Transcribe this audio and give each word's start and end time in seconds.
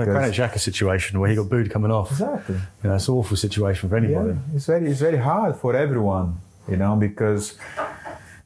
The 0.00 0.06
because 0.06 0.34
Granit 0.34 0.52
Xhaka 0.52 0.58
situation 0.58 1.20
where 1.20 1.30
he 1.30 1.36
got 1.36 1.48
booed 1.48 1.70
coming 1.70 1.90
off. 1.90 2.10
exactly. 2.10 2.56
You 2.82 2.88
know, 2.88 2.96
it's 2.96 3.08
an 3.08 3.14
awful 3.14 3.36
situation 3.36 3.88
for 3.88 3.96
anybody. 3.96 4.30
Yeah, 4.30 4.56
it's 4.56 4.66
very 4.66 4.90
it's 4.90 5.00
very 5.00 5.18
hard 5.18 5.56
for 5.56 5.74
everyone, 5.74 6.40
you 6.68 6.76
know, 6.76 6.96
because 6.96 7.56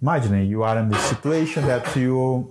imagine 0.00 0.46
you 0.46 0.62
are 0.62 0.78
in 0.78 0.88
the 0.88 0.98
situation 0.98 1.66
that 1.66 1.84
you 1.96 2.48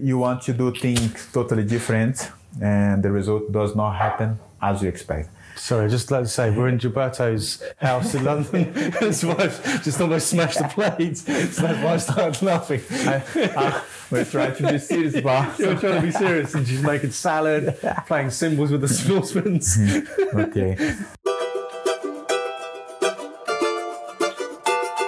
you 0.00 0.18
want 0.18 0.42
to 0.42 0.52
do 0.52 0.72
things 0.72 1.28
totally 1.32 1.64
different 1.64 2.30
and 2.60 3.02
the 3.02 3.10
result 3.10 3.52
does 3.52 3.76
not 3.76 3.92
happen 3.92 4.38
as 4.60 4.82
you 4.82 4.88
expect. 4.88 5.28
Sorry, 5.56 5.88
just 5.88 6.10
like 6.10 6.22
to 6.24 6.28
say, 6.28 6.50
we're 6.50 6.68
in 6.68 6.78
Gilberto's 6.78 7.62
house 7.78 8.14
in 8.14 8.24
London. 8.24 8.72
His 9.00 9.24
wife 9.24 9.82
just 9.82 10.00
almost 10.00 10.28
smashed 10.28 10.58
the 10.58 10.68
plates. 10.68 11.22
So 11.24 11.32
that's 11.32 11.82
why 11.82 11.94
I 11.94 11.96
started 11.96 12.42
laughing. 12.42 12.82
We're 14.10 14.24
trying 14.24 14.54
to 14.56 14.72
be 14.72 14.78
serious, 14.78 15.20
but 15.22 15.58
You're 15.58 15.74
trying 15.76 15.96
to 15.96 16.02
be 16.02 16.12
serious, 16.12 16.54
and 16.54 16.66
she's 16.66 16.82
making 16.82 17.10
salad, 17.10 17.76
playing 18.06 18.30
cymbals 18.30 18.70
with 18.70 18.82
the 18.82 18.88
saucepans. 18.88 19.76
Mm-hmm. 19.86 20.40
okay. 20.40 20.76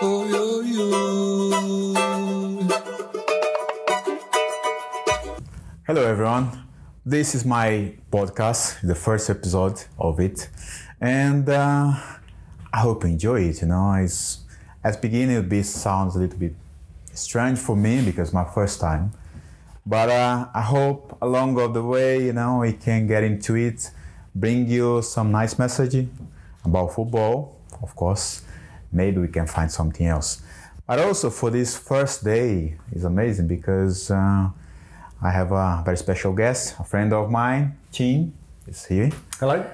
Oh, 0.01 0.25
yo, 0.29 0.61
yo. 0.61 0.85
Hello, 5.87 6.05
everyone. 6.05 6.68
This 7.09 7.35
is 7.35 7.47
my 7.47 7.95
podcast, 8.13 8.87
the 8.87 8.95
first 8.95 9.31
episode 9.31 9.83
of 9.99 10.21
it, 10.21 10.47
and 11.01 11.49
uh, 11.49 11.95
I 12.71 12.81
hope 12.81 13.03
you 13.03 13.09
enjoy 13.09 13.45
it. 13.45 13.63
You 13.63 13.69
know, 13.69 13.95
it's 13.95 14.41
at 14.85 15.01
beginning 15.01 15.39
it 15.39 15.49
be 15.49 15.63
sounds 15.63 16.17
a 16.17 16.19
little 16.19 16.39
bit 16.39 16.55
strange 17.15 17.59
for 17.59 17.75
me 17.75 18.03
because 18.03 18.35
my 18.35 18.45
first 18.45 18.79
time, 18.79 19.13
but 19.87 20.11
uh, 20.11 20.49
I 20.53 20.61
hope 20.61 21.17
along 21.23 21.59
of 21.59 21.73
the 21.73 21.83
way, 21.83 22.27
you 22.27 22.35
know, 22.35 22.59
we 22.59 22.75
can 22.75 23.07
get 23.07 23.25
into 23.25 23.55
it, 23.55 23.91
bring 24.35 24.69
you 24.69 25.01
some 25.01 25.33
nice 25.33 25.59
message 25.59 26.07
about 26.63 26.93
football, 26.93 27.57
of 27.81 27.97
course. 27.97 28.43
Maybe 28.93 29.17
we 29.17 29.29
can 29.29 29.47
find 29.47 29.73
something 29.73 30.07
else. 30.07 30.43
But 30.87 30.99
also 30.99 31.31
for 31.31 31.49
this 31.49 31.75
first 31.75 32.23
day 32.23 32.77
is 32.93 33.05
amazing 33.05 33.49
because. 33.49 34.11
Uh, 34.11 34.51
I 35.21 35.31
have 35.31 35.51
a 35.53 35.83
very 35.85 35.97
special 35.97 36.33
guest, 36.33 36.77
a 36.79 36.85
friend 36.85 37.13
of 37.13 37.31
mine, 37.31 37.77
Chin, 37.91 38.33
is 38.67 38.85
here. 38.87 39.11
Hello. 39.41 39.65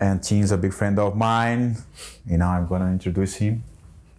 And 0.00 0.22
Chin's 0.22 0.50
a 0.52 0.58
big 0.58 0.74
friend 0.74 0.98
of 0.98 1.16
mine. 1.16 1.76
You 2.26 2.36
know, 2.38 2.46
I'm 2.48 2.66
gonna 2.66 2.90
introduce 2.90 3.36
him. 3.36 3.62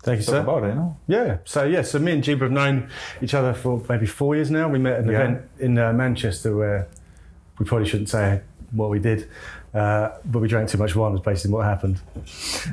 Thank 0.01 0.17
you, 0.17 0.23
sir. 0.23 0.41
about 0.41 0.63
it, 0.63 0.69
you 0.69 0.75
know? 0.75 0.97
Yeah. 1.07 1.37
So 1.45 1.63
yeah. 1.65 1.81
So 1.81 1.99
me 1.99 2.11
and 2.13 2.23
Jeeba 2.23 2.41
have 2.41 2.51
known 2.51 2.89
each 3.21 3.33
other 3.33 3.53
for 3.53 3.81
maybe 3.89 4.05
four 4.05 4.35
years 4.35 4.49
now. 4.51 4.67
We 4.69 4.79
met 4.79 4.93
at 4.93 4.99
an 5.05 5.09
Yeah. 5.11 5.15
event 5.21 5.41
in 5.59 5.77
uh, 5.77 5.93
Manchester 5.93 6.55
where 6.55 6.87
we 7.59 7.65
probably 7.65 7.87
shouldn't 7.87 8.09
say 8.09 8.41
what 8.71 8.89
we 8.89 8.99
did, 8.99 9.27
uh, 9.75 10.11
but 10.25 10.39
we 10.39 10.47
drank 10.47 10.69
too 10.69 10.77
much 10.77 10.95
wine. 10.95 11.11
Was 11.11 11.21
basically 11.21 11.51
what 11.53 11.65
happened. 11.65 11.99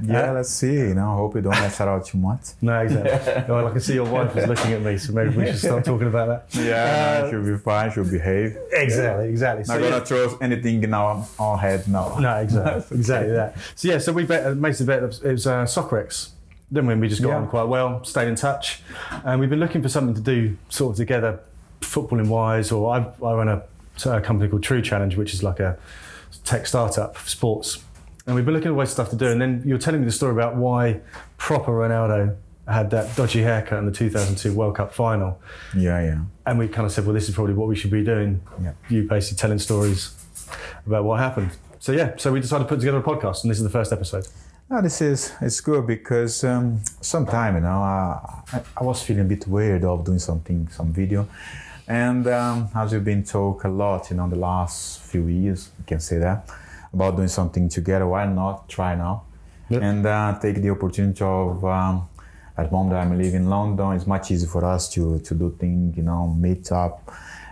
Yeah, 0.05 0.31
Uh, 0.31 0.35
let's 0.35 0.51
see. 0.51 0.73
You 0.75 0.95
know, 0.95 1.17
hope 1.17 1.35
you 1.35 1.41
don't 1.43 1.51
mess 1.53 1.79
that 1.79 1.89
out 1.89 2.07
too 2.07 2.19
much. 2.19 2.41
No, 2.63 2.81
exactly. 2.81 3.45
well, 3.55 3.67
I 3.67 3.71
can 3.73 3.81
see 3.81 3.95
your 3.95 4.09
wife 4.09 4.37
is 4.37 4.47
looking 4.47 4.73
at 4.73 4.83
me, 4.83 4.97
so 4.99 5.13
maybe 5.13 5.37
we 5.37 5.47
should 5.47 5.59
start 5.59 5.85
talking 5.91 6.07
about 6.07 6.29
that. 6.49 6.61
Yeah, 6.65 6.85
Uh, 6.85 7.25
no, 7.25 7.31
she'll 7.31 7.53
be 7.53 7.59
fine. 7.59 7.91
She'll 7.93 8.05
behave. 8.11 8.57
Exactly. 8.73 9.29
Exactly. 9.29 9.61
Not 9.65 9.67
So, 9.67 9.81
gonna 9.81 9.97
yeah. 9.97 10.05
throw 10.05 10.39
anything 10.41 10.83
in 10.85 10.95
our, 10.95 11.27
our 11.39 11.59
head 11.59 11.89
now. 11.89 12.17
No, 12.21 12.37
exactly, 12.37 12.97
exactly 12.99 13.33
that. 13.33 13.57
So 13.75 13.89
yeah, 13.89 13.99
so 13.99 14.13
we 14.13 14.25
bet, 14.25 14.47
uh, 14.47 14.55
made 14.55 14.75
the 14.75 14.85
bet. 14.85 15.03
It 15.03 15.33
was 15.33 15.47
uh, 15.47 15.65
Soccerex. 15.65 16.31
Then 16.71 16.87
when 16.87 17.01
we 17.01 17.09
just 17.09 17.21
got 17.23 17.31
Yeah. 17.31 17.37
on 17.37 17.49
quite 17.49 17.65
well, 17.65 18.03
stayed 18.05 18.29
in 18.29 18.35
touch, 18.37 18.81
and 19.25 19.41
we've 19.41 19.51
been 19.51 19.61
looking 19.61 19.83
for 19.83 19.89
something 19.91 20.15
to 20.15 20.21
do 20.23 20.57
sort 20.71 20.93
of 20.93 20.97
together, 20.97 21.41
footballing 21.83 22.29
wise. 22.29 22.73
Or 22.73 22.95
I, 22.95 22.99
I 23.27 23.35
run 23.35 23.49
a, 23.49 23.63
a 24.07 24.21
company 24.23 24.49
called 24.49 24.63
True 24.63 24.81
Challenge, 24.81 25.17
which 25.17 25.35
is 25.35 25.43
like 25.43 25.61
a 25.61 25.77
tech 26.45 26.67
startup 26.67 27.17
for 27.17 27.29
sports, 27.29 27.83
and 28.27 28.35
we've 28.35 28.45
been 28.45 28.55
looking 28.55 28.69
at 28.69 28.75
ways 28.75 28.91
stuff 28.91 29.11
to 29.11 29.17
do. 29.17 29.27
And 29.27 29.41
then 29.41 29.63
you 29.65 29.75
were 29.75 29.81
telling 29.81 30.01
me 30.01 30.07
the 30.07 30.13
story 30.13 30.33
about 30.33 30.57
why 30.57 31.01
proper 31.39 31.73
Ronaldo 31.73 32.37
had 32.69 32.91
that 32.91 33.15
dodgy 33.17 33.43
haircut 33.43 33.79
in 33.79 33.87
the 33.87 33.93
2002 33.93 34.53
World 34.55 34.77
Cup 34.77 34.95
final, 34.95 35.41
Yeah, 35.77 36.01
yeah. 36.03 36.19
and 36.47 36.59
we 36.59 36.69
kind 36.69 36.87
of 36.87 36.93
said, 36.93 37.05
well, 37.05 37.15
this 37.15 37.29
is 37.29 37.35
probably 37.35 37.55
what 37.55 37.67
we 37.69 37.75
should 37.75 37.91
be 37.91 38.05
doing. 38.05 38.41
Yeah. 38.63 38.73
You 38.89 39.09
basically 39.09 39.39
telling 39.39 39.59
stories 39.59 40.15
about 40.87 41.05
what 41.05 41.19
happened. 41.19 41.51
So 41.81 41.91
yeah, 41.91 42.13
so 42.17 42.31
we 42.33 42.39
decided 42.41 42.65
to 42.65 42.69
put 42.69 42.79
together 42.79 42.99
a 42.99 43.03
podcast, 43.03 43.43
and 43.43 43.51
this 43.51 43.59
is 43.59 43.65
the 43.65 43.71
first 43.71 43.93
episode. 43.93 44.29
No, 44.71 44.81
this 44.81 45.03
is 45.03 45.33
it's 45.41 45.61
good 45.61 45.87
because 45.87 46.45
um, 46.45 46.81
sometime 47.01 47.57
you 47.57 47.61
know 47.63 47.83
I, 47.83 48.43
I, 48.53 48.61
I 48.79 48.85
was 48.85 49.03
feeling 49.03 49.23
a 49.23 49.29
bit 49.29 49.47
weird 49.47 49.85
of 49.85 50.05
doing 50.05 50.21
something 50.21 50.69
some 50.69 50.93
video, 50.93 51.29
and 51.89 52.27
um, 52.29 52.69
as 52.75 52.93
we've 52.93 53.05
been 53.05 53.25
talk 53.25 53.65
a 53.65 53.69
lot 53.69 54.11
you 54.11 54.17
know 54.17 54.29
the 54.29 54.37
last 54.37 55.01
few 55.03 55.27
years 55.27 55.71
you 55.79 55.85
can 55.87 56.01
say 56.01 56.19
that 56.19 56.49
about 56.93 57.17
doing 57.17 57.29
something 57.29 57.69
together. 57.69 58.07
Why 58.07 58.27
not 58.27 58.69
try 58.69 58.95
now 58.95 59.25
Yep. 59.71 59.83
and 59.83 60.05
uh, 60.07 60.39
take 60.39 60.57
the 60.61 60.69
opportunity 60.71 61.25
of 61.25 61.65
um, 61.65 62.07
at 62.59 62.67
the 62.67 62.73
moment 62.73 62.95
I'm 62.95 63.17
living 63.17 63.35
in 63.43 63.49
London. 63.49 63.93
It's 63.93 64.07
much 64.07 64.31
easier 64.31 64.49
for 64.49 64.65
us 64.67 64.91
to 64.95 65.19
to 65.21 65.35
do 65.35 65.57
things 65.59 65.97
you 65.97 66.03
know 66.03 66.29
meet 66.29 66.71
up 66.73 67.11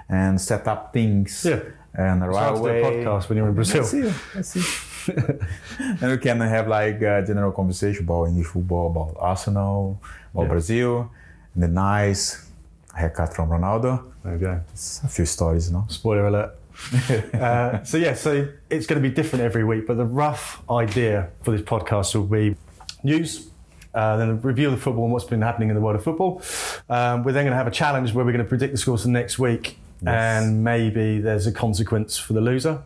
and 0.08 0.38
set 0.40 0.66
up 0.68 0.92
things. 0.92 1.44
Yeah. 1.48 1.60
And 1.94 2.20
right 2.26 2.54
do 2.54 2.60
away. 2.60 2.82
podcast 2.82 3.28
when 3.28 3.38
you're 3.38 3.48
in 3.48 3.54
Brazil. 3.54 3.80
Let's 3.82 3.90
see. 3.90 4.12
Let's 4.34 5.08
and 6.02 6.10
we 6.12 6.18
can 6.18 6.38
have 6.40 6.68
like 6.68 7.00
a 7.02 7.24
general 7.26 7.52
conversation 7.52 8.04
about 8.04 8.26
English 8.26 8.46
football, 8.48 8.90
about 8.90 9.16
Arsenal, 9.18 10.00
about 10.34 10.42
Yeah. 10.42 10.48
Brazil, 10.48 11.10
and 11.54 11.62
the 11.64 11.68
nice 11.68 12.49
haircut 12.94 13.34
from 13.34 13.48
Ronaldo. 13.48 14.10
There 14.22 14.32
we 14.32 14.38
go. 14.38 14.60
It's 14.72 15.02
a 15.02 15.08
few 15.08 15.26
stories, 15.26 15.70
no? 15.70 15.86
Spoiler 15.88 16.26
alert. 16.26 16.56
uh, 17.34 17.82
so 17.84 17.96
yeah, 17.96 18.14
so 18.14 18.48
it's 18.70 18.86
going 18.86 19.02
to 19.02 19.08
be 19.08 19.14
different 19.14 19.44
every 19.44 19.64
week, 19.64 19.86
but 19.86 19.96
the 19.96 20.04
rough 20.04 20.62
idea 20.70 21.30
for 21.42 21.50
this 21.50 21.62
podcast 21.62 22.14
will 22.14 22.24
be 22.24 22.56
news. 23.02 23.48
Uh, 23.92 24.16
then 24.16 24.30
a 24.30 24.34
review 24.34 24.68
of 24.68 24.72
the 24.72 24.80
football 24.80 25.04
and 25.04 25.12
what's 25.12 25.24
been 25.24 25.42
happening 25.42 25.68
in 25.68 25.74
the 25.74 25.80
world 25.80 25.96
of 25.96 26.04
football. 26.04 26.40
Um, 26.88 27.24
we're 27.24 27.32
then 27.32 27.44
going 27.44 27.52
to 27.52 27.56
have 27.56 27.66
a 27.66 27.72
challenge 27.72 28.14
where 28.14 28.24
we're 28.24 28.32
going 28.32 28.44
to 28.44 28.48
predict 28.48 28.72
the 28.72 28.78
scores 28.78 29.02
for 29.02 29.08
next 29.08 29.38
week, 29.38 29.78
and 30.06 30.62
maybe 30.62 31.18
there's 31.18 31.46
a 31.46 31.52
consequence 31.52 32.16
for 32.16 32.34
the 32.34 32.40
loser. 32.40 32.82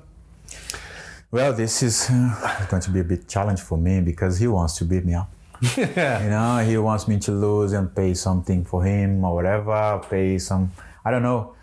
Well, 1.31 1.53
this 1.53 1.83
is 1.83 2.09
uh, 2.11 2.67
going 2.71 2.83
to 2.83 2.91
be 2.91 3.01
a 3.01 3.05
bit 3.05 3.29
challenge 3.29 3.61
for 3.61 3.77
me 3.77 4.01
because 4.01 4.39
he 4.39 4.47
wants 4.47 4.79
to 4.79 4.85
beat 4.85 5.05
me 5.05 5.15
up. 5.15 5.34
You 5.77 6.31
know, 6.31 6.65
he 6.67 6.77
wants 6.79 7.09
me 7.09 7.19
to 7.21 7.33
lose 7.33 7.73
and 7.73 7.95
pay 7.95 8.15
something 8.15 8.65
for 8.65 8.85
him 8.85 9.25
or 9.25 9.35
whatever. 9.35 10.01
Pay 10.09 10.39
some, 10.39 10.73
I 11.05 11.11
don't 11.11 11.23
know. 11.23 11.55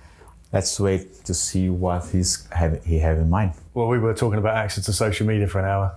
Let's 0.51 0.79
wait 0.79 1.23
to 1.25 1.33
see 1.33 1.69
what 1.69 2.05
he's 2.09 2.47
have, 2.51 2.83
he 2.83 2.99
have 2.99 3.17
in 3.17 3.29
mind. 3.29 3.53
Well, 3.73 3.87
we 3.87 3.99
were 3.99 4.13
talking 4.13 4.37
about 4.37 4.57
access 4.57 4.85
to 4.85 4.93
social 4.93 5.25
media 5.25 5.47
for 5.47 5.59
an 5.59 5.65
hour. 5.65 5.95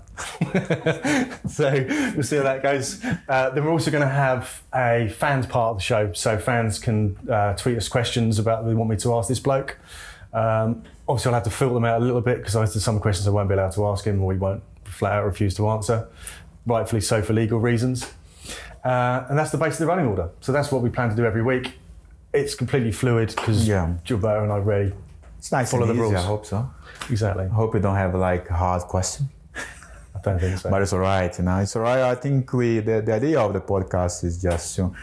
so 1.48 1.72
we'll 2.14 2.22
see 2.22 2.37
how 2.37 2.44
that 2.44 2.62
goes. 2.62 3.04
Uh, 3.28 3.50
then 3.50 3.64
we're 3.64 3.72
also 3.72 3.91
going 3.91 4.06
to 4.06 4.14
have 4.14 4.62
a 4.72 5.09
fans 5.09 5.47
part 5.47 5.72
of 5.72 5.76
the 5.78 5.82
show. 5.82 6.12
So 6.12 6.38
fans 6.38 6.78
can 6.78 7.16
uh, 7.28 7.54
tweet 7.54 7.76
us 7.76 7.88
questions 7.88 8.38
about 8.38 8.64
they 8.64 8.75
want 8.75 8.91
me 8.91 8.97
to 8.98 9.14
ask 9.14 9.28
this 9.28 9.41
bloke. 9.41 9.76
Um, 10.32 10.84
obviously, 11.09 11.31
I'll 11.31 11.34
have 11.34 11.44
to 11.44 11.50
filter 11.50 11.75
them 11.75 11.84
out 11.84 12.00
a 12.00 12.04
little 12.04 12.20
bit 12.20 12.38
because 12.38 12.53
there's 12.53 12.84
some 12.84 13.00
questions 13.00 13.26
I 13.26 13.31
won't 13.31 13.48
be 13.48 13.54
allowed 13.54 13.72
to 13.72 13.87
ask 13.87 14.04
him 14.04 14.22
or 14.22 14.32
he 14.32 14.38
won't 14.38 14.62
flat 14.84 15.14
out 15.14 15.25
refuse 15.25 15.54
to 15.56 15.69
answer. 15.69 16.09
Rightfully 16.66 17.00
so 17.02 17.22
for 17.22 17.32
legal 17.32 17.58
reasons. 17.60 18.10
Uh, 18.84 19.25
and 19.28 19.38
that's 19.38 19.50
the 19.50 19.58
base 19.58 19.75
of 19.75 19.78
the 19.80 19.86
running 19.86 20.06
order. 20.06 20.28
So 20.41 20.52
that's 20.52 20.70
what 20.70 20.82
we 20.82 20.91
plan 20.91 21.10
to 21.10 21.16
do 21.16 21.25
every 21.25 21.42
week. 21.42 21.72
It's 22.32 22.54
completely 22.54 22.92
fluid 22.92 23.28
because 23.36 23.66
Yeah. 23.66 23.94
Gilberto 24.04 24.42
and 24.42 24.52
I 24.52 24.56
really 24.56 24.92
It's 25.38 25.52
nice 25.52 25.70
Follow 25.70 25.86
the 25.86 25.92
easy, 25.92 26.00
rules. 26.02 26.14
I 26.14 26.20
hope 26.22 26.44
so. 26.47 26.69
exactly. 27.10 27.44
I 27.44 27.48
hope 27.48 27.75
you 27.75 27.80
don't 27.80 27.97
have 27.97 28.14
like 28.14 28.48
a 28.50 28.54
hard 28.54 28.82
question. 28.82 29.28
I 29.56 30.20
don't 30.22 30.38
think 30.41 30.58
so. 30.58 30.70
But 30.72 30.82
it's 30.82 30.92
all 30.92 31.00
right, 31.00 31.36
you 31.38 31.44
know. 31.44 31.58
It's 31.58 31.76
all 31.76 31.82
right. 31.82 32.00
I 32.02 32.14
think 32.14 32.52
we 32.52 32.81
the, 32.81 33.00
the 33.02 33.12
idea 33.14 33.41
of 33.41 33.52
the 33.52 33.60
podcast 33.60 34.25
is 34.25 34.41
just 34.42 34.76
to 34.76 34.94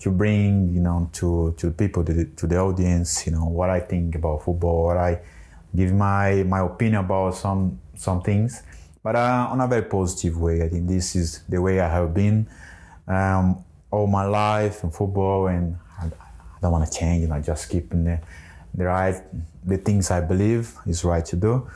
to 0.00 0.10
bring 0.10 0.72
you 0.74 0.80
know 0.80 1.08
to 1.12 1.54
to 1.58 1.70
people 1.70 2.04
to 2.04 2.12
the, 2.12 2.24
to 2.36 2.46
the 2.46 2.58
audience, 2.58 3.26
you 3.26 3.32
know, 3.32 3.44
what 3.46 3.70
I 3.70 3.80
think 3.80 4.14
about 4.16 4.42
football, 4.42 4.86
what 4.86 4.96
I 4.96 5.20
give 5.74 5.92
my 5.92 6.42
my 6.44 6.60
opinion 6.60 7.04
about 7.04 7.34
some 7.36 7.78
some 7.96 8.20
things, 8.22 8.62
but 9.04 9.14
uh, 9.14 9.48
on 9.50 9.60
a 9.60 9.68
very 9.68 9.82
positive 9.82 10.40
way. 10.40 10.62
I 10.62 10.68
think 10.68 10.88
this 10.88 11.14
is 11.14 11.44
the 11.48 11.60
way 11.60 11.78
I 11.78 11.88
have 11.88 12.12
been 12.12 12.48
um, 13.06 13.62
all 13.90 14.08
my 14.08 14.24
life 14.24 14.82
in 14.82 14.90
football, 14.90 15.46
and 15.46 15.76
I, 16.00 16.06
I 16.06 16.58
don't 16.60 16.72
want 16.72 16.90
to 16.90 16.98
change. 16.98 17.20
You 17.22 17.28
know, 17.28 17.40
just 17.40 17.70
keeping 17.70 18.02
the 18.04 18.18
the 18.74 18.86
right 18.86 19.22
the 19.64 19.76
things 19.76 20.10
I 20.10 20.20
believe 20.20 20.74
is 20.86 21.04
right 21.04 21.24
to 21.26 21.36
do, 21.36 21.70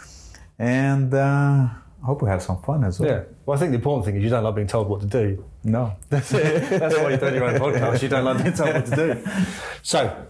and. 0.59 1.15
Uh, 1.15 1.69
I 2.01 2.07
hope 2.07 2.23
we 2.23 2.29
have 2.29 2.43
some 2.43 2.63
fun 2.63 2.85
as 2.85 3.01
well. 3.01 3.11
Yeah. 3.11 3.23
Well, 3.45 3.57
I 3.57 3.61
think 3.61 3.73
the 3.73 3.77
important 3.77 4.07
thing 4.07 4.17
is 4.17 4.23
you 4.23 4.31
don't 4.31 4.45
like 4.45 4.55
being 4.55 4.69
told 4.69 4.89
what 4.89 5.01
to 5.01 5.07
do. 5.09 5.45
No. 5.65 5.95
That's 6.09 6.33
it. 6.33 6.71
That's 6.79 6.97
why 6.97 7.09
you're 7.09 7.19
doing 7.19 7.35
your 7.35 7.45
own 7.45 7.55
podcast. 7.55 8.03
You 8.03 8.09
don't 8.09 8.25
like 8.25 8.43
being 8.43 8.55
told 8.55 8.73
what 8.73 8.87
to 8.87 8.97
do. 8.97 9.25
So, 9.83 10.27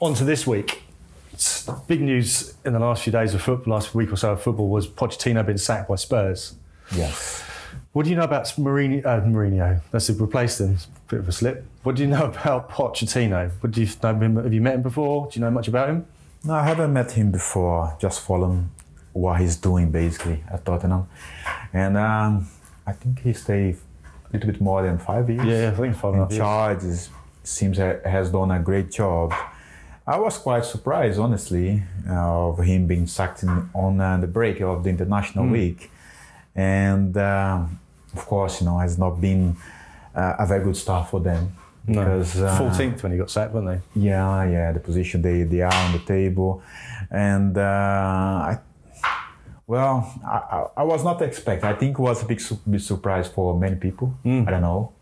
on 0.00 0.14
to 0.14 0.24
this 0.24 0.46
week. 0.46 0.84
Big 1.86 2.00
news 2.00 2.54
in 2.64 2.72
the 2.72 2.78
last 2.78 3.04
few 3.04 3.12
days 3.12 3.34
of 3.34 3.42
football, 3.42 3.74
last 3.74 3.94
week 3.94 4.12
or 4.12 4.16
so 4.16 4.32
of 4.32 4.42
football, 4.42 4.68
was 4.68 4.86
Pochettino 4.88 5.44
being 5.44 5.58
sacked 5.58 5.88
by 5.88 5.94
Spurs. 5.94 6.54
Yes. 6.94 7.42
What 7.92 8.04
do 8.04 8.10
you 8.10 8.16
know 8.16 8.24
about 8.24 8.44
Mourinho? 8.44 9.04
Uh, 9.04 9.20
Mourinho. 9.20 9.80
That's 9.90 10.08
it, 10.10 10.20
replaced 10.20 10.60
him. 10.60 10.78
Bit 11.08 11.20
of 11.20 11.28
a 11.28 11.32
slip. 11.32 11.64
What 11.82 11.96
do 11.96 12.02
you 12.02 12.08
know 12.08 12.24
about 12.32 12.70
Pochettino? 12.70 13.50
What 13.60 13.72
do 13.72 13.82
you 13.82 13.88
know 14.02 14.14
him? 14.14 14.36
Have 14.36 14.52
you 14.52 14.60
met 14.60 14.74
him 14.74 14.82
before? 14.82 15.28
Do 15.30 15.38
you 15.38 15.44
know 15.44 15.50
much 15.50 15.68
about 15.68 15.88
him? 15.88 16.06
No, 16.44 16.54
I 16.54 16.64
haven't 16.64 16.92
met 16.92 17.12
him 17.12 17.30
before. 17.30 17.96
Just 18.00 18.20
follow 18.20 18.50
him 18.50 18.70
what 19.12 19.40
he's 19.40 19.56
doing 19.56 19.90
basically 19.90 20.44
at 20.50 20.64
Tottenham, 20.64 21.08
and 21.72 21.96
um, 21.96 22.48
I 22.86 22.92
think 22.92 23.20
he 23.22 23.32
stayed 23.32 23.76
a 24.04 24.32
little 24.32 24.50
bit 24.50 24.60
more 24.60 24.82
than 24.82 24.98
five 24.98 25.28
years. 25.28 25.44
Yeah, 25.44 25.70
I 25.72 25.80
think 25.80 25.96
five 25.96 26.14
and 26.14 26.22
a 26.22 26.24
half 26.24 26.30
in 26.30 26.36
years. 26.36 27.08
charge. 27.08 27.08
Seems 27.42 27.78
has 27.78 28.30
done 28.30 28.50
a 28.50 28.60
great 28.60 28.92
job. 28.92 29.32
I 30.08 30.16
was 30.18 30.38
quite 30.38 30.64
surprised, 30.64 31.18
honestly, 31.20 31.82
uh, 32.08 32.48
of 32.48 32.58
him 32.60 32.86
being 32.86 33.06
sacked 33.06 33.42
in, 33.42 33.68
on 33.74 34.00
uh, 34.00 34.16
the 34.16 34.26
break 34.26 34.60
of 34.62 34.82
the 34.84 34.88
international 34.90 35.44
Hmm. 35.44 35.52
week, 35.52 35.90
and 36.56 37.14
um, 37.18 37.78
of 38.16 38.24
course, 38.26 38.60
you 38.60 38.66
know, 38.68 38.78
has 38.78 38.96
not 38.98 39.20
been 39.20 39.54
uh, 40.14 40.36
a 40.38 40.46
very 40.46 40.64
good 40.64 40.76
start 40.78 41.10
for 41.10 41.20
them 41.20 41.52
No. 41.86 42.00
because 42.00 42.40
uh, 42.40 42.58
14th 42.58 43.02
when 43.02 43.12
he 43.12 43.18
got 43.18 43.30
sacked, 43.30 43.52
weren't 43.52 43.68
they? 43.68 44.00
yeah, 44.00 44.44
yeah, 44.54 44.72
the 44.72 44.80
position 44.80 45.20
they, 45.20 45.42
they 45.42 45.60
are 45.60 45.74
on 45.84 45.92
the 45.92 45.98
table, 46.16 46.62
and 47.10 47.58
uh, 47.58 48.50
I, 48.50 48.58
well, 49.66 49.94
I, 50.26 50.80
I, 50.80 50.84
was 50.84 51.04
not 51.04 51.20
expecting. 51.20 51.68
I 51.68 51.74
think 51.74 51.98
it 51.98 52.02
was 52.02 52.22
a 52.22 52.26
big, 52.26 52.40
su- 52.40 52.58
big 52.68 52.80
surprise 52.80 53.28
for 53.28 53.58
many 53.58 53.76
people. 53.76 54.14
I 54.24 54.50
don't 54.52 54.62
know. 54.62 54.92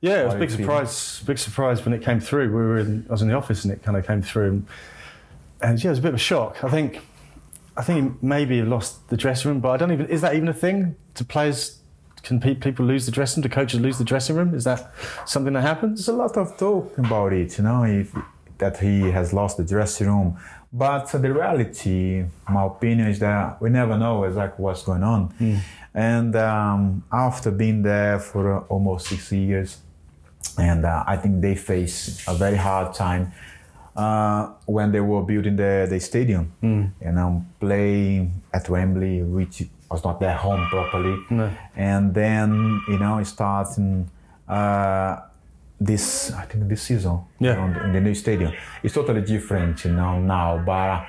Yeah, 0.00 0.22
it 0.22 0.24
was 0.26 0.34
a 0.34 0.38
big 0.38 0.50
surprise. 0.50 1.22
Big 1.26 1.38
surprise 1.38 1.84
when 1.84 1.94
it 1.94 2.02
came 2.02 2.20
through. 2.20 2.48
We 2.48 2.54
were 2.54 2.78
in, 2.78 3.06
I 3.08 3.12
was 3.12 3.22
in 3.22 3.28
the 3.28 3.34
office 3.34 3.64
and 3.64 3.72
it 3.72 3.82
kind 3.82 3.96
of 3.96 4.06
came 4.06 4.22
through, 4.22 4.48
and, 4.48 4.66
and 5.60 5.82
yeah, 5.82 5.88
it 5.88 5.92
was 5.92 5.98
a 5.98 6.02
bit 6.02 6.08
of 6.08 6.14
a 6.14 6.18
shock. 6.18 6.62
I 6.64 6.68
think, 6.68 7.00
I 7.76 7.82
think 7.82 8.22
maybe 8.22 8.56
he 8.56 8.62
lost 8.62 9.08
the 9.08 9.16
dressing 9.16 9.50
room, 9.50 9.60
but 9.60 9.70
I 9.70 9.76
don't 9.76 9.92
even. 9.92 10.06
Is 10.06 10.20
that 10.20 10.34
even 10.34 10.48
a 10.48 10.54
thing? 10.54 10.96
Do 11.14 11.24
players? 11.24 11.80
Can 12.22 12.40
pe- 12.40 12.54
people 12.54 12.84
lose 12.84 13.06
the 13.06 13.12
dressing? 13.12 13.42
Room? 13.42 13.50
Do 13.50 13.54
coaches 13.54 13.80
lose 13.80 13.98
the 13.98 14.04
dressing 14.04 14.34
room? 14.36 14.54
Is 14.54 14.64
that 14.64 14.90
something 15.26 15.52
that 15.52 15.62
happens? 15.62 16.06
There's 16.06 16.16
a 16.16 16.18
lot 16.18 16.36
of 16.36 16.56
talk 16.56 16.98
about 16.98 17.32
it, 17.32 17.56
you 17.58 17.64
know, 17.64 17.84
if, 17.84 18.12
that 18.58 18.78
he 18.78 19.10
has 19.10 19.32
lost 19.32 19.58
the 19.58 19.64
dressing 19.64 20.08
room. 20.08 20.38
But 20.72 21.06
the 21.06 21.32
reality, 21.32 22.24
my 22.50 22.66
opinion, 22.66 23.08
is 23.08 23.18
that 23.20 23.62
we 23.62 23.70
never 23.70 23.96
know 23.96 24.24
exactly 24.24 24.62
what's 24.62 24.82
going 24.82 25.02
on. 25.02 25.28
Hmm. 25.38 25.56
And 25.96 26.36
um, 26.36 27.02
after 27.10 27.50
being 27.50 27.82
there 27.82 28.18
for 28.20 28.42
uh, 28.58 28.60
almost 28.68 29.06
six 29.08 29.32
years, 29.32 29.78
and 30.58 30.84
uh, 30.84 31.02
I 31.06 31.16
think 31.16 31.40
they 31.40 31.54
face 31.56 32.22
a 32.28 32.34
very 32.34 32.56
hard 32.56 32.94
time 32.94 33.32
uh, 33.96 34.48
when 34.66 34.92
they 34.92 35.00
were 35.00 35.22
building 35.22 35.56
the, 35.56 35.86
the 35.88 35.98
stadium. 35.98 36.52
You 36.62 37.12
know, 37.12 37.44
playing 37.58 38.42
at 38.52 38.68
Wembley, 38.68 39.22
which 39.22 39.62
was 39.90 40.04
not 40.04 40.20
their 40.20 40.34
home 40.36 40.66
properly, 40.68 41.16
No. 41.30 41.50
and 41.74 42.12
then 42.12 42.80
you 42.88 42.98
know 42.98 43.22
starting 43.22 44.10
uh, 44.48 45.20
this 45.80 46.30
I 46.32 46.42
think 46.44 46.68
this 46.68 46.82
season 46.82 47.20
Yeah. 47.40 47.56
on 47.58 47.72
the- 47.72 47.84
in 47.84 47.92
the 47.94 48.00
new 48.00 48.14
stadium. 48.14 48.52
It's 48.82 48.94
totally 48.94 49.22
different, 49.22 49.82
you 49.84 49.92
know, 49.92 50.20
now. 50.20 50.58
But 50.64 51.06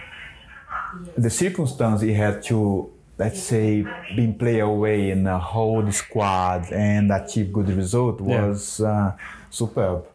the 1.17 1.29
circumstance 1.29 2.01
he 2.01 2.13
had 2.13 2.41
to 2.43 2.89
let's 3.17 3.41
say 3.41 3.83
being 4.15 4.37
play 4.37 4.59
away 4.59 5.09
and 5.11 5.27
a 5.27 5.39
whole 5.39 5.91
squad 5.91 6.71
and 6.71 7.11
achieve 7.11 7.51
good 7.51 7.69
result 7.69 8.19
Yeah. 8.21 8.47
was 8.47 8.79
uh, 8.81 9.13
superb. 9.49 10.05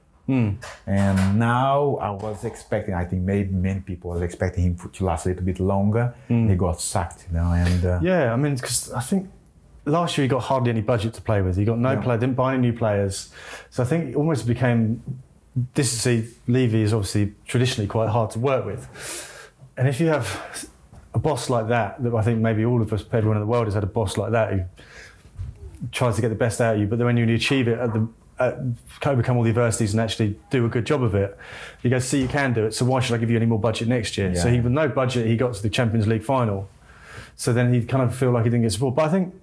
And 0.87 1.38
now 1.38 1.96
I 2.00 2.08
was 2.10 2.44
expecting, 2.44 2.94
I 2.94 3.04
think 3.04 3.22
maybe 3.22 3.52
many 3.52 3.81
people 3.81 4.10
were 4.12 4.25
expecting 4.25 4.64
him 4.64 4.76
to 4.93 5.04
last 5.04 5.26
a 5.26 5.31
little 5.31 5.44
bit 5.44 5.60
longer. 5.60 6.14
He 6.28 6.54
got 6.54 6.81
sacked, 6.81 7.26
you 7.28 7.34
know, 7.37 7.52
and 7.52 7.84
uh, 7.84 7.99
Yeah, 8.02 8.32
I 8.32 8.37
mean, 8.37 8.54
because 8.54 8.90
I 8.93 9.00
think 9.00 9.28
last 9.84 10.16
year 10.16 10.22
he 10.25 10.28
got 10.28 10.43
hardly 10.44 10.70
any 10.70 10.81
budget 10.81 11.12
to 11.14 11.20
play 11.20 11.43
with. 11.43 11.56
He 11.56 11.64
got 11.66 11.78
no 11.78 11.93
Yeah. 11.93 12.00
play, 12.00 12.16
didn't 12.16 12.37
buy 12.37 12.55
any 12.55 12.62
new 12.70 12.72
players. 12.72 13.31
So 13.70 13.82
I 13.82 13.87
think 13.87 14.10
it 14.10 14.16
almost 14.16 14.46
became. 14.46 15.02
This 15.75 15.93
is 15.93 16.00
see, 16.00 16.28
Levy 16.46 16.81
is 16.82 16.94
obviously 16.94 17.34
traditionally 17.44 17.87
quite 17.88 18.08
hard 18.08 18.31
to 18.31 18.38
work 18.38 18.64
with, 18.64 18.88
and 19.76 19.87
if 19.87 20.00
you 20.00 20.06
have 20.08 20.66
a 21.14 21.18
boss 21.18 21.50
like 21.50 21.68
that, 21.68 22.02
that 22.02 22.14
I 22.14 22.22
think 22.22 22.40
maybe 22.40 22.64
all 22.64 22.80
of 22.80 22.92
us, 22.92 23.04
everyone 23.12 23.36
in 23.36 23.42
the 23.42 23.46
world 23.46 23.66
has 23.66 23.74
had 23.74 23.82
a 23.84 23.86
boss 23.88 24.16
like 24.16 24.32
that 24.32 24.52
who 24.52 24.62
tries 25.90 26.16
to 26.16 26.22
get 26.22 26.28
the 26.28 26.34
best 26.34 26.60
out 26.60 26.74
of 26.74 26.80
you, 26.80 26.86
but 26.86 26.98
then 26.98 27.06
when 27.06 27.16
you 27.16 27.34
achieve 27.34 27.68
it 27.68 27.78
at 27.78 27.92
the 27.92 28.08
at, 28.38 28.58
overcome 29.06 29.36
all 29.36 29.42
the 29.42 29.50
adversities 29.50 29.92
and 29.92 30.00
actually 30.00 30.36
do 30.50 30.64
a 30.64 30.68
good 30.68 30.84
job 30.86 31.02
of 31.02 31.14
it, 31.14 31.36
you 31.82 31.90
go, 31.90 31.98
see, 31.98 32.20
you 32.22 32.28
can 32.28 32.52
do 32.52 32.64
it. 32.64 32.72
So 32.74 32.84
why 32.84 33.00
should 33.00 33.14
I 33.14 33.18
give 33.18 33.30
you 33.30 33.36
any 33.36 33.46
more 33.46 33.58
budget 33.58 33.88
next 33.88 34.16
year? 34.16 34.34
So 34.34 34.48
Yeah. 34.48 34.54
he, 34.54 34.60
with 34.60 34.72
no 34.72 34.88
budget, 34.88 35.26
he 35.26 35.36
got 35.36 35.54
to 35.54 35.62
the 35.62 35.68
Champions 35.70 36.06
League 36.06 36.24
final. 36.24 36.68
So 37.36 37.52
then 37.52 37.72
he'd 37.72 37.88
kind 37.88 38.02
of 38.02 38.14
feel 38.14 38.30
like 38.30 38.44
he 38.44 38.50
didn't 38.50 38.62
get 38.62 38.72
support. 38.72 38.94
But 38.94 39.06
I 39.06 39.08
think, 39.10 39.34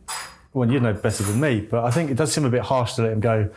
well, 0.53 0.69
you 0.71 0.79
know 0.79 0.93
better 0.93 1.23
than 1.23 1.39
me, 1.39 1.61
but 1.61 1.83
I 1.83 1.91
think 1.91 2.09
it 2.09 2.15
does 2.15 2.31
seem 2.33 2.45
a 2.45 2.49
bit 2.49 2.61
harsh 2.61 2.93
to 2.95 3.03
let 3.03 3.11
him 3.13 3.19
go 3.19 3.49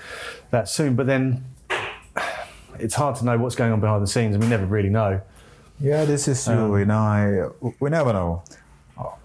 that 0.50 0.68
soon. 0.68 0.94
But 0.96 1.06
then 1.06 1.44
it's 2.78 2.94
hard 2.94 3.16
to 3.16 3.24
know 3.24 3.38
what's 3.38 3.54
going 3.54 3.72
on 3.72 3.80
behind 3.80 4.02
the 4.02 4.06
scenes, 4.08 4.34
and 4.34 4.42
we 4.44 4.50
never 4.50 4.66
really 4.66 4.90
know. 4.90 5.20
Yeah, 5.82 6.04
this 6.04 6.28
is 6.28 6.44
true. 6.44 6.78
you 6.78 6.84
know, 6.84 6.98
I, 6.98 7.48
we 7.80 7.90
never 7.90 8.12
know. 8.12 8.42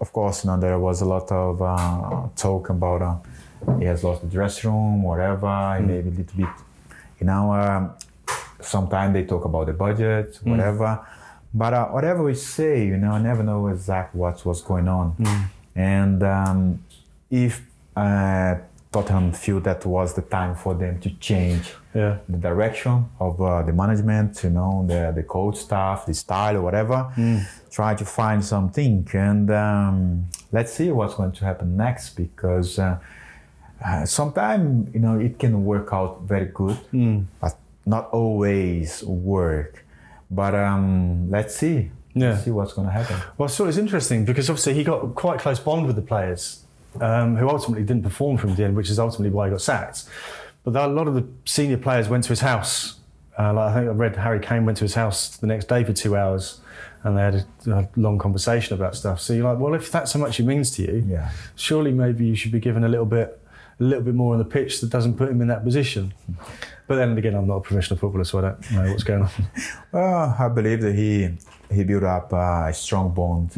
Of 0.00 0.12
course, 0.12 0.44
you 0.44 0.50
know, 0.50 0.58
there 0.58 0.78
was 0.78 1.02
a 1.02 1.04
lot 1.04 1.30
of 1.30 1.62
uh, 1.62 2.28
talk 2.34 2.70
about 2.70 3.02
uh, 3.02 3.16
he 3.78 3.84
has 3.84 4.02
lost 4.02 4.22
the 4.22 4.26
dressing 4.28 4.70
room, 4.70 5.02
whatever. 5.04 5.78
Maybe 5.80 6.08
a 6.08 6.10
little 6.10 6.36
bit, 6.36 6.48
you 7.20 7.26
know. 7.26 7.52
Um, 7.52 7.92
sometimes 8.60 9.12
they 9.14 9.24
talk 9.24 9.44
about 9.44 9.66
the 9.66 9.72
budget, 9.72 10.38
whatever. 10.42 11.06
But 11.54 11.74
uh, 11.74 11.86
whatever 11.88 12.24
we 12.24 12.34
say, 12.34 12.86
you 12.86 12.96
know, 12.96 13.12
I 13.12 13.20
never 13.22 13.42
know 13.44 13.68
exactly 13.68 14.18
what 14.20 14.44
was 14.44 14.60
going 14.62 14.88
on. 14.88 15.14
And 15.76 16.22
um, 16.24 16.82
if 17.30 17.62
uh, 17.96 18.56
Tottenham 18.90 19.32
feel 19.32 19.60
that 19.60 19.84
was 19.84 20.14
the 20.14 20.22
time 20.22 20.54
for 20.54 20.74
them 20.74 20.98
to 21.00 21.10
change 21.20 21.74
Yeah. 21.94 22.18
the 22.28 22.38
direction 22.38 23.06
of 23.20 23.40
uh, 23.40 23.62
the 23.62 23.72
management, 23.72 24.42
you 24.44 24.50
know, 24.50 24.84
the, 24.86 25.12
the 25.14 25.22
coach 25.22 25.56
staff, 25.56 26.06
the 26.06 26.14
style, 26.14 26.56
or 26.56 26.62
whatever. 26.62 26.98
Try 27.70 27.94
to 27.94 28.04
find 28.04 28.42
something, 28.44 29.06
and 29.12 29.50
um, 29.50 30.24
let's 30.52 30.72
see 30.72 30.90
what's 30.90 31.14
going 31.14 31.32
to 31.32 31.44
happen 31.44 31.76
next. 31.76 32.16
Because 32.16 32.78
uh, 32.78 32.98
uh, 33.84 34.04
sometimes, 34.06 34.92
you 34.94 35.00
know, 35.00 35.18
it 35.20 35.38
can 35.38 35.64
work 35.64 35.88
out 35.92 36.22
very 36.22 36.46
good, 36.46 36.78
but 37.40 37.58
not 37.84 38.08
always 38.10 39.02
work. 39.04 39.84
But 40.30 40.54
um, 40.54 41.30
let's 41.30 41.54
see. 41.54 41.90
Yeah. 42.14 42.30
Let's 42.30 42.44
see 42.44 42.50
what's 42.50 42.72
going 42.72 42.88
to 42.88 42.92
happen. 42.92 43.16
Well, 43.36 43.48
so 43.50 43.66
it's 43.66 43.76
interesting 43.78 44.24
because 44.24 44.48
obviously 44.50 44.74
he 44.74 44.82
got 44.84 45.14
quite 45.14 45.38
close 45.40 45.60
bond 45.60 45.86
with 45.86 45.96
the 45.96 46.02
players, 46.02 46.64
um, 47.00 47.36
who 47.36 47.48
ultimately 47.48 47.84
didn't 47.84 48.02
perform 48.02 48.36
from 48.38 48.54
the 48.54 48.64
end, 48.64 48.76
which 48.76 48.90
is 48.90 48.98
ultimately 48.98 49.30
why 49.30 49.46
he 49.46 49.50
got 49.50 49.60
sacked. 49.60 50.04
But 50.64 50.76
a 50.76 50.86
lot 50.86 51.08
of 51.08 51.14
the 51.14 51.26
senior 51.44 51.78
players 51.78 52.08
went 52.08 52.24
to 52.24 52.30
his 52.30 52.40
house. 52.40 52.96
Uh, 53.38 53.52
like 53.54 53.70
I 53.70 53.74
think 53.74 53.88
I 53.88 53.92
read 53.92 54.16
Harry 54.16 54.40
Kane 54.40 54.64
went 54.66 54.78
to 54.78 54.84
his 54.84 54.94
house 54.94 55.36
the 55.36 55.46
next 55.46 55.68
day 55.68 55.84
for 55.84 55.92
two 55.92 56.16
hours, 56.16 56.60
and 57.04 57.16
they 57.16 57.22
had 57.22 57.34
a, 57.66 57.70
a 57.70 57.88
long 57.96 58.18
conversation 58.18 58.74
about 58.74 58.96
stuff. 58.96 59.20
So 59.20 59.32
you're 59.32 59.44
like, 59.50 59.58
well, 59.60 59.74
if 59.74 59.92
that's 59.92 60.12
how 60.12 60.20
much 60.20 60.40
it 60.40 60.42
means 60.44 60.70
to 60.72 60.82
you, 60.82 61.04
Yeah. 61.08 61.30
surely 61.54 61.92
maybe 61.92 62.26
you 62.26 62.34
should 62.34 62.50
be 62.52 62.58
given 62.60 62.82
a 62.82 62.88
little 62.88 63.06
bit, 63.06 63.40
a 63.78 63.84
little 63.84 64.02
bit 64.02 64.14
more 64.16 64.32
on 64.32 64.38
the 64.40 64.44
pitch 64.44 64.80
that 64.80 64.90
doesn't 64.90 65.14
put 65.16 65.28
him 65.30 65.40
in 65.40 65.46
that 65.48 65.62
position. 65.62 66.12
But 66.88 66.96
then 66.96 67.16
again, 67.16 67.34
I'm 67.34 67.46
not 67.46 67.56
a 67.58 67.60
professional 67.60 67.98
footballer, 68.00 68.24
so 68.24 68.38
I 68.38 68.42
don't 68.42 68.70
know 68.72 68.90
what's 68.90 69.04
going 69.04 69.22
on. 69.22 69.30
Well, 69.92 70.36
I 70.38 70.48
believe 70.48 70.80
that 70.82 70.94
he 70.96 71.30
he 71.70 71.84
built 71.84 72.04
up 72.04 72.32
a 72.32 72.72
strong 72.74 73.12
bond 73.14 73.50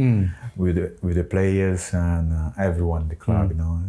with 0.57 0.75
the, 0.77 0.93
with 1.03 1.17
the 1.17 1.25
players 1.25 1.93
and 1.95 2.33
uh, 2.33 2.51
everyone 2.59 3.03
in 3.03 3.09
the 3.09 3.17
club. 3.17 3.51
You 3.53 3.57
know, 3.59 3.81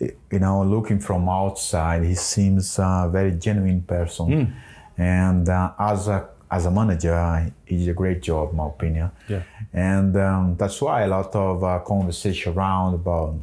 It- 0.00 0.16
you 0.30 0.38
know, 0.38 0.62
looking 0.62 1.00
from 1.00 1.28
outside, 1.28 2.04
he 2.04 2.14
seems 2.14 2.78
a 2.78 3.08
very 3.10 3.32
genuine 3.32 3.82
person, 3.82 4.54
and 4.96 5.48
uh, 5.48 5.72
as 5.78 6.08
a 6.08 6.18
as 6.50 6.64
a 6.66 6.70
manager, 6.70 7.52
he 7.66 7.76
did 7.78 7.88
a 7.90 7.94
great 7.94 8.22
job, 8.22 8.50
in 8.50 8.56
my 8.56 8.66
opinion. 8.66 9.10
Yeah. 9.28 9.42
and 9.72 10.16
um, 10.16 10.56
that's 10.56 10.80
why 10.80 11.02
a 11.02 11.08
lot 11.08 11.34
of 11.34 11.62
uh, 11.62 11.78
conversation 11.80 12.54
around 12.54 12.94
about 12.94 13.34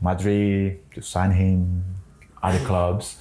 Madrid 0.00 0.78
to 0.94 1.02
sign 1.02 1.30
him, 1.32 1.84
other 2.42 2.58
clubs, 2.66 3.18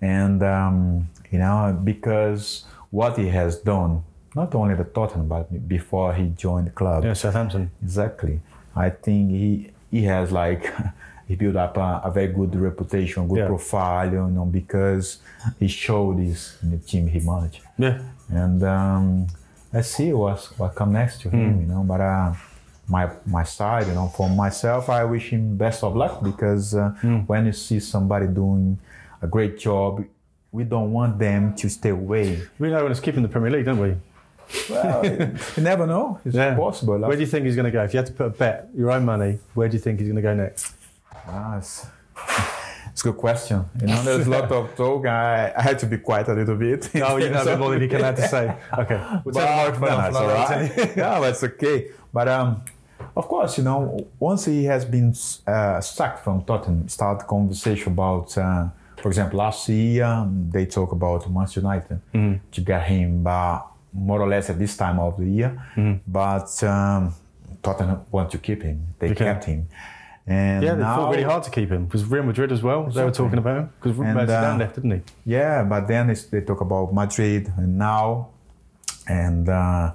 and 0.00 0.42
um, 0.42 1.08
you 1.30 1.38
know 1.38 1.78
because 1.84 2.64
what 2.90 3.16
he 3.18 3.28
has 3.28 3.56
done, 3.58 4.02
not 4.34 4.54
only 4.54 4.74
the 4.74 4.84
Tottenham, 4.84 5.28
but 5.28 5.68
before 5.68 6.14
he 6.14 6.28
joined 6.36 6.66
the 6.68 6.70
club, 6.70 7.04
yeah, 7.04 7.12
Southampton. 7.14 7.70
exactly. 7.82 8.40
I 8.76 8.90
think 8.90 9.30
he 9.30 9.70
he 9.90 10.04
has 10.04 10.30
like 10.30 10.72
he 11.28 11.34
built 11.36 11.56
up 11.56 11.76
a, 11.76 12.00
a 12.04 12.10
very 12.10 12.28
good 12.32 12.54
reputation, 12.54 13.26
good 13.28 13.38
Yeah. 13.38 13.46
profile, 13.46 14.12
you 14.12 14.26
know, 14.28 14.44
because 14.44 15.18
he 15.58 15.68
showed 15.68 16.18
this 16.18 16.56
in 16.62 16.70
the 16.70 16.78
team 16.78 17.08
he 17.08 17.20
managed 17.20 17.60
Yeah. 17.78 17.98
and 18.28 18.62
um, 18.62 19.26
let's 19.72 19.88
see 19.88 20.12
what's 20.12 20.56
what 20.58 20.74
come 20.74 20.92
next 20.92 21.20
to 21.22 21.30
him. 21.30 21.60
You 21.62 21.66
know, 21.66 21.82
but 21.82 22.00
uh, 22.00 22.32
my 22.88 23.10
my 23.26 23.44
side, 23.44 23.86
you 23.88 23.94
know, 23.94 24.08
for 24.16 24.28
myself, 24.28 24.88
I 24.88 25.04
wish 25.04 25.30
him 25.30 25.56
best 25.56 25.82
of 25.84 25.94
luck 25.96 26.22
because 26.22 26.74
uh, 26.74 26.90
when 27.26 27.46
you 27.46 27.52
see 27.52 27.80
somebody 27.80 28.26
doing 28.26 28.78
a 29.22 29.26
great 29.26 29.58
job, 29.58 30.04
we 30.52 30.64
don't 30.64 30.92
want 30.92 31.18
them 31.18 31.54
to 31.56 31.68
stay 31.68 31.90
away. 31.90 32.42
We 32.58 32.70
know 32.70 32.82
when 32.82 32.90
it's 32.92 33.00
keeping 33.00 33.22
the 33.22 33.28
Premier 33.28 33.50
League, 33.50 33.66
don't 33.66 33.78
we? 33.80 33.94
Well, 34.68 35.04
you 35.06 35.36
never 35.62 35.86
know. 35.86 36.20
It's 36.24 36.36
possible. 36.36 36.98
Where 36.98 37.16
do 37.16 37.20
you 37.20 37.26
think 37.26 37.46
he's 37.46 37.56
going 37.56 37.66
to 37.66 37.70
go? 37.70 37.82
If 37.84 37.92
you 37.94 37.98
had 37.98 38.06
to 38.06 38.12
put 38.12 38.26
a 38.26 38.30
bet, 38.30 38.68
your 38.74 38.90
own 38.90 39.04
money, 39.04 39.38
where 39.54 39.68
do 39.68 39.74
you 39.76 39.80
think 39.82 39.98
he's 40.00 40.08
going 40.08 40.16
to 40.16 40.22
go 40.22 40.34
next? 40.34 40.74
Ah, 41.26 41.58
it's, 41.58 41.86
it's 42.92 43.00
a 43.02 43.04
good 43.04 43.16
question. 43.16 43.64
You 43.80 43.86
know, 43.88 44.02
there's 44.02 44.26
a 44.26 44.30
lot 44.38 44.50
of 44.50 44.74
talk. 44.76 45.06
I, 45.06 45.52
I 45.56 45.62
had 45.62 45.78
to 45.80 45.86
be 45.86 45.98
quiet 45.98 46.28
a 46.28 46.34
little 46.34 46.56
bit. 46.56 46.92
No, 46.94 47.16
you 47.16 47.30
know 47.30 47.56
more 47.56 47.70
than 47.70 47.82
you 47.82 47.88
can 47.88 48.00
have 48.02 48.16
to 48.16 48.26
say. 48.28 48.56
Okay, 48.78 49.00
we'll 49.24 49.34
But, 49.34 49.56
microphone 49.56 49.88
no, 49.88 49.96
off 49.96 50.08
it's 50.08 50.16
and 50.16 50.26
all 50.26 50.30
I'll 50.30 50.48
right. 50.86 50.96
no, 50.96 51.20
that's 51.22 51.44
okay. 51.44 51.90
But 52.12 52.28
um, 52.28 52.62
of 53.16 53.28
course, 53.28 53.58
you 53.58 53.64
know, 53.64 54.06
once 54.18 54.44
he 54.46 54.64
has 54.64 54.84
been 54.84 55.14
uh, 55.46 55.80
sacked 55.80 56.24
from 56.24 56.44
Tottenham, 56.44 56.88
start 56.88 57.26
conversation 57.26 57.92
about, 57.92 58.36
uh, 58.36 58.68
for 58.96 59.08
example, 59.08 59.38
last 59.38 59.68
year 59.68 60.04
um, 60.04 60.50
they 60.50 60.66
talk 60.66 60.92
about 60.92 61.30
Manchester 61.30 61.60
United 61.60 62.00
Mm-hmm. 62.14 62.34
to 62.52 62.60
get 62.60 62.82
him, 62.84 63.22
but 63.22 63.66
more 63.92 64.20
or 64.20 64.28
less 64.28 64.50
at 64.50 64.58
this 64.58 64.76
time 64.76 64.98
of 64.98 65.16
the 65.18 65.26
year. 65.26 65.50
Mm-hmm. 65.76 65.98
But 66.06 66.62
um, 66.64 67.14
Tottenham 67.62 68.00
want 68.10 68.30
to 68.30 68.38
keep 68.38 68.62
him. 68.62 68.86
They 68.98 69.10
Okay. 69.10 69.24
kept 69.24 69.44
him, 69.44 69.66
and 70.26 70.62
Yeah, 70.64 70.74
they 70.74 70.82
now, 70.82 70.96
fought 70.96 71.10
really 71.10 71.24
hard 71.24 71.42
to 71.44 71.50
keep 71.50 71.70
him 71.70 71.84
because 71.86 72.04
Real 72.04 72.22
Madrid 72.22 72.52
as 72.52 72.62
well. 72.62 72.84
They 72.90 73.04
were 73.04 73.10
talking 73.10 73.38
about 73.38 73.56
him 73.58 73.70
because 73.80 73.96
Zidane 73.96 74.54
uh, 74.54 74.58
left, 74.58 74.74
didn't 74.76 74.90
he? 74.92 75.00
Yeah, 75.36 75.64
but 75.64 75.86
then 75.88 76.10
it's, 76.10 76.24
they 76.24 76.40
talk 76.40 76.60
about 76.60 76.92
Madrid 76.94 77.52
and 77.56 77.78
now, 77.78 78.28
and 79.08 79.48
uh, 79.48 79.92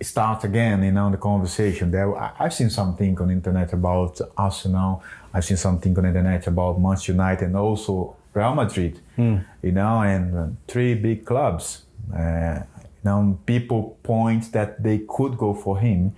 it 0.00 0.06
starts 0.06 0.44
again, 0.44 0.82
you 0.82 0.90
know, 0.92 1.10
the 1.10 1.16
conversation. 1.16 1.90
There, 1.90 2.14
I've 2.42 2.52
seen 2.52 2.70
something 2.70 3.18
on 3.20 3.28
the 3.28 3.34
internet 3.34 3.72
about 3.72 4.20
Arsenal. 4.36 5.02
I've 5.32 5.44
seen 5.44 5.56
something 5.56 5.96
on 5.96 6.02
the 6.02 6.08
internet 6.08 6.46
about 6.48 6.80
Manchester 6.80 7.12
United 7.12 7.44
and 7.46 7.56
also 7.56 8.16
Real 8.34 8.54
Madrid. 8.54 8.98
You 9.16 9.72
know, 9.78 10.02
and 10.02 10.36
uh, 10.36 10.46
three 10.66 10.94
big 10.94 11.24
clubs. 11.24 11.84
Uh, 12.12 12.60
know, 13.04 13.38
people 13.46 13.98
point 14.02 14.52
that 14.52 14.82
they 14.82 14.98
could 15.08 15.36
go 15.36 15.54
for 15.54 15.78
him, 15.78 16.14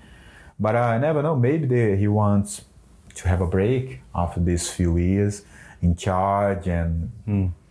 but 0.58 0.76
I 0.76 0.98
never 0.98 1.22
know. 1.22 1.36
Maybe 1.36 1.66
they, 1.66 1.96
he 1.96 2.08
wants 2.08 2.62
to 3.14 3.28
have 3.28 3.40
a 3.40 3.46
break 3.46 4.00
after 4.14 4.40
these 4.40 4.70
few 4.70 4.96
years 4.96 5.42
in 5.82 5.96
charge, 5.96 6.66
and 6.66 7.10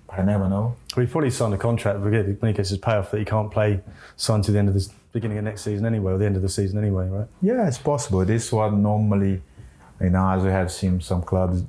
but 0.08 0.20
I 0.20 0.24
never 0.24 0.48
know. 0.48 0.75
He 0.96 1.05
probably 1.05 1.32
signed 1.32 1.53
a 1.53 1.58
contract 1.58 2.00
when 2.00 2.36
he 2.41 2.53
gets 2.53 2.70
his 2.70 2.77
payoff 2.77 3.12
that 3.12 3.20
he 3.20 3.25
can't 3.25 3.51
play 3.51 3.82
signed 4.15 4.43
to 4.46 4.51
the 4.51 4.60
end 4.60 4.70
of 4.70 4.75
the 4.75 4.88
beginning 5.12 5.38
of 5.38 5.43
next 5.43 5.63
season 5.63 5.86
anyway, 5.86 6.13
or 6.13 6.17
the 6.17 6.25
end 6.25 6.36
of 6.36 6.41
the 6.41 6.50
season 6.50 6.77
anyway, 6.77 7.08
right? 7.08 7.27
Yeah, 7.41 7.67
it's 7.67 7.77
possible. 7.77 8.24
This 8.25 8.46
is 8.48 8.51
what 8.51 8.74
normally, 8.74 9.41
you 10.01 10.10
know, 10.10 10.29
as 10.29 10.43
we 10.43 10.50
have 10.50 10.72
seen 10.72 11.01
some 11.01 11.22
clubs 11.22 11.63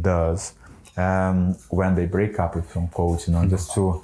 does 0.00 0.54
um, 0.96 1.54
when 1.68 1.94
they 1.94 2.06
break 2.06 2.38
up 2.38 2.56
with 2.56 2.70
some 2.70 2.88
coach, 2.88 3.26
you 3.28 3.34
know, 3.34 3.46
just 3.46 3.72
to 3.74 4.02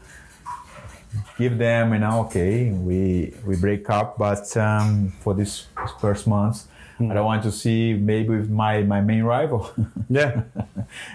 give 1.38 1.58
them, 1.58 1.92
you 1.92 1.98
know, 2.00 2.20
okay, 2.26 2.70
we 2.70 3.32
we 3.46 3.56
break 3.56 3.88
up, 3.90 4.18
but 4.18 4.56
um, 4.56 5.12
for 5.20 5.34
this 5.34 5.66
first 6.00 6.26
month, 6.26 6.66
I 7.00 7.14
don't 7.14 7.24
want 7.24 7.42
to 7.44 7.52
see 7.52 7.94
maybe 7.94 8.30
with 8.30 8.50
my 8.50 8.82
my 8.82 9.00
main 9.00 9.22
rival. 9.24 9.70
Yeah. 10.10 10.42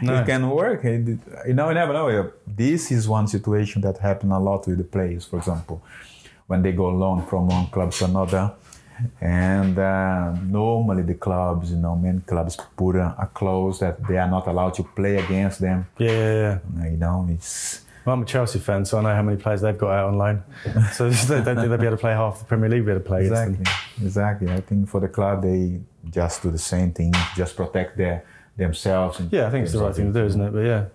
No. 0.02 0.14
it 0.22 0.26
can 0.28 0.50
work. 0.50 0.86
It- 0.86 1.18
you 1.48 1.54
know, 1.54 1.68
you 1.70 1.74
never 1.76 1.94
know. 1.94 2.32
This 2.48 2.92
is 2.92 3.08
one 3.08 3.28
situation 3.28 3.82
that 3.82 3.98
happen 3.98 4.32
a 4.32 4.40
lot 4.40 4.68
with 4.68 4.78
the 4.78 4.84
players, 4.84 5.26
for 5.26 5.38
example, 5.40 5.82
when 6.48 6.62
they 6.62 6.72
go 6.74 6.90
loan 6.90 7.26
from 7.26 7.48
one 7.48 7.68
club 7.68 7.92
to 7.92 8.06
another. 8.06 8.52
And 9.20 9.78
uh, 9.80 10.32
normally 10.46 11.02
the 11.04 11.16
clubs, 11.16 11.72
you 11.72 11.78
know, 11.78 11.96
many 11.96 12.20
clubs 12.22 12.56
put 12.78 12.96
a, 12.96 13.16
a 13.20 13.26
clause 13.34 13.80
that 13.80 14.06
they 14.08 14.18
are 14.18 14.30
not 14.30 14.48
allowed 14.48 14.76
to 14.76 14.84
play 14.84 15.18
against 15.18 15.60
them. 15.60 15.88
Yeah, 15.98 16.12
yeah, 16.12 16.60
yeah. 16.78 16.88
You 16.92 16.98
know, 16.98 17.28
it's 17.30 17.83
Well, 18.06 18.14
I'm 18.14 18.22
a 18.22 18.26
Chelsea 18.26 18.60
fan, 18.60 18.84
so 18.84 18.98
I 18.98 19.02
know 19.02 19.16
how 19.16 19.22
many 19.22 19.38
players 19.38 19.62
they've 19.62 19.78
got 19.78 19.92
out 19.92 20.08
on 20.10 20.18
loan. 20.18 20.44
So 20.92 21.10
they 21.10 21.42
don't 21.42 21.56
think 21.56 21.70
they'll 21.70 21.78
be 21.78 21.86
able 21.86 21.98
to 21.98 22.02
play 22.02 22.12
half 22.12 22.40
the 22.40 22.46
Premier 22.46 22.70
League. 22.70 22.86
Be 22.86 22.92
able 22.92 23.02
to 23.02 23.08
play 23.08 23.26
against 23.26 23.62
exactly, 23.62 23.64
them. 23.64 24.06
exactly. 24.06 24.52
I 24.52 24.62
think 24.62 24.90
for 24.90 25.00
the 25.00 25.08
club 25.08 25.44
they 25.44 25.80
just 26.10 26.44
do 26.44 26.52
the 26.52 26.58
same 26.58 26.92
thing, 26.92 27.14
just 27.36 27.56
protect 27.56 27.98
their 27.98 28.26
themselves. 28.58 29.20
and 29.20 29.32
Yeah, 29.32 29.48
I 29.48 29.50
think 29.50 29.64
it's 29.64 29.74
the 29.74 29.80
right 29.80 29.96
thing 29.96 30.14
to 30.14 30.20
do, 30.20 30.26
isn't 30.26 30.42
it? 30.42 30.52
But 30.52 30.66
yeah. 30.66 30.86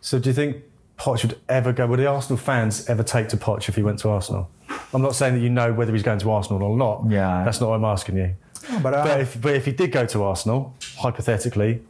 So 0.00 0.18
do 0.18 0.30
you 0.30 0.34
think 0.34 0.62
Poch 0.98 1.22
would 1.22 1.38
ever 1.48 1.72
go? 1.72 1.86
Would 1.86 1.98
the 1.98 2.06
Arsenal 2.06 2.38
fans 2.38 2.88
ever 2.88 3.02
take 3.02 3.28
to 3.28 3.36
Poch 3.36 3.68
if 3.68 3.76
he 3.76 3.82
went 3.82 3.98
to 4.00 4.08
Arsenal? 4.08 4.50
I'm 4.92 5.02
not 5.02 5.14
saying 5.14 5.34
that 5.34 5.40
you 5.40 5.50
know 5.50 5.72
whether 5.72 5.92
he's 5.92 6.02
going 6.02 6.18
to 6.20 6.30
Arsenal 6.30 6.62
or 6.62 6.76
not. 6.76 7.04
Yeah. 7.10 7.44
That's 7.44 7.60
not 7.60 7.70
what 7.70 7.76
I'm 7.76 7.84
asking 7.84 8.16
you. 8.16 8.34
But, 8.82 8.94
uh, 8.94 9.04
But 9.04 9.20
if, 9.20 9.40
but 9.40 9.54
if 9.54 9.66
he 9.66 9.72
did 9.72 9.92
go 9.92 10.06
to 10.06 10.22
Arsenal, 10.22 10.74
hypothetically, 10.96 11.82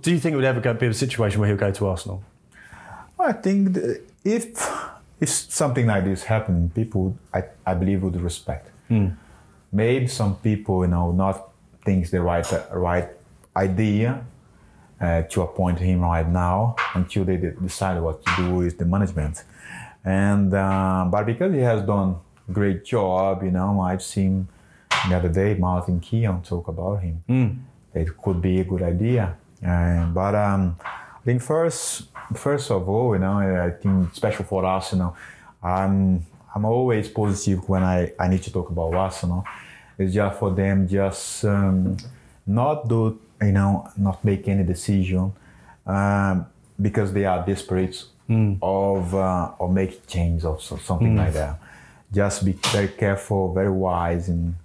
do 0.00 0.10
you 0.10 0.18
think 0.18 0.32
it 0.32 0.36
would 0.36 0.44
ever 0.44 0.60
go, 0.60 0.74
be 0.74 0.86
a 0.86 0.94
situation 0.94 1.40
where 1.40 1.48
he'll 1.48 1.58
go 1.58 1.70
to 1.70 1.86
Arsenal? 1.86 2.24
I 3.22 3.32
think 3.32 3.76
if 4.24 4.44
if 5.20 5.28
something 5.28 5.86
like 5.86 6.04
this 6.04 6.24
happened, 6.24 6.74
people 6.74 7.16
I, 7.32 7.44
I 7.64 7.74
believe 7.74 8.02
would 8.02 8.20
respect. 8.20 8.70
Maybe 9.72 10.06
some 10.08 10.36
people, 10.36 10.84
you 10.84 10.90
know, 10.90 11.12
not 11.12 11.48
think 11.84 12.10
the 12.10 12.20
right 12.20 12.46
right 12.72 13.08
idea 13.56 14.24
uh, 15.00 15.22
to 15.22 15.42
appoint 15.42 15.78
him 15.78 16.00
right 16.00 16.28
now 16.28 16.76
until 16.94 17.24
they 17.24 17.36
decide 17.36 18.00
what 18.02 18.24
to 18.24 18.30
do 18.36 18.54
with 18.56 18.78
the 18.78 18.84
management. 18.84 19.44
And 20.04 20.52
uh, 20.52 21.06
but 21.10 21.24
because 21.26 21.52
he 21.54 21.60
has 21.60 21.82
done 21.82 22.16
great 22.52 22.84
job, 22.84 23.42
you 23.42 23.50
know, 23.50 23.80
I've 23.80 24.02
seen 24.02 24.48
the 25.08 25.16
other 25.16 25.28
day 25.28 25.54
Martin 25.54 26.00
Keown 26.00 26.42
talk 26.42 26.68
about 26.68 26.96
him. 27.02 27.22
It 27.94 28.16
could 28.22 28.40
be 28.42 28.60
a 28.60 28.64
good 28.64 28.82
idea. 28.82 29.36
Uh, 29.66 30.06
but 30.06 30.34
um, 30.34 30.76
Think 31.24 31.40
first, 31.42 32.08
first 32.34 32.70
of 32.70 32.88
all, 32.88 33.14
you 33.14 33.20
know, 33.20 33.38
I 33.38 33.70
think 33.70 34.14
special 34.14 34.44
for 34.44 34.64
Arsenal, 34.64 35.16
I'm 35.62 36.26
I'm 36.54 36.64
always 36.64 37.08
positive 37.08 37.68
when 37.68 37.82
I, 37.82 38.12
I 38.18 38.28
need 38.28 38.42
to 38.42 38.52
talk 38.52 38.68
about 38.70 38.92
Arsenal. 38.94 39.44
It's 39.98 40.12
just 40.12 40.38
for 40.38 40.50
them 40.50 40.88
just 40.88 41.44
um, 41.44 41.96
not 42.46 42.88
do 42.88 43.18
you 43.40 43.52
know 43.52 43.88
not 43.96 44.24
make 44.24 44.48
any 44.48 44.64
decision 44.64 45.32
um, 45.86 46.46
because 46.80 47.12
they 47.12 47.24
are 47.24 47.44
desperate 47.46 48.04
of 48.62 49.14
uh, 49.14 49.50
or 49.58 49.68
make 49.68 50.06
change 50.06 50.44
or 50.44 50.58
so, 50.60 50.76
something 50.76 51.16
like 51.16 51.34
that. 51.34 51.58
Just 52.12 52.44
be 52.44 52.52
very 52.52 52.88
careful, 52.88 53.52
very 53.54 53.70
wise 53.70 54.28
in 54.28 54.56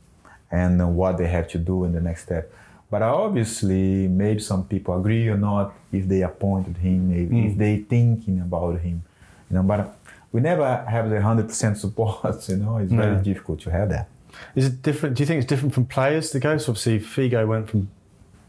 and 0.51 0.95
what 0.95 1.17
they 1.17 1.27
have 1.27 1.47
to 1.49 1.57
do 1.57 1.83
in 1.83 1.91
the 1.91 2.01
next 2.01 2.23
step. 2.23 2.51
But 2.89 3.01
obviously, 3.01 4.08
maybe 4.08 4.39
some 4.39 4.65
people 4.65 4.98
agree 5.00 5.27
or 5.27 5.38
not 5.38 5.74
if 5.91 6.08
they 6.08 6.22
appointed 6.22 6.77
him, 6.77 7.12
if, 7.12 7.51
if 7.51 7.58
they 7.58 7.77
thinking 7.79 8.39
about 8.39 8.79
him, 8.79 9.03
you 9.50 9.56
know. 9.58 9.63
But 9.63 9.98
we 10.32 10.39
never 10.41 10.86
have 10.88 11.10
the 11.10 11.22
hundred 11.22 11.48
percent 11.50 11.77
support. 11.84 12.48
You 12.48 12.58
know, 12.58 12.77
it's 12.77 12.91
very 12.91 13.22
difficult 13.22 13.60
to 13.62 13.72
have 13.72 13.89
that. 13.89 14.08
Is 14.56 14.65
it 14.67 14.82
different? 14.82 15.15
Do 15.17 15.24
you 15.24 15.27
think 15.27 15.39
it's 15.41 15.50
different 15.50 15.74
from 15.74 15.86
players 15.86 16.29
to 16.32 16.39
go? 16.39 16.58
So 16.58 16.72
obviously, 16.72 17.00
Figo 17.00 17.46
went 17.48 17.70
from, 17.70 17.89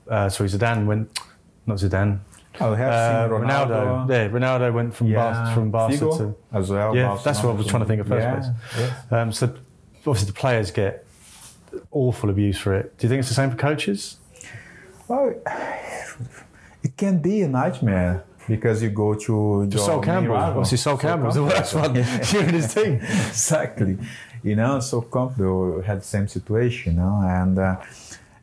uh, 0.09 0.29
sorry, 0.29 0.49
Zidane 0.51 0.87
went, 0.87 1.19
not 1.67 1.79
Zidane. 1.79 2.19
Have 2.53 2.73
Uh, 2.73 3.29
Ronaldo. 3.29 4.07
Ronaldo. 4.07 4.11
Yeah, 4.11 4.29
Ronaldo 4.29 4.73
went 4.75 4.95
from 4.95 5.13
Bar- 5.13 5.55
from 5.55 5.71
Barca 5.71 5.95
Figo 5.97 6.17
to. 6.19 6.35
as 6.53 6.71
well. 6.71 6.95
Yeah, 6.95 7.09
Barcelona 7.09 7.25
that's 7.25 7.43
what 7.45 7.51
I 7.51 7.55
was 7.55 7.67
trying 7.67 7.83
to 7.83 7.87
think 7.89 8.01
of 8.01 8.09
first 8.09 8.25
yeah, 8.25 8.35
place. 8.35 8.47
yes. 8.77 9.13
Um, 9.13 9.33
so 9.33 9.55
obviously 9.99 10.27
the 10.27 10.33
players 10.33 10.71
get 10.73 11.07
awful 11.93 12.31
abuse 12.31 12.59
for 12.59 12.75
it. 12.75 12.97
Do 12.99 13.07
you 13.07 13.09
think 13.09 13.21
it's 13.21 13.29
the 13.29 13.35
same 13.35 13.51
for 13.51 13.57
coaches? 13.57 14.17
Well, 15.09 15.35
it 16.83 16.97
can 16.97 17.19
be 17.19 17.43
a 17.43 17.49
nightmare 17.49 18.25
because 18.47 18.83
you 18.83 18.91
go 18.91 19.15
to 19.15 19.67
To 19.71 19.79
Sol 19.79 20.01
Campbell. 20.01 20.35
rival. 20.35 20.51
Obviously, 20.61 20.79
Sol 20.79 20.97
Campbell 20.99 21.27
was 21.27 21.35
the 21.35 21.45
worst 21.45 21.75
one 21.75 21.93
during 22.31 22.49
his 22.55 22.75
team. 22.75 22.95
exactly. 22.95 23.99
You 24.43 24.57
know, 24.57 24.81
Sol 24.81 25.03
Campbell 25.03 25.83
had 25.83 26.01
the 26.01 26.05
same 26.05 26.29
situation, 26.29 26.95
you 26.95 27.01
know, 27.01 27.21
and 27.25 27.59
uh, 27.59 27.77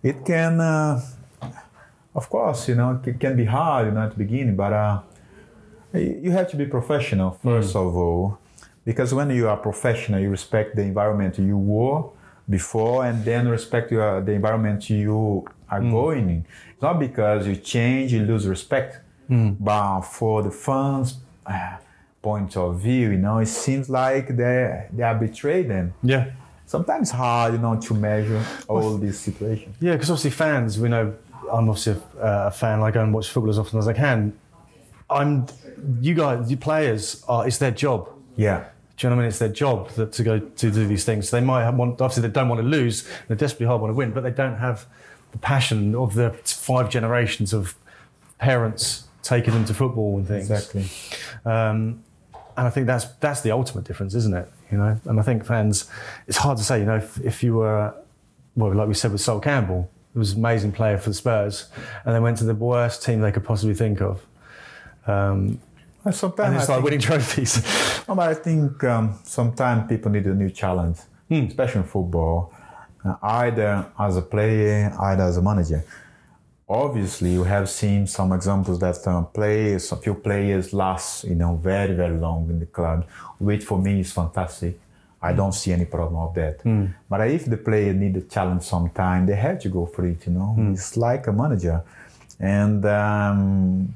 it 0.03 0.25
can, 0.25 0.59
uh, 0.59 1.01
of 2.13 2.29
course, 2.29 2.67
you 2.69 2.75
know, 2.75 2.99
it 3.05 3.19
can 3.19 3.35
be 3.37 3.45
hard, 3.45 3.87
you 3.87 3.91
know, 3.93 4.01
at 4.03 4.11
the 4.11 4.17
beginning, 4.17 4.55
but 4.55 4.73
uh, 4.73 5.01
you 5.93 6.31
have 6.31 6.49
to 6.51 6.57
be 6.57 6.65
professional 6.65 7.31
first 7.41 7.75
of 7.75 7.95
all, 7.95 8.37
because 8.83 9.13
when 9.13 9.29
you 9.29 9.47
are 9.47 9.57
professional, 9.57 10.19
you 10.19 10.29
respect 10.29 10.75
the 10.75 10.81
environment 10.81 11.39
you 11.39 11.57
were 11.57 12.03
before, 12.49 13.05
and 13.05 13.23
then 13.23 13.47
respect 13.47 13.91
your, 13.91 14.21
the 14.21 14.33
environment 14.33 14.89
you 14.89 15.45
are 15.69 15.81
going 15.81 16.29
in. 16.29 16.45
It's 16.71 16.81
not 16.81 16.99
because 16.99 17.47
you 17.47 17.55
change, 17.55 18.13
you 18.13 18.21
lose 18.23 18.47
respect, 18.47 18.99
but 19.29 20.01
for 20.01 20.43
the 20.43 20.51
fans' 20.51 21.17
uh, 21.45 21.77
point 22.21 22.57
of 22.57 22.79
view, 22.79 23.11
you 23.11 23.17
know, 23.17 23.37
it 23.39 23.47
seems 23.47 23.89
like 23.89 24.35
they 24.35 24.87
they 24.93 25.03
are 25.03 25.15
betrayed 25.15 25.69
them. 25.69 25.93
Yeah. 26.03 26.31
Sometimes 26.67 27.11
hard, 27.11 27.53
you 27.53 27.59
know, 27.59 27.79
to 27.79 27.93
measure 27.93 28.43
all 28.67 28.97
these 28.97 29.19
situations. 29.19 29.75
Yeah, 29.79 29.93
because 29.93 30.09
obviously 30.09 30.31
fans, 30.31 30.79
we 30.79 30.89
know 30.89 31.13
I'm 31.51 31.69
obviously 31.69 31.93
a, 31.93 32.25
uh, 32.25 32.47
a 32.47 32.51
fan. 32.51 32.81
I 32.81 32.91
go 32.91 33.03
and 33.03 33.13
watch 33.13 33.29
football 33.29 33.51
as 33.51 33.59
often 33.59 33.77
as 33.79 33.87
I 33.87 33.93
can. 33.93 34.33
I'm, 35.09 35.45
you 36.01 36.15
guys, 36.15 36.49
you 36.49 36.57
players 36.57 37.23
are. 37.27 37.47
It's 37.47 37.59
their 37.59 37.71
job. 37.71 38.09
Yeah. 38.35 38.65
Do 38.97 39.07
you 39.07 39.09
know 39.09 39.17
what 39.17 39.21
I 39.21 39.25
mean? 39.25 39.29
It's 39.29 39.39
their 39.39 39.49
job 39.49 39.89
that, 39.91 40.13
to 40.13 40.23
go 40.23 40.39
to 40.39 40.71
do 40.71 40.87
these 40.87 41.05
things. 41.05 41.29
They 41.29 41.41
might 41.41 41.63
have 41.63 41.75
want, 41.75 42.01
obviously 42.01 42.23
they 42.27 42.33
don't 42.33 42.49
want 42.49 42.61
to 42.61 42.67
lose. 42.67 43.07
They 43.27 43.35
desperately 43.35 43.67
hard 43.67 43.81
want 43.81 43.91
to 43.91 43.95
win, 43.95 44.11
but 44.11 44.23
they 44.23 44.31
don't 44.31 44.57
have 44.57 44.87
the 45.35 45.39
passion 45.39 45.95
of 45.95 46.13
the 46.15 46.29
five 46.45 46.89
generations 46.89 47.53
of 47.53 47.75
parents 48.39 49.07
taking 49.21 49.53
them 49.53 49.65
to 49.65 49.73
football 49.73 50.17
and 50.17 50.27
things. 50.27 50.49
Exactly. 50.49 50.85
Um, 51.45 52.03
and 52.57 52.67
I 52.67 52.69
think 52.69 52.87
that's 52.87 53.05
that's 53.19 53.41
the 53.41 53.51
ultimate 53.51 53.83
difference, 53.85 54.15
isn't 54.15 54.33
it? 54.33 54.47
You 54.71 54.77
know, 54.77 54.99
and 55.05 55.19
I 55.19 55.23
think 55.23 55.45
fans, 55.45 55.89
it's 56.27 56.37
hard 56.37 56.57
to 56.57 56.63
say. 56.63 56.79
You 56.79 56.85
know, 56.85 56.95
if, 56.95 57.19
if 57.19 57.43
you 57.43 57.55
were, 57.55 57.93
well, 58.55 58.73
like 58.73 58.87
we 58.87 58.93
said 58.93 59.11
with 59.11 59.21
Sol 59.21 59.39
Campbell, 59.39 59.89
he 60.13 60.19
was 60.19 60.31
an 60.33 60.39
amazing 60.39 60.71
player 60.71 60.97
for 60.97 61.09
the 61.09 61.13
Spurs, 61.13 61.67
and 62.05 62.15
they 62.15 62.19
went 62.19 62.37
to 62.37 62.45
the 62.45 62.55
worst 62.55 63.03
team 63.03 63.19
they 63.21 63.31
could 63.31 63.43
possibly 63.43 63.75
think 63.75 64.01
of, 64.01 64.25
um, 65.05 65.59
And 66.05 66.15
sometimes 66.15 66.47
and 66.47 66.55
I 66.55 66.59
it's 66.59 66.69
like 66.69 66.77
think- 66.77 66.85
winning 66.85 66.99
trophies. 67.01 67.61
No, 68.07 68.15
but 68.15 68.29
I 68.29 68.33
think 68.35 68.83
um, 68.85 69.19
sometimes 69.23 69.89
people 69.89 70.11
need 70.11 70.25
a 70.25 70.33
new 70.33 70.49
challenge, 70.49 70.99
Hmm. 71.27 71.45
especially 71.51 71.81
in 71.81 71.87
football. 71.87 72.53
Either 73.21 73.85
as 73.99 74.17
a 74.17 74.21
player, 74.21 74.93
either 74.99 75.23
as 75.23 75.37
a 75.37 75.41
manager. 75.41 75.83
Obviously, 76.67 77.31
you 77.31 77.43
have 77.43 77.69
seen 77.69 78.07
some 78.07 78.33
examples 78.33 78.79
that 78.79 78.97
uh, 79.07 79.21
players, 79.21 79.91
a 79.91 79.97
few 79.97 80.15
players 80.15 80.73
last, 80.73 81.23
you 81.23 81.35
know, 81.35 81.55
very, 81.57 81.93
very 81.93 82.17
long 82.17 82.49
in 82.49 82.59
the 82.59 82.65
club, 82.65 83.05
which 83.37 83.63
for 83.63 83.77
me 83.77 83.99
is 83.99 84.11
fantastic. 84.11 84.79
I 85.21 85.33
don't 85.33 85.53
see 85.53 85.71
any 85.73 85.85
problem 85.85 86.17
of 86.21 86.33
that. 86.35 86.63
But 87.09 87.29
if 87.29 87.45
the 87.45 87.57
player 87.57 87.93
need 87.93 88.17
a 88.17 88.21
challenge 88.21 88.63
sometime, 88.63 89.25
they 89.27 89.35
have 89.35 89.59
to 89.59 89.69
go 89.69 89.85
for 89.85 90.05
it. 90.05 90.25
You 90.25 90.33
know, 90.33 90.55
it's 90.73 90.97
like 90.97 91.27
a 91.27 91.31
manager, 91.33 91.83
and 92.39 92.83
um, 92.85 93.95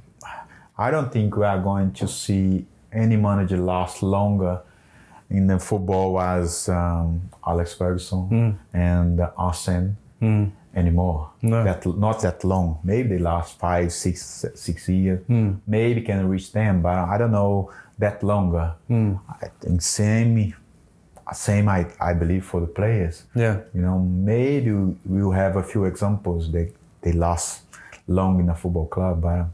I 0.77 0.91
don't 0.91 1.11
think 1.11 1.35
we 1.35 1.45
are 1.45 1.59
going 1.59 1.91
to 1.93 2.07
see 2.07 2.65
any 2.91 3.17
manager 3.17 3.57
last 3.57 4.01
longer 4.01 4.61
in 5.29 5.47
the 5.47 5.59
football 5.59 6.13
was 6.13 6.69
um, 6.69 7.21
Alex 7.45 7.73
Ferguson 7.73 8.21
hmm. 8.27 8.77
and 8.77 9.21
Arsene 9.37 9.95
hmm. 10.19 10.45
anymore. 10.75 11.31
No. 11.41 11.63
That 11.63 11.85
not 11.85 12.21
that 12.21 12.43
long. 12.43 12.79
Maybe 12.83 13.09
they 13.09 13.19
last 13.19 13.59
five, 13.59 13.91
six, 13.93 14.45
six 14.55 14.89
years. 14.89 15.25
Hmm. 15.27 15.53
Maybe 15.67 16.01
can 16.01 16.27
reach 16.27 16.51
them, 16.51 16.81
but 16.81 16.95
I 16.95 17.17
don't 17.17 17.31
know 17.31 17.71
that 17.99 18.23
longer. 18.23 18.73
I 18.89 19.47
think 19.61 19.81
same, 19.81 20.55
same. 21.33 21.69
I, 21.69 21.85
I 21.99 22.13
believe 22.13 22.45
for 22.45 22.61
the 22.61 22.67
players. 22.67 23.23
Yeah. 23.35 23.59
You 23.73 23.81
know, 23.81 23.99
maybe 23.99 24.71
we'll 25.05 25.31
have 25.31 25.57
a 25.57 25.63
few 25.63 25.85
examples. 25.85 26.51
They 26.51 26.71
they 27.01 27.11
last 27.11 27.63
long 28.07 28.39
in 28.39 28.49
a 28.49 28.55
football 28.55 28.87
club, 28.87 29.21
but 29.21 29.45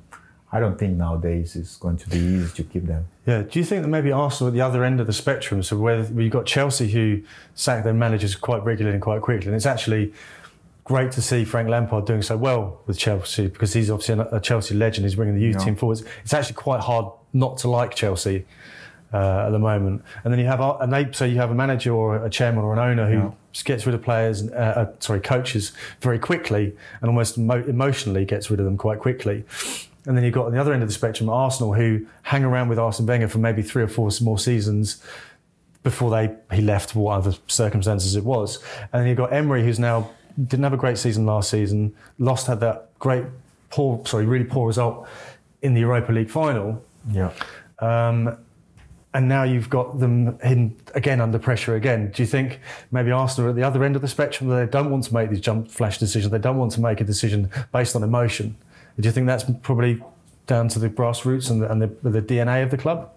I 0.51 0.60
don't 0.60 0.79
think 0.79 0.96
nowadays 0.96 1.55
it's 1.58 1.75
going 1.75 1.98
to 1.98 2.10
be 2.10 2.17
easy 2.17 2.53
to 2.55 2.63
keep 2.63 2.86
them. 2.86 3.05
Yeah. 3.25 3.41
Do 3.41 3.58
you 3.60 3.65
think 3.65 3.82
that 3.82 3.88
maybe 3.88 4.12
Arsenal 4.12 4.50
at 4.50 4.53
the 4.53 4.62
other 4.62 4.84
end 4.84 5.00
of 5.00 5.08
the 5.08 5.13
spectrum, 5.13 5.63
so 5.63 5.77
where 5.77 6.03
you've 6.03 6.32
got 6.32 6.46
Chelsea 6.46 6.88
who 6.89 7.22
sack 7.55 7.84
their 7.84 7.94
managers 7.94 8.36
quite 8.36 8.63
regularly 8.63 8.94
and 8.96 9.01
quite 9.01 9.22
quickly, 9.22 9.48
and 9.48 9.55
it's 9.55 9.65
actually 9.65 10.13
great 10.84 11.12
to 11.13 11.22
see 11.22 11.44
Frank 11.44 11.67
Lampard 11.67 12.05
doing 12.05 12.22
so 12.22 12.38
well 12.38 12.82
with 12.86 13.00
Chelsea 13.00 13.48
because 13.48 13.74
he's 13.74 13.89
obviously 13.89 14.24
a 14.32 14.39
Chelsea 14.39 14.75
legend. 14.75 15.05
He's 15.05 15.15
bringing 15.15 15.34
the 15.36 15.41
youth 15.41 15.55
Yeah. 15.60 15.65
team 15.65 15.75
forwards. 15.75 16.03
It's 16.24 16.34
actually 16.34 16.55
quite 16.55 16.82
hard 16.82 17.08
not 17.34 17.58
to 17.60 17.70
like 17.70 17.96
Chelsea 17.96 18.46
uh, 19.12 19.46
at 19.48 19.50
the 19.50 19.58
moment. 19.60 20.03
And 20.24 20.32
then 20.32 20.39
you 20.39 20.46
have 20.46 20.60
and 20.79 20.94
they 20.94 21.12
so 21.12 21.25
you 21.25 21.38
have 21.38 21.50
a 21.50 21.55
manager 21.55 21.91
or 21.94 22.24
a 22.24 22.29
chairman 22.29 22.63
or 22.63 22.74
an 22.74 22.79
owner 22.79 23.08
who 23.10 23.17
Yeah. 23.17 23.32
gets 23.63 23.88
rid 23.88 23.96
of 23.96 24.03
players, 24.03 24.48
uh, 24.51 24.53
uh, 24.55 24.91
sorry, 25.00 25.22
coaches 25.22 25.72
very 26.01 26.20
quickly 26.20 26.75
and 27.01 27.10
almost 27.10 27.38
mo- 27.39 27.63
emotionally 27.67 28.24
gets 28.25 28.51
rid 28.51 28.60
of 28.60 28.65
them 28.67 28.77
quite 28.77 29.00
quickly. 29.00 29.44
And 30.05 30.15
then 30.15 30.24
you've 30.24 30.33
got 30.33 30.45
on 30.45 30.51
the 30.51 30.59
other 30.59 30.74
end 30.74 30.83
of 30.83 30.89
the 30.89 30.93
spectrum 30.93 31.29
Arsenal, 31.29 31.74
who 31.74 32.05
hang 32.24 32.43
around 32.43 32.69
with 32.69 32.77
Arsene 32.77 33.05
Wenger 33.05 33.27
for 33.27 33.39
maybe 33.39 33.62
three 33.62 33.83
or 33.83 33.88
four 33.88 34.09
more 34.21 34.38
seasons 34.38 35.03
before 35.83 36.09
they 36.12 36.35
he 36.55 36.62
left, 36.62 36.91
for 36.93 37.00
what 37.00 37.17
other 37.17 37.35
circumstances 37.47 38.15
it 38.15 38.24
was. 38.24 38.63
And 38.93 39.01
then 39.01 39.07
you've 39.07 39.17
got 39.17 39.33
Emery, 39.33 39.63
who's 39.63 39.79
now 39.79 40.12
didn't 40.38 40.63
have 40.63 40.74
a 40.74 40.77
great 40.77 40.97
season 40.97 41.25
last 41.25 41.50
season, 41.50 41.95
lost 42.19 42.47
had 42.47 42.59
that 42.59 42.89
great 43.00 43.24
poor, 43.69 44.05
sorry, 44.05 44.25
really 44.25 44.45
poor 44.45 44.67
result 44.67 45.07
in 45.62 45.74
the 45.74 45.81
Europa 45.81 46.12
League 46.12 46.29
final. 46.29 46.83
Yeah. 47.12 47.31
Um, 47.79 48.38
and 49.13 49.29
now 49.29 49.43
you've 49.43 49.69
got 49.69 50.00
them 50.00 50.38
in, 50.43 50.75
again 50.93 51.21
under 51.21 51.39
pressure 51.39 51.75
again. 51.75 52.12
Do 52.12 52.21
you 52.21 52.27
think 52.27 52.59
maybe 52.91 53.12
Arsenal 53.12 53.47
are 53.47 53.50
at 53.51 53.55
the 53.55 53.63
other 53.63 53.83
end 53.83 53.95
of 53.95 54.01
the 54.01 54.09
spectrum? 54.09 54.50
They 54.50 54.65
don't 54.65 54.91
want 54.91 55.05
to 55.05 55.13
make 55.13 55.29
these 55.29 55.39
jump 55.39 55.71
flash 55.71 55.97
decisions. 55.97 56.31
They 56.31 56.38
don't 56.38 56.57
want 56.57 56.74
to 56.74 56.81
make 56.81 57.00
a 57.00 57.05
decision 57.05 57.50
based 57.71 57.95
on 57.95 58.03
emotion. 58.03 58.57
Do 59.00 59.08
you 59.08 59.12
think 59.12 59.28
that's 59.28 59.46
probably 59.62 60.02
down 60.48 60.70
to 60.70 60.80
the 60.80 60.90
grassroots 60.90 61.50
and 61.50 61.62
the, 61.62 61.72
and 61.72 61.82
the, 61.82 62.10
the 62.10 62.22
DNA 62.22 62.64
of 62.64 62.72
the 62.72 62.78
club? 62.78 63.12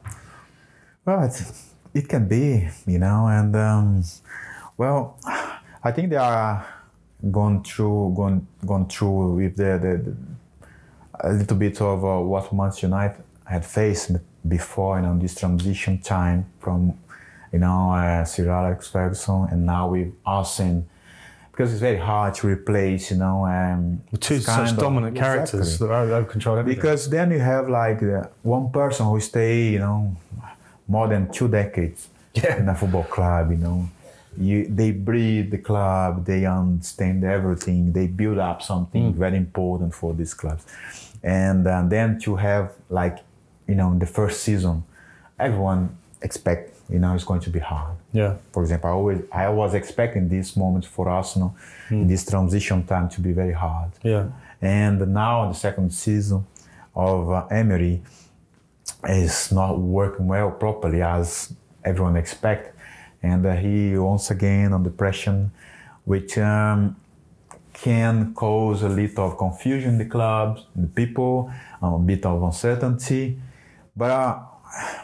Well, 1.05 1.23
it, 1.25 1.53
it 1.95 2.09
can 2.09 2.27
be, 2.27 2.69
you 2.87 2.99
know, 2.99 3.29
and 3.29 3.55
um, 3.55 4.05
well, 4.77 5.19
I 5.85 5.93
think 5.93 6.11
they 6.11 6.17
are 6.17 6.67
going 7.31 7.63
through, 7.63 8.15
going, 8.17 8.47
going 8.67 8.87
through 8.89 9.35
with 9.35 9.57
the, 9.57 9.79
the, 9.79 10.11
the 10.11 10.17
a 11.21 11.33
little 11.33 11.57
bit 11.57 11.81
of 11.81 12.05
uh, 12.05 12.21
what 12.21 12.53
Manchester 12.53 12.87
United 12.87 13.23
had 13.45 13.65
faced 13.65 14.13
before, 14.47 14.97
you 14.97 15.03
know, 15.03 15.19
this 15.19 15.35
transition 15.35 15.99
time 15.99 16.47
from, 16.61 16.99
you 17.53 17.59
know, 17.59 17.93
uh, 17.93 18.25
Sir 18.25 18.49
Alex 18.51 18.89
Ferguson 18.89 19.49
and 19.51 19.67
now 19.67 19.89
with 19.89 20.13
Arsene, 20.25 20.87
because 21.59 21.73
it's 21.73 21.81
very 21.81 21.99
hard 21.99 22.33
to 22.35 22.47
replace, 22.47 23.11
you 23.11 23.17
know, 23.17 23.45
um, 23.45 24.01
Two 24.21 24.39
such 24.39 24.71
of- 24.71 24.79
dominant 24.79 25.17
characters 25.17 25.61
Exactly. 25.75 25.89
that 25.89 25.93
are, 25.93 26.07
have 26.21 26.29
control 26.29 26.57
everything. 26.57 26.77
Because 26.81 27.11
then 27.11 27.33
you 27.33 27.41
have 27.41 27.69
like 27.69 27.99
the 27.99 28.31
one 28.43 28.71
person 28.71 29.07
who 29.07 29.19
stay, 29.19 29.71
you 29.75 29.81
know, 29.81 30.15
more 30.87 31.09
than 31.09 31.29
two 31.33 31.49
decades 31.49 32.07
Yeah. 32.33 32.59
in 32.61 32.69
a 32.69 32.77
football 32.77 33.03
club, 33.03 33.51
you 33.51 33.57
know. 33.57 33.89
You, 34.41 34.69
they 34.69 34.93
breathe 34.93 35.51
the 35.51 35.59
club, 35.59 36.25
they 36.27 36.47
understand 36.47 37.25
everything, 37.25 37.93
they 37.93 38.07
build 38.07 38.39
up 38.39 38.63
something 38.63 39.13
very 39.13 39.37
important 39.37 39.93
for 40.01 40.15
these 40.15 40.35
clubs. 40.35 40.65
And 41.25 41.67
uh, 41.67 41.83
then 41.89 42.21
to 42.21 42.37
have 42.37 42.71
like, 42.89 43.19
you 43.67 43.75
know, 43.75 43.99
the 43.99 44.07
first 44.07 44.45
season, 44.45 44.85
everyone 45.41 45.81
expect, 46.23 46.65
you 46.89 47.01
know, 47.01 47.15
it's 47.17 47.25
going 47.25 47.41
to 47.41 47.51
be 47.51 47.59
hard. 47.59 47.97
Yeah, 48.13 48.37
For 48.53 48.63
example, 48.63 48.89
I 48.91 48.93
always 48.93 49.21
I 49.33 49.49
was 49.49 49.75
expecting 49.75 50.29
this 50.29 50.57
moment 50.57 50.85
for 50.87 51.09
Arsenal, 51.09 51.55
this 51.91 52.25
transition 52.25 52.85
time 52.85 53.09
to 53.11 53.21
be 53.21 53.33
very 53.33 53.53
hard. 53.53 53.91
yeah, 54.03 54.29
And 54.63 54.99
now 55.13 55.49
the 55.49 55.55
second 55.55 55.91
season 55.93 56.45
of 56.95 57.31
uh, 57.31 57.47
Emery 57.51 58.01
is 59.05 59.53
not 59.53 59.79
working 59.79 60.27
well 60.27 60.51
properly 60.51 61.03
as 61.03 61.53
everyone 61.85 62.17
expect. 62.17 62.75
And 63.23 63.45
uh, 63.47 63.57
he 63.57 63.97
once 63.99 64.31
again 64.31 64.73
on 64.73 64.83
depression, 64.83 65.51
which 66.05 66.39
um, 66.39 66.97
can 67.73 68.35
cause 68.35 68.83
a 68.83 68.89
little 68.89 69.27
of 69.27 69.37
confusion 69.39 69.91
in 69.91 69.99
the 69.99 70.05
clubs, 70.07 70.67
in 70.75 70.83
the 70.83 70.89
people, 70.89 71.53
a 71.83 71.99
bit 71.99 72.25
of 72.27 72.43
uncertainty. 72.43 73.39
But 73.97 74.11
uh, 74.11 74.39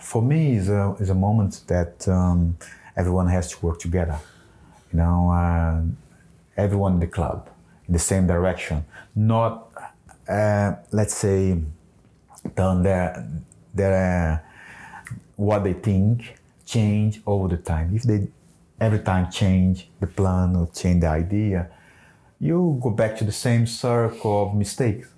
for 0.01 0.23
me, 0.23 0.57
it's 0.57 0.69
a, 0.69 0.97
it's 0.99 1.11
a 1.11 1.14
moment 1.14 1.62
that 1.67 2.09
um, 2.09 2.57
everyone 2.97 3.29
has 3.29 3.51
to 3.51 3.67
work 3.67 3.79
together. 3.79 4.19
You 4.93 4.99
know, 4.99 5.31
uh, 5.31 5.83
everyone 6.57 6.95
in 6.95 7.01
the 7.01 7.07
club 7.07 7.49
in 7.87 7.93
the 7.93 7.99
same 7.99 8.27
direction, 8.27 8.85
not 9.15 9.69
uh, 10.29 10.73
let's 10.91 11.15
say 11.15 11.61
done 12.55 12.83
their 12.83 13.27
their 13.75 14.43
uh, 14.43 14.49
what 15.37 15.65
they 15.65 15.73
think 15.73 16.39
change 16.65 17.21
over 17.27 17.49
the 17.49 17.57
time. 17.57 17.95
If 17.95 18.03
they 18.03 18.29
every 18.81 19.01
time 19.01 19.31
change 19.31 19.89
the 20.01 20.07
plan 20.07 20.57
or 20.57 20.69
change 20.69 21.01
the 21.03 21.09
idea, 21.09 21.69
you 22.41 22.79
go 22.83 22.91
back 22.91 23.17
to 23.17 23.25
the 23.25 23.33
same 23.33 23.67
circle 23.67 24.49
of 24.49 24.55
mistakes. 24.55 25.09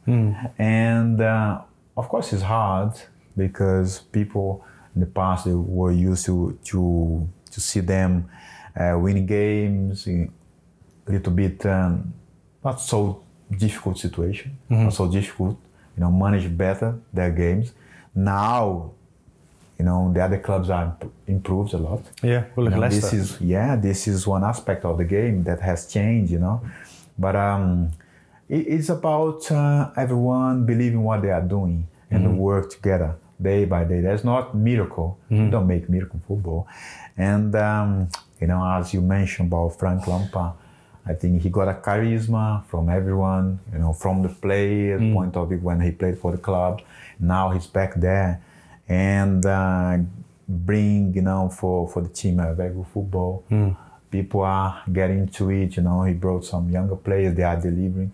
And 0.58 1.20
uh, 1.20 1.60
of 1.96 2.08
course, 2.08 2.32
it's 2.32 2.42
hard 2.42 2.92
because 3.36 4.00
people 4.00 4.64
in 4.94 5.00
the 5.00 5.06
past 5.06 5.44
they 5.44 5.52
were 5.52 5.92
used 5.92 6.24
to 6.26 6.58
to 6.64 7.28
to 7.56 7.60
see 7.68 7.80
them 7.80 8.12
uh, 8.80 8.94
winning 9.04 9.26
games 9.26 10.06
in 10.06 10.30
a 11.08 11.10
little 11.14 11.32
bit 11.32 11.64
um, 11.66 12.12
not 12.64 12.78
so 12.80 13.22
difficult 13.64 13.96
situation, 14.06 14.50
not 14.68 14.92
so 14.92 15.04
difficult. 15.10 15.56
You 15.96 16.00
know, 16.02 16.10
manage 16.12 16.46
better 16.64 16.90
their 17.12 17.30
games. 17.30 17.72
Now, 18.14 18.90
you 19.78 19.84
know, 19.86 20.12
the 20.14 20.20
other 20.26 20.38
clubs 20.46 20.68
are 20.68 20.84
imp- 20.84 21.12
improved 21.26 21.72
a 21.74 21.78
lot. 21.88 22.02
yeah. 22.22 22.44
Well, 22.54 22.66
You 22.66 22.72
know, 22.76 22.88
this 22.88 23.12
is 23.20 23.40
yeah, 23.40 23.76
this 23.88 24.06
is 24.12 24.26
one 24.26 24.44
aspect 24.44 24.84
of 24.84 24.94
the 24.98 25.04
game 25.18 25.36
that 25.44 25.60
has 25.60 25.86
changed, 25.94 26.30
you 26.32 26.38
know. 26.46 26.60
But 27.18 27.34
um, 27.36 27.92
it, 28.48 28.62
it's 28.74 28.90
about 28.90 29.40
uh, 29.50 29.90
everyone 29.96 30.66
believing 30.66 31.02
what 31.08 31.22
they 31.22 31.30
are 31.30 31.46
doing 31.56 31.88
and 32.10 32.38
work 32.38 32.70
together 32.76 33.10
day 33.40 33.64
by 33.64 33.84
day. 33.84 34.00
There's 34.00 34.24
not 34.24 34.54
miracle. 34.54 35.18
You 35.30 35.50
don't 35.50 35.66
make 35.66 35.88
miracle 35.88 36.20
football. 36.26 36.66
And 37.16 37.54
um, 37.54 38.08
you 38.40 38.46
know, 38.46 38.64
as 38.78 38.92
you 38.94 39.00
mentioned 39.00 39.48
about 39.52 39.78
Frank 39.78 40.06
Lampard, 40.06 40.52
I 41.06 41.14
think 41.14 41.42
he 41.42 41.50
got 41.50 41.68
a 41.68 41.74
charisma 41.74 42.64
from 42.66 42.88
everyone. 42.88 43.60
You 43.72 43.78
know, 43.78 43.92
from 43.92 44.22
the 44.22 44.28
player 44.28 44.98
point 44.98 45.36
of 45.36 45.48
view 45.48 45.58
when 45.58 45.80
he 45.80 45.90
played 45.90 46.18
for 46.18 46.32
the 46.32 46.38
club. 46.38 46.82
Now 47.18 47.50
he's 47.50 47.66
back 47.66 47.94
there, 47.94 48.42
and 48.88 49.44
uh, 49.46 49.98
bring 50.48 51.14
you 51.14 51.22
know 51.22 51.48
for 51.48 51.88
for 51.88 52.02
the 52.02 52.08
team 52.08 52.40
a 52.40 52.54
very 52.54 52.74
good 52.74 52.86
football. 52.92 53.44
People 54.10 54.42
are 54.42 54.82
getting 54.92 55.26
to 55.28 55.50
it. 55.50 55.76
You 55.76 55.82
know, 55.82 56.04
he 56.04 56.14
brought 56.14 56.44
some 56.44 56.70
younger 56.70 56.96
players. 56.96 57.34
They 57.34 57.42
are 57.42 57.56
delivering 57.60 58.12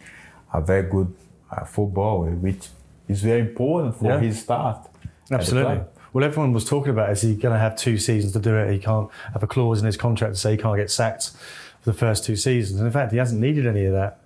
a 0.52 0.60
very 0.60 0.88
good 0.90 1.12
uh, 1.50 1.64
football, 1.64 2.24
which 2.24 2.68
is 3.08 3.22
very 3.22 3.40
important 3.40 3.96
for 3.96 4.06
Yeah. 4.06 4.20
his 4.20 4.40
start. 4.42 4.88
Absolutely. 5.32 5.80
Well, 6.12 6.24
everyone 6.24 6.52
was 6.52 6.64
talking 6.64 6.90
about 6.90 7.10
is 7.10 7.22
he 7.22 7.34
going 7.34 7.54
to 7.54 7.58
have 7.58 7.76
two 7.76 7.96
seasons 7.96 8.32
to 8.34 8.38
do 8.38 8.54
it? 8.54 8.70
He 8.72 8.78
can't 8.78 9.10
have 9.32 9.42
a 9.42 9.46
clause 9.46 9.80
in 9.80 9.86
his 9.86 9.96
contract 9.96 10.34
to 10.34 10.40
say 10.40 10.52
he 10.52 10.56
can't 10.58 10.76
get 10.76 10.90
sacked 10.90 11.30
for 11.80 11.90
the 11.90 11.94
first 11.94 12.24
two 12.24 12.36
seasons. 12.36 12.80
And 12.80 12.86
in 12.86 12.92
fact, 12.92 13.12
he 13.12 13.18
hasn't 13.18 13.40
needed 13.40 13.66
any 13.66 13.86
of 13.86 13.94
that. 13.94 14.20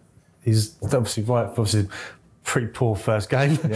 He's 0.44 0.76
obviously 0.82 1.22
right, 1.22 1.46
obviously 1.46 1.88
pretty 2.46 2.68
poor 2.68 2.94
first 2.94 3.28
game, 3.28 3.56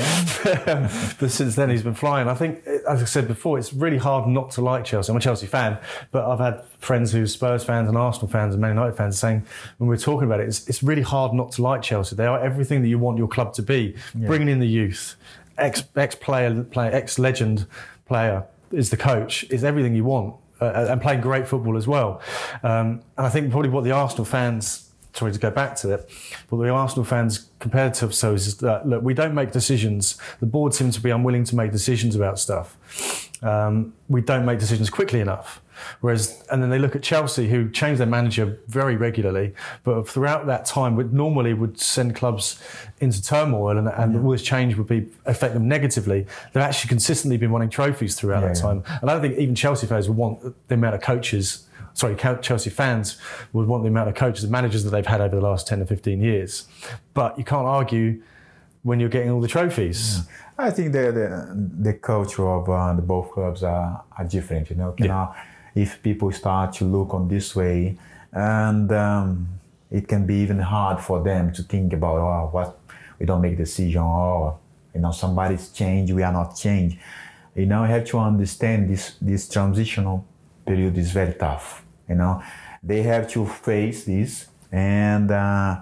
but 0.44 1.28
since 1.28 1.56
then 1.56 1.68
he's 1.68 1.82
been 1.82 1.92
flying. 1.92 2.28
I 2.28 2.34
think 2.34 2.64
as 2.88 3.02
I 3.02 3.04
said 3.04 3.26
before, 3.26 3.58
it's 3.58 3.72
really 3.72 3.98
hard 3.98 4.28
not 4.28 4.52
to 4.52 4.60
like 4.60 4.84
Chelsea. 4.84 5.10
I'm 5.10 5.16
a 5.16 5.20
Chelsea 5.20 5.48
fan, 5.48 5.76
but 6.12 6.24
I've 6.24 6.38
had 6.38 6.62
friends 6.78 7.10
who 7.10 7.24
are 7.24 7.26
Spurs 7.26 7.64
fans 7.64 7.88
and 7.88 7.98
Arsenal 7.98 8.28
fans 8.28 8.54
and 8.54 8.60
Man 8.60 8.76
United 8.76 8.96
fans 8.96 9.18
saying 9.18 9.44
when 9.78 9.88
we're 9.88 9.96
talking 9.96 10.26
about 10.26 10.38
it, 10.38 10.48
it's, 10.48 10.68
it's 10.68 10.84
really 10.84 11.02
hard 11.02 11.34
not 11.34 11.50
to 11.52 11.62
like 11.62 11.82
Chelsea. 11.82 12.14
They 12.14 12.26
are 12.26 12.38
everything 12.38 12.80
that 12.82 12.88
you 12.88 12.98
want 13.00 13.18
your 13.18 13.28
club 13.28 13.52
to 13.54 13.62
be. 13.62 13.96
Bringing 14.14 14.48
in 14.48 14.60
the 14.60 14.68
youth, 14.68 15.16
ex 15.60 15.84
ex 15.96 16.14
player, 16.14 16.62
player 16.64 16.90
ex 16.92 17.18
legend 17.18 17.66
player 18.06 18.44
is 18.72 18.90
the 18.90 18.96
coach, 18.96 19.44
is 19.50 19.64
everything 19.64 19.94
you 19.94 20.04
want, 20.04 20.36
uh, 20.60 20.86
and 20.88 21.00
playing 21.00 21.20
great 21.20 21.46
football 21.46 21.76
as 21.76 21.86
well. 21.86 22.20
Um, 22.62 23.02
and 23.16 23.26
I 23.26 23.28
think 23.28 23.50
probably 23.50 23.70
what 23.70 23.84
the 23.84 23.92
Arsenal 23.92 24.24
fans 24.24 24.90
sorry 25.12 25.32
to 25.32 25.38
go 25.38 25.50
back 25.50 25.76
to 25.76 25.92
it, 25.92 26.10
but 26.48 26.56
the 26.58 26.68
Arsenal 26.68 27.04
fans 27.04 27.50
compared 27.58 27.94
to 27.94 28.06
ourselves 28.06 28.46
is 28.46 28.56
that 28.58 28.86
look, 28.86 29.02
we 29.02 29.14
don't 29.14 29.34
make 29.34 29.52
decisions. 29.52 30.16
The 30.38 30.46
board 30.46 30.74
seems 30.74 30.94
to 30.96 31.00
be 31.00 31.10
unwilling 31.10 31.44
to 31.44 31.56
make 31.56 31.72
decisions 31.72 32.14
about 32.14 32.38
stuff. 32.38 32.76
Um, 33.42 33.94
we 34.08 34.20
don't 34.20 34.44
make 34.44 34.58
decisions 34.58 34.90
quickly 34.90 35.20
enough. 35.20 35.60
Whereas, 36.00 36.44
and 36.50 36.62
then 36.62 36.70
they 36.70 36.78
look 36.78 36.96
at 36.96 37.02
Chelsea, 37.02 37.48
who 37.48 37.70
change 37.70 37.98
their 37.98 38.06
manager 38.06 38.58
very 38.68 38.96
regularly, 38.96 39.54
but 39.84 40.08
throughout 40.08 40.46
that 40.46 40.64
time, 40.64 40.96
would 40.96 41.12
normally 41.12 41.54
would 41.54 41.80
send 41.80 42.16
clubs 42.16 42.62
into 43.00 43.22
turmoil, 43.22 43.76
and, 43.78 43.88
and 43.88 44.24
all 44.24 44.30
this 44.30 44.42
change 44.42 44.76
would 44.76 44.86
be 44.86 45.08
affect 45.26 45.54
them 45.54 45.68
negatively. 45.68 46.26
They've 46.52 46.62
actually 46.62 46.88
consistently 46.88 47.36
been 47.36 47.52
winning 47.52 47.70
trophies 47.70 48.14
throughout 48.14 48.40
that 48.40 48.56
yeah. 48.56 48.62
time, 48.62 48.84
and 49.00 49.10
I 49.10 49.14
don't 49.14 49.22
think 49.22 49.38
even 49.38 49.54
Chelsea 49.54 49.86
fans 49.86 50.08
would 50.08 50.16
want 50.16 50.68
the 50.68 50.74
amount 50.74 50.94
of 50.94 51.00
coaches. 51.00 51.66
Sorry, 51.92 52.14
Chelsea 52.16 52.70
fans 52.70 53.18
would 53.52 53.66
want 53.66 53.82
the 53.82 53.88
amount 53.88 54.08
of 54.08 54.14
coaches 54.14 54.44
and 54.44 54.52
managers 54.52 54.84
that 54.84 54.90
they've 54.90 55.04
had 55.04 55.20
over 55.20 55.34
the 55.34 55.42
last 55.42 55.66
ten 55.66 55.82
or 55.82 55.86
fifteen 55.86 56.22
years. 56.22 56.68
But 57.14 57.36
you 57.36 57.44
can't 57.44 57.66
argue 57.66 58.22
when 58.82 59.00
you're 59.00 59.08
getting 59.08 59.30
all 59.30 59.40
the 59.40 59.48
trophies. 59.48 60.22
I 60.56 60.70
think 60.70 60.92
the 60.92 61.10
the, 61.10 61.90
the 61.90 61.94
culture 61.94 62.48
of 62.48 62.68
uh, 62.68 62.94
the 62.94 63.02
both 63.02 63.32
clubs 63.32 63.62
are, 63.62 64.04
are 64.16 64.24
different. 64.24 64.70
You 64.70 64.76
know, 64.76 64.92
Cannot- 64.92 65.34
if 65.80 66.02
people 66.02 66.30
start 66.32 66.72
to 66.74 66.84
look 66.84 67.14
on 67.14 67.28
this 67.28 67.56
way, 67.56 67.96
and 68.32 68.90
um, 68.92 69.48
it 69.90 70.06
can 70.06 70.26
be 70.26 70.36
even 70.36 70.58
hard 70.58 71.00
for 71.00 71.22
them 71.22 71.52
to 71.52 71.62
think 71.62 71.92
about 71.92 72.18
oh 72.18 72.48
what 72.52 72.78
we 73.18 73.26
don't 73.26 73.40
make 73.40 73.56
decision 73.56 74.02
or 74.02 74.58
you 74.94 75.00
know 75.00 75.12
somebody's 75.12 75.68
change 75.70 76.12
we 76.12 76.22
are 76.22 76.32
not 76.32 76.56
change. 76.56 76.98
You 77.54 77.66
know, 77.66 77.82
you 77.84 77.90
have 77.90 78.06
to 78.06 78.18
understand 78.18 78.88
this 78.88 79.16
this 79.20 79.48
transitional 79.48 80.24
period 80.66 80.96
is 80.96 81.10
very 81.12 81.34
tough. 81.34 81.84
You 82.08 82.14
know, 82.14 82.42
they 82.82 83.02
have 83.02 83.28
to 83.30 83.46
face 83.46 84.04
this 84.04 84.46
and 84.72 85.30
uh, 85.30 85.80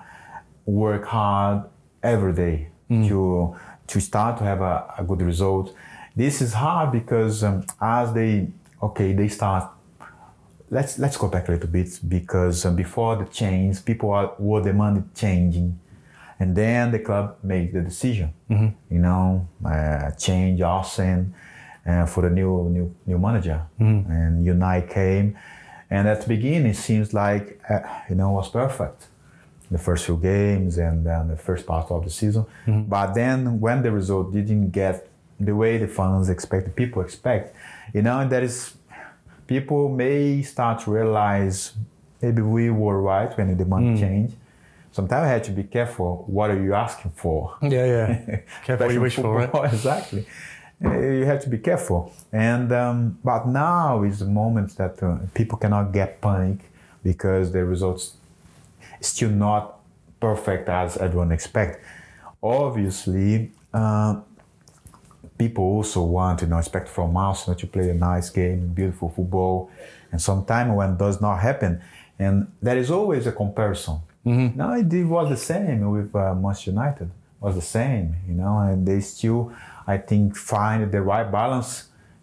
work 0.64 1.04
hard 1.06 1.64
every 2.02 2.32
day 2.32 2.68
to 2.88 3.54
to 3.87 4.00
start 4.00 4.38
to 4.38 4.44
have 4.44 4.61
a, 4.61 4.94
a 4.98 5.04
good 5.04 5.22
result. 5.22 5.74
This 6.16 6.40
is 6.40 6.52
hard 6.54 6.92
because 6.92 7.44
um, 7.44 7.64
as 7.80 8.12
they 8.12 8.48
okay 8.82 9.12
they 9.12 9.28
start. 9.28 9.78
Let's 10.70 10.98
let's 10.98 11.16
go 11.16 11.28
back 11.28 11.48
a 11.48 11.52
little 11.52 11.68
bit 11.70 11.98
because 12.07 12.66
um, 12.66 12.76
before 12.76 13.16
the 13.16 13.24
change, 13.24 13.85
people 13.85 14.11
are, 14.11 14.33
were 14.38 14.62
demanding 14.62 15.09
changing, 15.14 15.78
and 16.38 16.54
then 16.54 16.92
the 16.92 16.98
club 16.98 17.37
made 17.42 17.72
the 17.72 17.81
decision. 17.81 18.33
You 18.90 18.98
know, 18.98 19.48
uh, 19.64 20.11
change 20.12 20.61
Arsene 20.61 21.35
uh, 21.87 22.04
for 22.07 22.22
the 22.22 22.31
new 22.31 22.68
new 22.68 22.94
new 23.07 23.18
manager, 23.18 23.62
and 24.12 24.46
Unai 24.46 24.88
came, 24.90 25.37
and 25.90 26.07
at 26.07 26.20
the 26.22 26.28
beginning 26.28 26.66
it 26.66 26.76
seems 26.76 27.14
like 27.14 27.61
uh, 27.70 27.81
you 28.11 28.16
know 28.16 28.33
was 28.33 28.50
perfect. 28.50 29.07
The 29.70 29.78
first 29.78 30.07
few 30.07 30.16
games 30.16 30.78
and 30.78 31.04
then 31.04 31.28
the 31.28 31.37
first 31.37 31.66
part 31.66 31.90
of 31.90 32.02
the 32.04 32.11
season. 32.11 32.46
But 32.88 33.12
then 33.12 33.61
when 33.61 33.83
the 33.83 33.90
result 33.92 34.33
didn't 34.33 34.70
get 34.70 35.07
the 35.38 35.54
way 35.54 35.76
the 35.76 35.87
fans 35.88 36.31
expect, 36.31 36.64
the 36.64 36.70
people 36.72 37.02
expect, 37.02 37.54
you 37.92 38.00
know, 38.00 38.26
there 38.26 38.42
is 38.42 38.72
people 39.48 39.88
may 39.88 40.42
start 40.42 40.78
to 40.84 40.90
realize 40.92 41.72
maybe 42.22 42.42
we 42.42 42.70
were 42.70 43.00
right 43.02 43.37
when 43.37 43.48
the 43.48 43.54
demand 43.64 43.98
changed. 43.98 44.34
Sometimes 44.92 45.24
I 45.24 45.28
had 45.28 45.44
to 45.44 45.52
be 45.52 45.64
careful. 45.64 46.24
What 46.28 46.50
are 46.50 46.62
you 46.62 46.74
asking 46.74 47.12
for? 47.22 47.56
Yeah, 47.62 47.87
yeah. 47.96 48.40
Careful 48.64 48.87
what 48.87 48.94
you 48.94 49.00
wish 49.00 49.16
for, 49.16 49.34
right? 49.37 49.50
Exactly. 49.72 50.26
Uh, 50.84 50.96
You 50.98 51.24
have 51.24 51.40
to 51.42 51.48
be 51.48 51.58
careful. 51.58 52.12
And 52.32 52.72
um, 52.72 53.18
but 53.24 53.46
now 53.46 54.02
is 54.04 54.18
the 54.20 54.26
moment 54.42 54.76
that 54.76 55.02
uh, 55.02 55.18
people 55.34 55.58
cannot 55.58 55.92
get 55.92 56.20
panic 56.20 56.58
because 57.02 57.52
the 57.52 57.64
results 57.64 58.14
still 59.00 59.30
not 59.30 59.62
perfect 60.20 60.68
as 60.68 60.96
everyone 60.96 61.32
expect. 61.32 61.84
Obviously, 62.42 63.50
uh, 63.74 64.20
people 65.38 65.64
also 65.64 66.03
want, 66.03 66.42
you 66.42 66.48
know, 66.48 66.59
expect 66.59 66.88
from 66.88 67.16
Arsenal 67.16 67.57
to 67.59 67.66
play 67.66 67.90
a 67.90 67.94
nice 67.94 68.29
game, 68.31 68.68
beautiful 68.68 69.09
football, 69.09 69.70
and 70.12 70.20
sometimes 70.20 70.72
when 70.74 70.90
it 70.92 70.98
does 70.98 71.20
not 71.20 71.37
happen, 71.38 71.81
and 72.18 72.46
there 72.61 72.77
is 72.77 72.90
always 72.90 73.27
a 73.27 73.33
comparison. 73.33 73.96
Now 74.24 74.72
it 74.74 74.88
did- 74.88 75.09
was 75.09 75.29
the 75.31 75.37
same 75.53 75.88
with 75.90 76.14
uh, 76.14 76.35
Manchester 76.35 76.70
United. 76.72 77.05
It 77.09 77.42
Was 77.46 77.55
the 77.55 77.62
same, 77.79 78.16
you 78.29 78.35
know, 78.35 78.59
and 78.59 78.87
they 78.87 79.01
still, 79.01 79.53
I 79.87 79.96
think, 79.98 80.37
find 80.37 80.90
the 80.92 81.01
right 81.01 81.31
balance, 81.40 81.70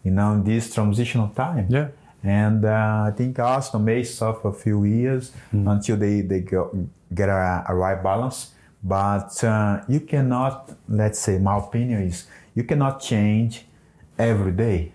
you 0.04 0.12
know, 0.12 0.34
in 0.34 0.44
this 0.44 0.74
transitional 0.74 1.30
time. 1.30 1.66
Yeah. 1.70 1.88
And 2.22 2.64
uh, 2.66 3.06
I 3.10 3.12
think 3.18 3.40
Arsenal 3.40 3.82
may 3.84 4.04
suffer 4.04 4.50
a 4.50 4.54
few 4.54 4.84
years 4.84 5.32
until 5.52 5.96
they, 5.98 6.22
they 6.22 6.42
go, 6.42 6.62
get 7.14 7.30
a, 7.30 7.64
a 7.70 7.74
right 7.74 8.02
balance. 8.04 8.52
But 8.84 9.44
uh, 9.44 9.82
you 9.88 10.02
cannot, 10.02 10.72
let's 10.88 11.20
say, 11.20 11.40
my 11.40 11.58
opinion 11.58 12.02
is, 12.04 12.28
you 12.56 12.64
cannot 12.64 13.00
change 13.02 13.66
every 14.18 14.52
day, 14.52 14.94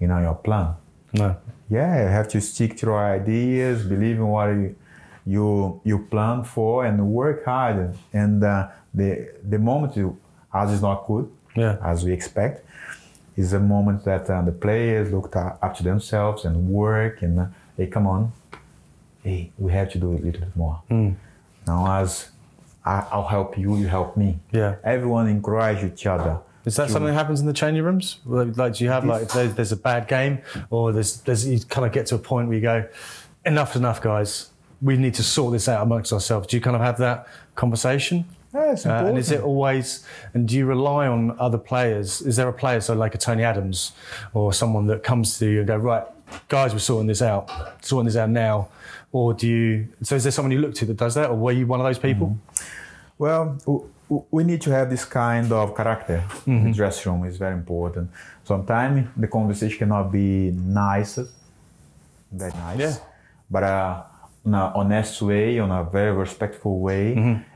you 0.00 0.06
know, 0.08 0.18
your 0.20 0.34
plan. 0.34 0.74
No. 1.12 1.36
Yeah, 1.70 2.02
you 2.02 2.08
have 2.08 2.28
to 2.28 2.40
stick 2.40 2.76
to 2.78 2.86
your 2.86 2.98
ideas, 2.98 3.84
believe 3.84 4.16
in 4.16 4.26
what 4.26 4.46
you 4.48 4.74
you, 5.24 5.80
you 5.84 5.98
plan 6.10 6.42
for, 6.42 6.84
and 6.84 7.06
work 7.06 7.44
hard. 7.44 7.94
And 8.12 8.42
uh, 8.42 8.68
the 8.92 9.28
the 9.48 9.58
moment 9.58 9.96
you, 9.96 10.18
as 10.52 10.72
is 10.72 10.82
not 10.82 11.06
good, 11.06 11.30
Yeah. 11.54 11.76
as 11.82 12.04
we 12.04 12.12
expect, 12.12 12.64
is 13.36 13.52
a 13.52 13.60
moment 13.60 14.04
that 14.04 14.28
uh, 14.28 14.42
the 14.42 14.52
players 14.52 15.12
look 15.12 15.36
up 15.36 15.74
to 15.76 15.82
themselves 15.84 16.44
and 16.44 16.68
work 16.68 17.22
and 17.22 17.38
uh, 17.38 17.46
hey, 17.76 17.86
come 17.86 18.06
on, 18.06 18.32
hey, 19.22 19.50
we 19.58 19.70
have 19.72 19.90
to 19.92 19.98
do 19.98 20.08
a 20.12 20.18
little 20.24 20.40
bit 20.40 20.56
more. 20.56 20.82
Now, 21.66 22.00
as 22.02 22.30
I, 22.84 23.06
I'll 23.12 23.28
help 23.28 23.56
you, 23.56 23.76
you 23.76 23.86
help 23.86 24.16
me. 24.16 24.40
Yeah. 24.50 24.74
Everyone 24.82 25.28
encourage 25.28 25.84
each 25.84 26.04
other. 26.06 26.38
Is 26.64 26.76
that 26.76 26.90
something 26.90 27.06
that 27.08 27.14
happens 27.14 27.40
in 27.40 27.46
the 27.46 27.52
changing 27.52 27.82
rooms? 27.84 28.18
Like, 28.24 28.74
do 28.74 28.84
you 28.84 28.90
have 28.90 29.04
like 29.04 29.22
if 29.22 29.32
there's, 29.32 29.54
there's 29.54 29.72
a 29.72 29.76
bad 29.76 30.06
game, 30.06 30.38
or 30.70 30.92
there's 30.92 31.20
there's 31.22 31.46
you 31.46 31.58
kind 31.60 31.86
of 31.86 31.92
get 31.92 32.06
to 32.06 32.14
a 32.14 32.18
point 32.18 32.48
where 32.48 32.56
you 32.56 32.62
go, 32.62 32.88
enough's 33.44 33.76
enough, 33.76 34.00
guys. 34.00 34.50
We 34.80 34.96
need 34.96 35.14
to 35.14 35.22
sort 35.22 35.52
this 35.52 35.68
out 35.68 35.82
amongst 35.82 36.12
ourselves. 36.12 36.46
Do 36.48 36.56
you 36.56 36.60
kind 36.60 36.74
of 36.76 36.82
have 36.82 36.98
that 36.98 37.26
conversation? 37.54 38.24
Yeah, 38.54 38.72
it's 38.72 38.84
Uh, 38.84 39.04
and 39.06 39.16
is 39.18 39.30
it 39.30 39.40
always? 39.42 40.04
And 40.34 40.46
do 40.48 40.56
you 40.56 40.66
rely 40.66 41.06
on 41.06 41.36
other 41.38 41.58
players? 41.58 42.20
Is 42.20 42.36
there 42.36 42.48
a 42.48 42.52
player, 42.52 42.80
so 42.80 42.94
like 42.94 43.14
a 43.14 43.18
Tony 43.18 43.44
Adams, 43.44 43.92
or 44.34 44.52
someone 44.52 44.86
that 44.88 45.02
comes 45.02 45.38
to 45.38 45.46
you 45.46 45.58
and 45.60 45.66
go, 45.66 45.76
right, 45.76 46.04
guys, 46.48 46.72
we're 46.72 46.78
sorting 46.80 47.06
this 47.06 47.22
out, 47.22 47.50
sorting 47.84 48.06
this 48.06 48.16
out 48.16 48.30
now, 48.30 48.68
or 49.12 49.34
do 49.34 49.46
you? 49.48 49.88
So 50.02 50.16
is 50.16 50.22
there 50.24 50.32
someone 50.32 50.52
you 50.52 50.58
look 50.58 50.74
to 50.76 50.84
that 50.86 50.96
does 50.96 51.14
that, 51.14 51.30
or 51.30 51.36
were 51.36 51.52
you 51.52 51.66
one 51.66 51.80
of 51.80 51.84
those 51.86 51.98
people? 51.98 52.36
Well, 53.18 53.56
w- 53.64 53.64
w- 53.64 53.90
we 54.30 54.42
need 54.44 54.60
to 54.66 54.70
have 54.70 54.88
this 54.90 55.04
kind 55.04 55.50
of 55.52 55.74
character. 55.76 56.18
in 56.46 56.64
The 56.64 56.72
dressing 56.72 57.12
room 57.12 57.24
is 57.30 57.36
very 57.38 57.54
important. 57.54 58.10
Sometimes 58.44 59.08
the 59.16 59.28
conversation 59.28 59.78
cannot 59.78 60.10
be 60.12 60.50
nice, 60.52 61.18
very 62.40 62.52
nice, 62.52 62.78
Yeah. 62.80 62.94
but 63.50 63.62
uh, 63.62 64.02
in 64.44 64.54
an 64.54 64.72
honest 64.74 65.22
way, 65.22 65.56
in 65.58 65.70
a 65.70 65.84
very 65.84 66.12
respectful 66.24 66.80
way, 66.80 67.04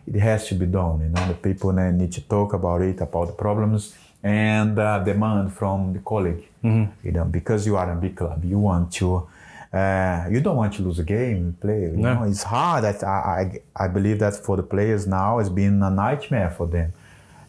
it 0.06 0.20
has 0.20 0.46
to 0.48 0.54
be 0.54 0.66
done. 0.66 1.00
You 1.04 1.08
know, 1.14 1.26
the 1.28 1.34
people 1.48 1.72
ne- 1.72 1.92
need 1.92 2.12
to 2.12 2.20
talk 2.20 2.52
about 2.60 2.80
it, 2.82 3.00
about 3.00 3.26
the 3.26 3.32
problems, 3.46 3.94
and 4.22 4.78
uh, 4.78 4.98
demand 5.04 5.52
from 5.52 5.92
the 5.92 6.00
colleague. 6.12 6.44
You 7.06 7.12
know, 7.12 7.24
because 7.24 7.64
you 7.68 7.76
are 7.76 7.90
a 7.92 7.96
big 7.96 8.14
club, 8.16 8.44
you 8.44 8.58
want 8.58 8.92
to. 9.00 9.08
Uh, 9.76 10.18
you 10.32 10.40
don't 10.46 10.56
want 10.62 10.72
to 10.78 10.82
lose 10.86 10.98
a 11.06 11.08
game, 11.18 11.42
play. 11.64 11.80
You 11.82 11.96
No. 12.04 12.14
know, 12.14 12.22
it's 12.32 12.44
hard. 12.54 12.82
I, 12.84 12.92
I, 13.42 13.84
I 13.84 13.86
believe 13.96 14.18
that 14.24 14.34
for 14.46 14.54
the 14.60 14.66
players 14.74 15.02
now, 15.20 15.30
it's 15.40 15.54
been 15.62 15.76
a 15.90 15.90
nightmare 16.04 16.50
for 16.58 16.66
them. 16.76 16.88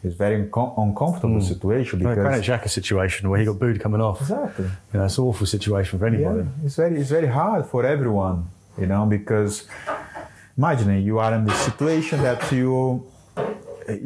It's 0.04 0.16
very 0.26 0.38
uncom- 0.44 0.74
uncomfortable 0.86 1.42
situation 1.54 1.96
Like 2.00 2.16
because 2.16 2.24
Granit 2.44 2.44
Xhaka 2.50 2.70
situation 2.80 3.22
where 3.30 3.40
he 3.42 3.46
got 3.52 3.58
booed 3.64 3.80
coming 3.86 4.02
off. 4.08 4.18
exactly. 4.22 4.66
You 4.92 4.98
know, 5.00 5.06
it's 5.06 5.18
an 5.18 5.24
awful 5.30 5.48
situation 5.56 5.94
for 6.00 6.06
anybody. 6.12 6.40
Yeah, 6.44 6.66
it's 6.66 6.76
very 6.76 6.96
it's 7.02 7.10
very 7.20 7.28
hard 7.40 7.62
for 7.72 7.82
everyone, 7.96 8.38
you 8.82 8.88
know, 8.92 9.04
because 9.18 9.54
imagine 10.58 10.90
you 11.10 11.16
are 11.24 11.34
in 11.38 11.44
the 11.46 11.54
situation 11.70 12.18
that 12.30 12.42
you 12.52 12.72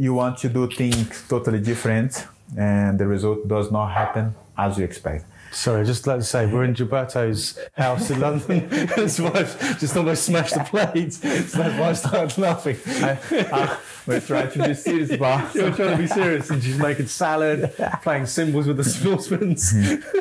you 0.05 0.11
want 0.21 0.37
to 0.43 0.47
do 0.59 0.63
things 0.81 1.23
totally 1.27 1.59
different 1.71 2.11
and 2.57 2.91
the 3.01 3.07
result 3.15 3.39
does 3.55 3.67
not 3.77 3.87
happen 4.01 4.25
as 4.57 4.77
you 4.77 4.83
expect. 4.91 5.25
Sorry, 5.51 5.81
I 5.81 5.83
just 5.83 6.07
like 6.07 6.19
to 6.19 6.23
say, 6.23 6.45
we're 6.45 6.63
in 6.63 6.73
Gilberto's 6.73 7.59
house 7.73 8.09
in 8.09 8.21
London. 8.21 8.69
His 8.95 9.19
wife 9.19 9.79
just 9.79 9.95
almost 9.97 10.23
smashed 10.23 10.53
the 10.53 10.63
plates. 10.63 11.17
So 11.19 11.57
that's 11.57 11.77
why 11.77 11.89
I 11.89 11.93
started 11.93 12.37
laughing. 12.37 12.77
I, 12.87 13.19
I, 13.51 13.77
we're 14.07 14.21
trying 14.21 14.49
to 14.51 14.67
be 14.69 14.73
serious, 14.73 15.15
but 15.19 15.53
You're 15.53 15.71
trying 15.71 15.91
to 15.91 15.97
be 15.97 16.07
serious, 16.07 16.49
and 16.49 16.63
she's 16.63 16.77
making 16.77 17.07
salad, 17.07 17.73
playing 18.01 18.27
cymbals 18.27 18.65
with 18.65 18.77
the 18.77 18.85
saucepans. 18.85 19.73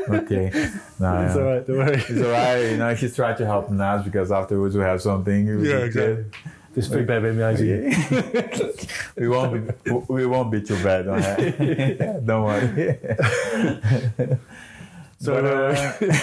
okay. 0.09 0.51
No, 0.99 1.27
It's 1.27 1.37
all 1.37 1.43
right, 1.43 1.67
don't 1.67 1.79
worry. 1.79 1.97
It's 1.97 2.11
alright, 2.11 2.71
you 2.73 2.77
know, 2.77 2.95
she's 2.97 3.15
trying 3.15 3.37
to 3.37 3.47
help 3.47 3.71
us 3.71 4.05
because 4.05 4.33
afterwards 4.33 4.77
we 4.77 4.83
have 4.83 5.01
something. 5.01 5.47
Yeah, 5.47 5.77
exactly. 5.79 6.25
This 6.75 6.87
food 6.87 7.11
amazing. 7.11 7.93
we 9.17 9.27
won't 9.29 9.85
be 9.85 9.91
we 10.09 10.25
won't 10.25 10.53
be 10.53 10.63
too 10.63 10.81
bad 10.85 11.09
on 11.09 11.21
that. 11.21 12.23
Don't 12.25 12.45
worry. 12.45 14.39
So, 15.21 15.35
But, 15.35 15.45
uh, 15.45 16.07
uh, 16.13 16.17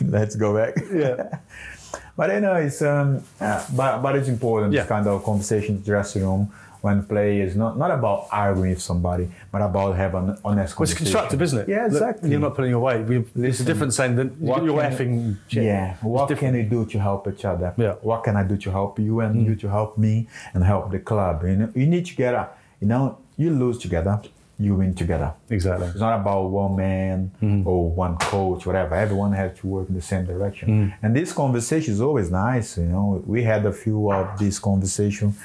let's 0.02 0.36
go 0.36 0.54
back. 0.54 0.76
yeah, 0.92 1.38
But 2.16 2.30
I 2.30 2.40
know 2.40 2.54
it's 2.54 2.82
um, 2.82 3.22
uh, 3.40 3.64
but 3.74 4.02
but 4.02 4.16
it's 4.16 4.28
important 4.28 4.72
Yeah. 4.72 4.80
this 4.82 4.88
kind 4.88 5.06
of 5.06 5.22
conversation 5.24 5.76
in 5.76 5.80
the 5.80 5.86
dressing 5.86 6.22
room 6.22 6.50
when 6.82 7.02
play 7.04 7.40
is 7.40 7.56
not 7.56 7.78
not 7.78 7.90
about 7.90 8.26
arguing 8.30 8.70
with 8.70 8.82
somebody, 8.82 9.30
but 9.52 9.62
about 9.62 9.96
have 9.96 10.14
an 10.14 10.36
honest 10.44 10.78
well, 10.78 10.84
it's 10.84 10.94
constructive, 10.94 11.40
isn't 11.42 11.60
it? 11.60 11.68
Yeah, 11.68 11.84
Look, 11.84 11.92
exactly. 11.92 12.30
You're 12.30 12.40
not 12.40 12.54
putting 12.54 12.70
your 12.70 12.80
weight. 12.80 13.04
We, 13.06 13.24
it's 13.48 13.60
a 13.60 13.64
different 13.64 13.94
saying 13.94 14.16
than 14.16 14.28
what 14.48 14.62
you're 14.64 14.80
can- 14.80 14.92
effing. 14.92 15.36
shit. 15.48 15.64
Yeah. 15.64 15.96
What 16.02 16.28
can 16.36 16.52
we 16.54 16.62
do 16.64 16.84
to 16.86 16.98
help 16.98 17.26
each 17.28 17.44
other? 17.44 17.72
Yeah. 17.76 17.94
What 18.02 18.24
can 18.24 18.36
I 18.36 18.42
do 18.44 18.56
to 18.58 18.70
help 18.70 18.98
you 18.98 19.20
and 19.20 19.44
you 19.46 19.54
to 19.56 19.68
help 19.68 19.96
me 19.96 20.28
and 20.54 20.62
help 20.64 20.90
the 20.90 20.98
club? 21.00 21.42
You 21.44 21.56
know, 21.56 21.70
you 21.74 21.86
need 21.86 22.04
together. 22.06 22.48
You 22.80 22.86
know, 22.88 23.18
you 23.36 23.50
lose 23.50 23.78
together, 23.78 24.20
you 24.60 24.74
win 24.74 24.92
together. 24.92 25.34
Exactly. 25.50 25.86
It's 25.86 26.00
not 26.00 26.20
about 26.20 26.50
one 26.50 26.76
man 26.76 27.30
mm-hmm. 27.40 27.66
or 27.68 27.90
one 27.90 28.16
coach, 28.16 28.66
whatever. 28.66 28.94
Everyone 28.96 29.32
has 29.32 29.56
to 29.60 29.66
work 29.66 29.88
in 29.88 29.94
the 29.94 30.02
same 30.02 30.26
direction. 30.26 30.68
Mm-hmm. 30.68 31.06
And 31.06 31.14
this 31.14 31.32
conversation 31.32 31.94
is 31.94 32.00
always 32.00 32.30
nice. 32.30 32.76
You 32.76 32.86
know, 32.86 33.22
we 33.24 33.44
had 33.44 33.64
a 33.66 33.72
few 33.72 34.10
of 34.12 34.38
these 34.38 34.58
conversations 34.58 35.38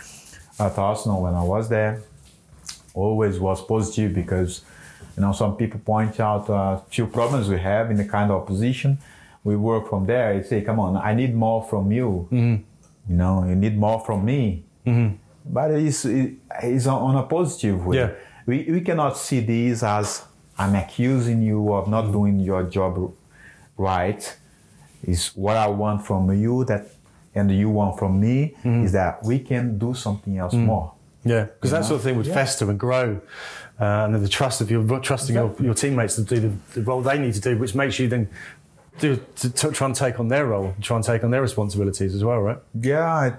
at 0.59 0.77
Arsenal 0.77 1.21
when 1.21 1.35
I 1.35 1.43
was 1.43 1.69
there. 1.69 2.01
Always 2.95 3.39
was 3.39 3.63
positive 3.63 4.13
because, 4.15 4.61
you 5.15 5.21
know, 5.21 5.31
some 5.31 5.57
people 5.57 5.79
point 5.79 6.19
out 6.19 6.45
a 6.49 6.81
few 6.89 7.05
problems 7.05 7.49
we 7.49 7.59
have 7.59 7.91
in 7.91 7.97
the 7.97 8.05
kind 8.05 8.31
of 8.31 8.47
position. 8.47 8.97
We 9.43 9.55
work 9.55 9.89
from 9.89 10.05
there. 10.07 10.33
You 10.33 10.43
say, 10.43 10.61
come 10.61 10.79
on, 10.79 10.97
I 10.97 11.13
need 11.13 11.35
more 11.35 11.63
from 11.63 11.91
you. 11.91 12.27
Mm-hmm. 12.31 13.11
You 13.11 13.15
know, 13.15 13.45
you 13.47 13.55
need 13.55 13.77
more 13.77 13.99
from 13.99 14.25
me. 14.25 14.63
But 15.45 15.71
it's, 15.71 16.05
it's 16.05 16.87
on 16.87 17.15
a 17.15 17.23
positive 17.23 17.85
way. 17.85 17.97
Yeah. 17.97 18.11
We, 18.45 18.63
we 18.71 18.81
cannot 18.81 19.17
see 19.17 19.39
this 19.39 19.83
as 19.83 20.23
I'm 20.57 20.75
accusing 20.75 21.41
you 21.41 21.73
of 21.73 21.87
not 21.87 22.11
doing 22.11 22.39
your 22.39 22.63
job 22.63 23.13
right. 23.77 24.37
Is 25.03 25.27
what 25.35 25.57
I 25.57 25.67
want 25.67 26.05
from 26.05 26.31
you 26.31 26.63
that, 26.65 26.87
and 27.35 27.51
you 27.51 27.69
want 27.69 27.99
from 27.99 28.19
me 28.21 28.55
is 28.63 28.91
that 28.93 29.21
we 29.23 29.39
can 29.39 29.77
do 29.77 29.93
something 29.93 30.37
else 30.37 30.53
more. 30.53 30.93
Yeah, 31.25 31.43
because 31.43 31.71
that 31.71 31.81
know? 31.81 31.87
sort 31.87 31.97
of 31.99 32.03
thing 32.03 32.15
would 32.17 32.25
Yeah. 32.27 32.33
fester 32.35 32.69
and 32.69 32.79
grow, 32.79 33.19
uh, 33.81 33.83
and 33.83 34.13
then 34.13 34.21
the 34.21 34.29
trust 34.29 34.61
of 34.61 34.69
your 34.71 34.83
trusting 34.99 35.35
your, 35.35 35.53
your 35.59 35.73
teammates 35.73 36.15
to 36.15 36.21
do 36.23 36.39
the, 36.39 36.51
the 36.73 36.81
role 36.83 37.01
they 37.01 37.17
need 37.17 37.33
to 37.33 37.41
do, 37.41 37.57
which 37.57 37.75
makes 37.75 37.97
you 37.99 38.07
then 38.07 38.29
do 38.99 39.19
to, 39.37 39.49
to 39.49 39.71
try 39.71 39.87
and 39.87 39.95
take 39.95 40.19
on 40.19 40.27
their 40.29 40.45
role, 40.45 40.73
try 40.81 40.95
and 40.95 41.05
take 41.05 41.23
on 41.23 41.31
their 41.31 41.41
responsibilities 41.41 42.13
as 42.15 42.23
well, 42.23 42.39
right? 42.39 42.59
Yeah, 42.79 43.05
I- 43.05 43.33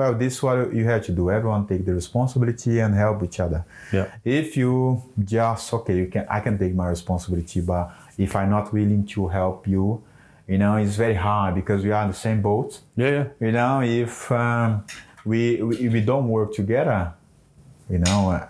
well, 0.00 0.14
this 0.14 0.32
is 0.36 0.42
what 0.42 0.72
you 0.72 0.84
have 0.86 1.04
to 1.04 1.12
do. 1.12 1.30
Everyone 1.30 1.66
take 1.66 1.84
the 1.84 1.94
responsibility 1.94 2.80
and 2.80 2.94
help 2.94 3.22
each 3.22 3.38
other. 3.38 3.60
Yeah. 3.92 4.06
If 4.24 4.56
you 4.56 5.02
just 5.34 5.74
okay, 5.74 5.96
you 6.00 6.06
can 6.06 6.24
I 6.36 6.40
can 6.40 6.56
take 6.58 6.74
my 6.74 6.88
responsibility, 6.88 7.60
but 7.60 7.84
if 8.16 8.34
I'm 8.34 8.50
not 8.56 8.72
willing 8.72 9.04
to 9.14 9.28
help 9.28 9.68
you, 9.68 10.02
you 10.48 10.58
know, 10.58 10.76
it's 10.76 10.96
very 10.96 11.18
hard 11.28 11.54
because 11.54 11.84
we 11.84 11.90
are 11.92 12.02
in 12.04 12.08
the 12.08 12.20
same 12.26 12.40
boat. 12.40 12.80
Yeah, 12.96 13.10
yeah. 13.10 13.26
You 13.46 13.52
know, 13.52 13.82
if 13.82 14.32
um, 14.32 14.84
we, 15.24 15.40
we 15.62 15.76
if 15.86 15.92
we 15.92 16.00
don't 16.00 16.28
work 16.28 16.50
together, 16.54 17.12
you 17.90 17.98
know, 17.98 18.30
uh, 18.30 18.46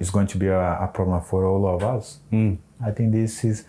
it's 0.00 0.10
going 0.10 0.28
to 0.28 0.38
be 0.38 0.46
a, 0.46 0.84
a 0.86 0.88
problem 0.88 1.20
for 1.20 1.44
all 1.44 1.64
of 1.74 1.84
us. 1.84 2.20
I 2.88 2.92
think 2.96 3.12
this 3.12 3.44
is, 3.44 3.64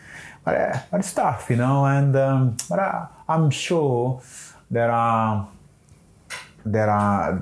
but, 0.45 0.55
uh, 0.55 0.79
but 0.89 0.99
it's 1.01 1.13
tough, 1.13 1.49
you 1.49 1.57
know, 1.57 1.85
and 1.85 2.15
um, 2.15 2.57
but 2.69 2.79
I, 2.79 3.07
I'm 3.27 3.49
sure 3.49 4.21
there 4.71 4.91
are 4.91 5.49
there 6.65 6.89
are 6.89 7.41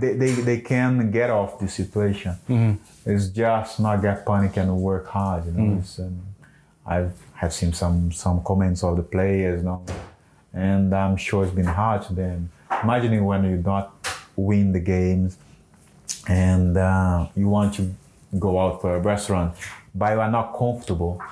they, 0.00 0.14
they, 0.14 0.30
they 0.32 0.60
can 0.60 1.10
get 1.10 1.30
off 1.30 1.58
the 1.58 1.68
situation. 1.68 2.36
It's 3.06 3.28
just 3.28 3.78
not 3.80 4.02
get 4.02 4.26
panic 4.26 4.56
and 4.56 4.76
work 4.78 5.06
hard, 5.06 5.46
you 5.46 5.52
know. 5.52 5.78
It's, 5.78 5.98
um, 5.98 6.20
I've 6.86 7.12
have 7.34 7.52
seen 7.52 7.72
some 7.72 8.12
some 8.12 8.42
comments 8.42 8.82
of 8.84 8.96
the 8.96 9.02
players, 9.02 9.60
you 9.60 9.66
know, 9.66 9.82
and 10.52 10.94
I'm 10.94 11.16
sure 11.16 11.44
it's 11.44 11.54
been 11.54 11.64
hard 11.66 12.02
to 12.06 12.14
them. 12.14 12.50
Imagining 12.82 13.24
when 13.24 13.44
you 13.44 13.56
don't 13.58 13.88
win 14.36 14.72
the 14.72 14.80
games 14.80 15.36
and 16.28 16.76
uh, 16.76 17.26
you 17.36 17.48
want 17.48 17.74
to 17.74 17.94
go 18.38 18.58
out 18.58 18.80
for 18.80 18.96
a 18.96 19.00
restaurant, 19.00 19.54
but 19.94 20.12
you 20.12 20.20
are 20.20 20.30
not 20.30 20.56
comfortable. 20.58 21.22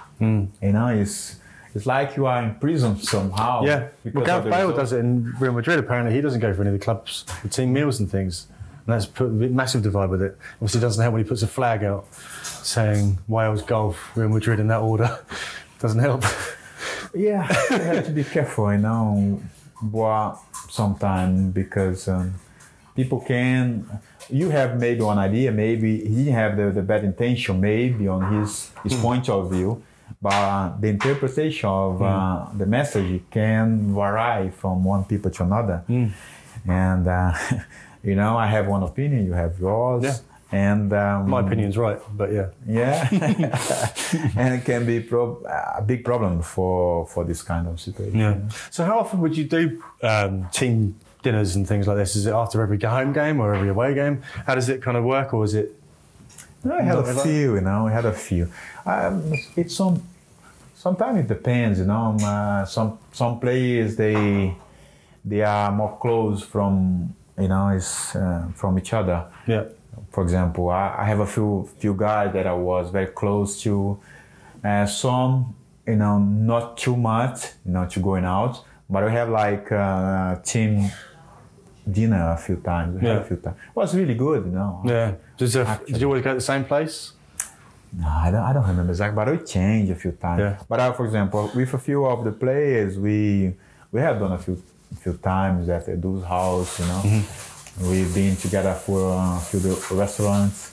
You 0.63 0.73
know, 0.73 0.87
it's 0.89 1.37
it's 1.75 1.87
like 1.87 2.17
you 2.17 2.27
are 2.27 2.43
in 2.43 2.55
prison 2.57 2.97
somehow. 2.99 3.65
Yeah. 3.65 3.89
Well, 4.13 4.25
Gareth 4.25 4.45
Bale 4.45 4.69
result. 4.69 4.77
does 4.77 4.93
it 4.93 4.99
in 4.99 5.33
Real 5.39 5.53
Madrid. 5.53 5.79
Apparently, 5.79 6.15
he 6.15 6.21
doesn't 6.21 6.41
go 6.41 6.53
for 6.53 6.63
any 6.63 6.69
of 6.69 6.79
the 6.79 6.85
clubs, 6.85 7.25
the 7.43 7.49
team 7.49 7.73
meals 7.73 7.99
and 8.01 8.11
things. 8.11 8.47
And 8.87 8.95
that's 8.95 9.07
put 9.07 9.27
a 9.27 9.31
massive 9.31 9.83
divide 9.83 10.11
with 10.11 10.23
it. 10.23 10.37
Obviously, 10.55 10.79
it 10.79 10.83
doesn't 10.83 11.01
help 11.01 11.13
when 11.15 11.23
he 11.23 11.29
puts 11.29 11.43
a 11.43 11.47
flag 11.47 11.85
out 11.85 12.13
saying 12.63 13.19
Wales, 13.29 13.63
golf, 13.63 14.17
Real 14.17 14.29
Madrid 14.29 14.61
in 14.61 14.69
that 14.69 14.81
order. 14.81 15.19
doesn't 15.79 16.01
help. 16.01 16.25
Yeah, 17.15 17.47
you 17.71 17.77
have 17.77 18.07
to 18.07 18.13
be 18.13 18.25
careful, 18.25 18.73
you 18.73 18.79
know, 18.79 19.43
what 19.91 20.39
sometimes 20.71 21.53
because 21.53 22.09
um, 22.09 22.35
people 22.97 23.21
can. 23.21 24.01
You 24.31 24.51
have 24.51 24.81
maybe 24.81 25.03
one 25.03 25.19
idea, 25.19 25.53
maybe 25.53 25.99
he 25.99 26.25
didn't 26.25 26.35
have 26.35 26.57
the, 26.57 26.71
the 26.71 26.83
bad 26.83 27.05
intention, 27.05 27.61
maybe 27.61 28.09
on 28.09 28.41
his 28.41 28.71
his 28.83 28.95
point 28.95 29.29
of 29.29 29.51
view, 29.51 29.83
but 30.23 30.81
the 30.81 30.89
interpretation 30.89 31.69
of 31.69 32.01
uh, 32.01 32.47
the 32.57 32.67
message 32.67 33.23
can 33.31 33.93
vary 33.95 34.51
from 34.51 34.85
one 34.85 35.05
people 35.05 35.31
to 35.33 35.43
another. 35.43 35.83
And 36.69 37.09
uh, 37.09 37.33
you 38.05 38.15
know, 38.15 38.37
I 38.37 38.47
have 38.47 38.67
one 38.69 38.83
opinion, 38.83 39.27
you 39.27 39.33
have 39.33 39.59
yours, 39.59 40.05
Yeah. 40.05 40.17
and 40.53 40.93
um, 40.93 41.29
My 41.31 41.41
opinion's 41.41 41.77
right, 41.77 41.99
but 42.17 42.33
yeah. 42.33 42.49
yeah, 42.67 43.09
and 44.37 44.55
it 44.55 44.65
can 44.65 44.87
be 44.87 45.01
prob- 45.01 45.45
a 45.79 45.83
big 45.83 46.05
problem 46.05 46.43
for 46.43 47.07
for 47.07 47.25
this 47.25 47.43
kind 47.43 47.67
of 47.67 47.81
situation. 47.81 48.19
Yeah. 48.19 48.35
So, 48.71 48.85
how 48.85 48.99
often 49.01 49.21
would 49.23 49.37
you 49.37 49.45
do 49.45 49.83
um, 50.03 50.49
team 50.53 50.95
dinners 51.23 51.57
and 51.57 51.67
things 51.67 51.87
like 51.89 51.97
this? 51.97 52.15
Is 52.17 52.27
it 52.27 52.33
after 52.33 52.63
every 52.63 52.79
home 52.79 53.13
game 53.13 53.41
or 53.41 53.55
every 53.55 53.69
away 53.71 53.95
game? 53.95 54.23
How 54.47 54.55
does 54.55 54.69
it 54.69 54.83
kind 54.83 54.97
of 54.97 55.05
work, 55.05 55.35
or 55.35 55.45
is 55.45 55.55
it? 55.55 55.69
I 56.65 56.83
had 56.83 56.99
a 56.99 57.15
few, 57.25 57.55
you 57.57 57.61
know. 57.61 57.89
I 57.89 57.93
had 57.93 58.05
a 58.05 58.13
few. 58.13 58.47
Um, 58.87 59.33
it's 59.57 59.75
some. 59.75 60.03
Sometimes 60.83 61.21
it 61.21 61.29
depends, 61.29 61.79
you 61.79 61.85
know. 61.87 62.17
Uh, 62.21 62.65
some 62.65 62.99
some 63.13 63.39
players 63.39 63.95
they 63.97 64.53
they 65.25 65.43
are 65.43 65.71
more 65.71 65.97
close 66.05 66.43
from 66.43 67.15
you 67.39 67.49
know 67.53 67.69
is 67.69 67.89
uh, 68.17 68.47
from 68.61 68.79
each 68.81 68.93
other. 68.93 69.19
Yeah. 69.47 69.65
For 70.11 70.23
example, 70.25 70.65
I, 70.71 70.85
I 71.03 71.05
have 71.05 71.21
a 71.21 71.27
few 71.35 71.69
few 71.79 71.95
guys 71.95 72.33
that 72.33 72.47
I 72.47 72.55
was 72.55 72.91
very 72.91 73.07
close 73.21 73.63
to. 73.63 73.99
Uh, 74.65 74.87
some, 74.87 75.55
you 75.87 75.97
know, 75.97 76.19
not 76.53 76.77
too 76.77 76.97
much, 76.97 77.39
you 77.67 77.73
know, 77.73 77.85
to 77.93 77.99
going 78.01 78.25
out. 78.25 78.55
But 78.89 79.05
we 79.05 79.11
have 79.13 79.29
like 79.29 79.71
uh, 79.73 80.37
team 80.53 80.91
dinner 81.91 82.25
a 82.33 82.37
few 82.47 82.57
times. 82.57 83.01
We 83.01 83.07
Yeah. 83.09 83.21
a 83.21 83.25
few 83.25 83.37
times. 83.45 83.57
It 83.71 83.77
was 83.77 83.95
really 83.97 84.15
good, 84.15 84.45
you 84.47 84.53
know. 84.53 84.83
Yeah. 84.85 85.13
There, 85.39 85.67
Actually. 85.67 85.93
did 85.93 86.01
you 86.01 86.07
always 86.09 86.23
go 86.25 86.31
to 86.31 86.35
the 86.37 86.41
same 86.53 86.65
place? 86.65 87.13
I 88.01 88.31
don't, 88.31 88.41
I 88.41 88.53
don't 88.53 88.67
remember 88.67 88.93
exactly, 88.93 89.17
but 89.17 89.31
we 89.31 89.45
changed 89.45 89.93
a 89.93 89.95
few 89.95 90.13
times. 90.13 90.41
Yeah. 90.41 90.59
But 90.69 90.97
for 90.97 91.05
example, 91.05 91.51
with 91.55 91.75
a 91.75 91.79
few 91.79 92.07
of 92.07 92.25
the 92.25 92.33
players, 92.33 92.99
we 92.99 93.55
we 93.91 94.01
have 94.01 94.19
done 94.19 94.33
a 94.33 94.39
few 94.39 94.63
few 94.99 95.15
times 95.15 95.69
at 95.69 95.89
Edu's 95.89 96.25
house, 96.25 96.81
you 96.81 96.87
know. 96.87 97.03
Mm-hmm. 97.05 97.91
We've 97.91 98.15
been 98.15 98.37
together 98.37 98.75
for 98.75 99.13
uh, 99.13 99.37
a 99.37 99.41
few 99.41 99.97
restaurants, 99.97 100.73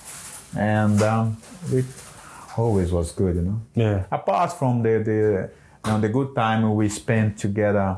and 0.55 1.01
um, 1.01 1.37
it 1.71 1.85
always 2.57 2.91
was 2.91 3.11
good, 3.11 3.35
you 3.35 3.41
know. 3.41 3.61
Yeah. 3.75 4.05
Apart 4.11 4.53
from 4.53 4.81
the 4.83 4.99
the 4.99 5.49
you 5.85 5.91
know, 5.91 5.99
the 5.99 6.09
good 6.09 6.35
time 6.35 6.73
we 6.75 6.89
spent 6.89 7.37
together 7.37 7.97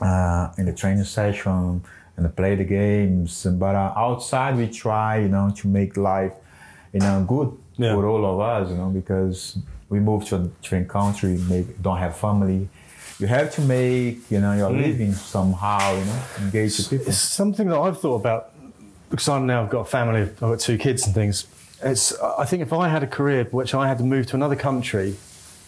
uh, 0.00 0.52
in 0.58 0.66
the 0.66 0.72
training 0.72 1.04
session 1.04 1.82
and 2.16 2.36
play 2.36 2.54
the 2.54 2.64
games, 2.64 3.46
but 3.46 3.74
uh, 3.74 3.92
outside 3.96 4.56
we 4.56 4.68
try, 4.68 5.18
you 5.18 5.28
know, 5.28 5.50
to 5.56 5.68
make 5.68 5.96
life, 5.96 6.34
you 6.92 7.00
know, 7.00 7.24
good 7.26 7.56
Yeah. 7.80 7.94
for 7.94 8.06
all 8.06 8.26
of 8.26 8.40
us, 8.40 8.70
you 8.70 8.76
know, 8.76 8.90
because 8.90 9.56
we 9.88 10.00
moved 10.00 10.26
to 10.28 10.36
a 10.36 10.38
different 10.60 10.88
country, 10.88 11.38
maybe 11.48 11.72
don't 11.80 11.96
have 11.96 12.14
family. 12.16 12.68
You 13.18 13.26
have 13.26 13.52
to 13.54 13.62
make, 13.62 14.30
you 14.30 14.40
know, 14.40 14.52
your 14.52 14.70
mm. 14.70 14.82
living 14.82 15.12
somehow, 15.14 15.94
you 15.94 16.04
know, 16.04 16.22
engage 16.40 16.76
with 16.76 16.90
people. 16.90 17.08
It's 17.08 17.18
something 17.18 17.68
that 17.68 17.78
I've 17.78 17.98
thought 17.98 18.16
about 18.16 18.52
because 19.08 19.28
I'm 19.28 19.46
now 19.46 19.62
I've 19.62 19.70
got 19.70 19.80
a 19.80 19.84
family, 19.86 20.22
I've 20.22 20.40
got 20.40 20.60
two 20.60 20.76
kids 20.76 21.06
and 21.06 21.14
things. 21.14 21.46
It's 21.82 22.18
I 22.20 22.44
think 22.44 22.62
if 22.62 22.72
I 22.72 22.88
had 22.88 23.02
a 23.02 23.06
career 23.06 23.44
which 23.44 23.74
I 23.74 23.88
had 23.88 23.96
to 23.98 24.04
move 24.04 24.26
to 24.26 24.36
another 24.36 24.56
country 24.56 25.16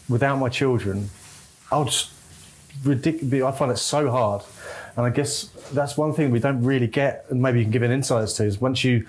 without 0.09 0.37
my 0.37 0.51
children, 0.51 1.09
I 1.71 1.79
would 1.79 1.89
just 1.89 2.13
ridiculous. 2.85 3.43
I 3.43 3.59
find 3.59 3.73
it 3.73 3.79
so 3.79 4.11
hard, 4.11 4.43
and 4.97 5.07
I 5.07 5.11
guess 5.11 5.45
that's 5.73 5.97
one 5.97 6.13
thing 6.13 6.31
we 6.31 6.41
don't 6.41 6.63
really 6.63 6.87
get, 6.87 7.25
and 7.31 7.41
maybe 7.41 7.59
you 7.59 7.65
can 7.65 7.73
give 7.73 7.83
an 7.83 7.91
insights 7.91 8.35
to 8.35 8.45
is 8.45 8.61
once 8.61 8.85
you 8.85 9.07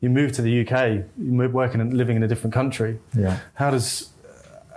you 0.00 0.10
move 0.10 0.32
to 0.32 0.42
the 0.42 0.60
UK, 0.60 1.04
you're 1.18 1.48
working 1.48 1.80
and 1.80 1.94
living 1.94 2.16
in 2.16 2.22
a 2.22 2.28
different 2.28 2.54
country. 2.54 2.98
Yeah. 3.16 3.40
How 3.54 3.70
does 3.70 4.10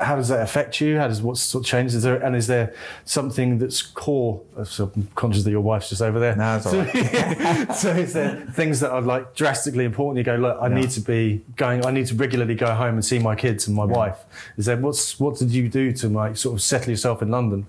how 0.02 0.16
does 0.16 0.30
that 0.30 0.42
affect 0.42 0.82
you? 0.82 0.98
How 0.98 1.08
does 1.08 1.22
what 1.22 1.38
sort 1.38 1.64
of 1.64 1.70
changes? 1.70 1.96
Is 1.96 2.04
there 2.04 2.16
and 2.16 2.36
is 2.36 2.48
there 2.48 2.74
something 3.06 3.60
that's 3.60 3.82
core? 3.82 4.42
So 4.64 4.92
I'm 4.96 5.08
conscious 5.16 5.44
that 5.44 5.52
your 5.52 5.62
wife's 5.62 5.90
just 5.90 6.02
over 6.02 6.20
there. 6.20 6.36
No, 6.36 6.58
it's 6.58 6.66
all 6.66 6.80
right. 6.80 7.76
so 7.76 7.92
is 7.92 8.14
there 8.14 8.48
things 8.54 8.80
that 8.80 8.92
are 8.92 9.02
like 9.02 9.36
drastically 9.36 9.86
important? 9.86 10.18
You 10.18 10.24
go, 10.24 10.36
look, 10.36 10.58
I 10.60 10.68
need 10.68 10.90
to 10.92 11.02
be 11.02 11.44
going. 11.56 11.86
I 11.86 11.92
need 11.92 12.08
to 12.08 12.16
regularly 12.16 12.56
go 12.56 12.74
home 12.74 12.96
and 12.96 13.06
see 13.06 13.20
my 13.20 13.36
kids 13.36 13.68
and 13.68 13.76
my 13.76 13.86
wife. 13.86 14.18
Is 14.58 14.66
there 14.66 14.78
what's 14.78 15.20
what 15.20 15.38
did 15.38 15.52
you 15.52 15.70
do 15.70 15.92
to 15.94 16.10
like 16.10 16.38
sort 16.38 16.56
of 16.56 16.62
settle 16.62 16.90
yourself 16.90 17.22
in 17.22 17.30
London? 17.30 17.68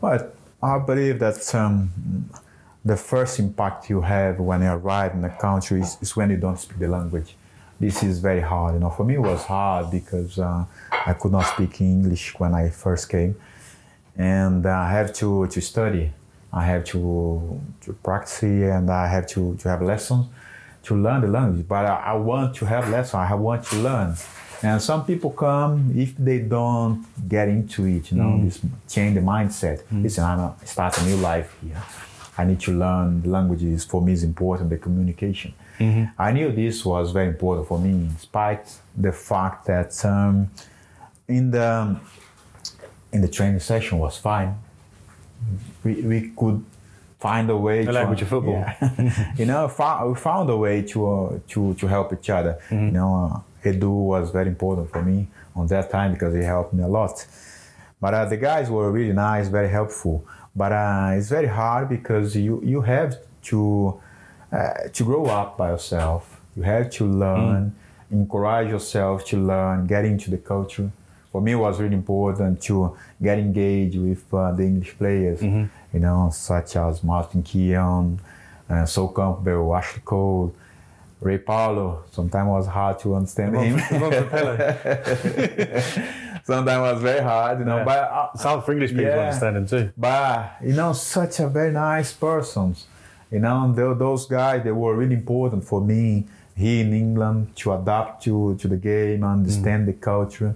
But 0.00 0.36
I 0.62 0.78
believe 0.78 1.18
that 1.20 1.54
um, 1.54 2.30
the 2.86 2.96
first 2.96 3.40
impact 3.40 3.90
you 3.90 4.00
have 4.00 4.38
when 4.38 4.62
you 4.62 4.68
arrive 4.68 5.12
in 5.14 5.24
a 5.24 5.30
country 5.30 5.80
is, 5.80 5.98
is 6.00 6.16
when 6.16 6.30
you 6.30 6.36
don't 6.36 6.58
speak 6.58 6.78
the 6.78 6.86
language. 6.86 7.34
This 7.80 8.02
is 8.02 8.20
very 8.20 8.40
hard. 8.40 8.74
You 8.74 8.80
know, 8.80 8.90
for 8.90 9.04
me 9.04 9.14
it 9.14 9.24
was 9.32 9.42
hard 9.42 9.90
because 9.90 10.38
uh, 10.38 10.64
I 10.92 11.12
could 11.14 11.32
not 11.32 11.46
speak 11.46 11.80
English 11.80 12.38
when 12.38 12.54
I 12.54 12.70
first 12.70 13.08
came, 13.08 13.34
and 14.16 14.64
uh, 14.64 14.70
I 14.70 14.90
have 14.92 15.12
to, 15.14 15.46
to 15.48 15.60
study. 15.60 16.12
I 16.52 16.64
have 16.64 16.84
to 16.92 17.60
to 17.82 17.92
practice 17.92 18.42
and 18.42 18.88
I 18.88 19.08
have 19.08 19.26
to, 19.34 19.56
to 19.56 19.68
have 19.68 19.82
lessons 19.82 20.26
to 20.84 20.94
learn 20.94 21.20
the 21.20 21.28
language. 21.28 21.66
But 21.68 21.84
I, 21.84 21.96
I 21.96 22.14
want 22.14 22.54
to 22.56 22.64
have 22.64 22.88
lessons. 22.88 23.14
I 23.14 23.34
want 23.34 23.64
to 23.66 23.76
learn. 23.76 24.14
And 24.62 24.80
some 24.80 25.04
people 25.04 25.30
come 25.30 25.92
if 25.94 26.16
they 26.16 26.38
don't 26.38 27.04
get 27.28 27.48
into 27.48 27.84
it, 27.84 28.10
you 28.10 28.16
know, 28.16 28.42
this 28.42 28.60
change 28.88 29.16
the 29.16 29.20
mindset. 29.20 29.82
Listen, 30.02 30.24
I'm 30.24 30.38
a, 30.38 30.56
start 30.64 30.96
a 30.98 31.04
new 31.04 31.16
life 31.16 31.54
here. 31.62 31.82
I 32.38 32.44
need 32.44 32.60
to 32.60 32.72
learn 32.72 33.22
the 33.22 33.28
languages. 33.28 33.84
For 33.84 34.00
me, 34.02 34.12
is 34.12 34.22
important. 34.22 34.70
The 34.70 34.78
communication. 34.78 35.54
I 36.18 36.32
knew 36.32 36.50
this 36.52 36.84
was 36.84 37.12
very 37.12 37.28
important 37.28 37.68
for 37.68 37.78
me, 37.78 38.08
despite 38.16 38.66
the 38.96 39.12
fact 39.12 39.66
that 39.66 39.92
um, 40.04 40.50
in 41.28 41.50
the 41.50 41.98
in 43.12 43.20
the 43.20 43.28
training 43.28 43.60
session 43.60 43.98
was 43.98 44.16
fine. 44.18 44.54
We, 45.84 45.94
we 46.02 46.32
could 46.36 46.64
find 47.18 47.48
a 47.50 47.56
way 47.56 47.80
The 47.80 47.86
to 47.86 47.92
language 47.92 48.22
of 48.22 48.28
football. 48.28 48.54
Yeah. 48.54 49.32
you 49.36 49.46
know, 49.46 49.66
we 50.08 50.14
found 50.14 50.48
a 50.50 50.56
way 50.56 50.82
to 50.82 50.98
uh, 51.06 51.38
to 51.48 51.74
to 51.74 51.86
help 51.86 52.12
each 52.12 52.30
other. 52.30 52.58
You 52.70 52.92
know, 52.98 53.10
uh, 53.64 53.68
Edu 53.68 53.90
was 53.90 54.30
very 54.30 54.48
important 54.48 54.90
for 54.90 55.02
me 55.02 55.28
on 55.54 55.66
that 55.68 55.90
time 55.90 56.12
because 56.12 56.34
he 56.34 56.42
helped 56.42 56.72
me 56.72 56.82
a 56.82 56.88
lot. 56.88 57.26
But 58.00 58.14
uh, 58.14 58.24
the 58.26 58.36
guys 58.36 58.70
were 58.70 58.90
really 58.90 59.12
nice, 59.12 59.48
very 59.48 59.68
helpful. 59.68 60.24
But 60.56 60.72
uh, 60.72 61.10
it's 61.16 61.28
very 61.28 61.48
hard 61.48 61.88
because 61.88 62.34
you 62.34 62.62
you 62.64 62.80
have 62.80 63.18
to 63.50 64.00
uh, 64.52 64.88
to 64.92 65.04
grow 65.04 65.26
up 65.26 65.58
by 65.58 65.70
yourself. 65.70 66.40
You 66.56 66.62
have 66.62 66.90
to 66.92 67.04
learn, 67.04 67.74
encourage 68.10 68.70
yourself 68.70 69.24
to 69.26 69.36
learn, 69.36 69.86
get 69.86 70.04
into 70.06 70.30
the 70.30 70.38
culture. 70.38 70.90
For 71.30 71.42
me, 71.42 71.52
it 71.52 71.56
was 71.56 71.78
really 71.78 71.94
important 71.96 72.62
to 72.62 72.96
get 73.22 73.38
engaged 73.38 73.98
with 73.98 74.24
uh, 74.32 74.52
the 74.52 74.62
English 74.62 74.96
players, 74.96 75.42
you 75.92 76.00
know, 76.00 76.30
such 76.32 76.76
as 76.76 77.02
Martin 77.04 77.42
Keown, 77.42 78.18
uh, 78.70 78.86
Sol 78.86 79.08
Campbell, 79.08 79.74
Ashley 79.76 80.00
Cole, 80.02 80.54
Ray 81.20 81.38
Parlour. 81.38 81.98
Sometimes 82.12 82.46
it 82.48 82.50
was 82.52 82.66
hard 82.66 82.98
to 83.00 83.14
understand 83.14 83.56
him. 83.56 83.78
Sometimes 86.44 86.78
it 86.78 86.92
was 86.94 87.02
very 87.02 87.22
hard, 87.22 87.58
you 87.58 87.64
know. 87.64 87.78
Yeah. 87.78 87.84
But 87.84 87.98
uh, 87.98 88.28
It's 88.34 88.42
hard 88.42 88.64
for 88.64 88.72
English 88.72 88.90
people 88.90 89.04
to 89.04 89.10
Yeah. 89.10 89.20
understand 89.22 89.56
him 89.56 89.66
too. 89.66 89.90
but 89.96 90.56
you 90.62 90.74
know 90.74 90.92
such 90.92 91.40
a 91.40 91.48
very 91.48 91.72
nice 91.72 92.12
persons 92.12 92.86
you 93.30 93.40
know 93.40 93.72
tho- 93.72 93.94
those 93.94 94.26
guys 94.26 94.62
they 94.62 94.70
were 94.70 94.94
really 94.94 95.14
important 95.14 95.64
for 95.64 95.80
me 95.80 96.24
here 96.54 96.84
in 96.86 96.92
england 96.94 97.38
to 97.56 97.72
adapt 97.72 98.22
to, 98.22 98.54
to 98.60 98.68
the 98.68 98.76
game 98.76 99.24
understand 99.24 99.88
the 99.88 99.92
culture 99.92 100.54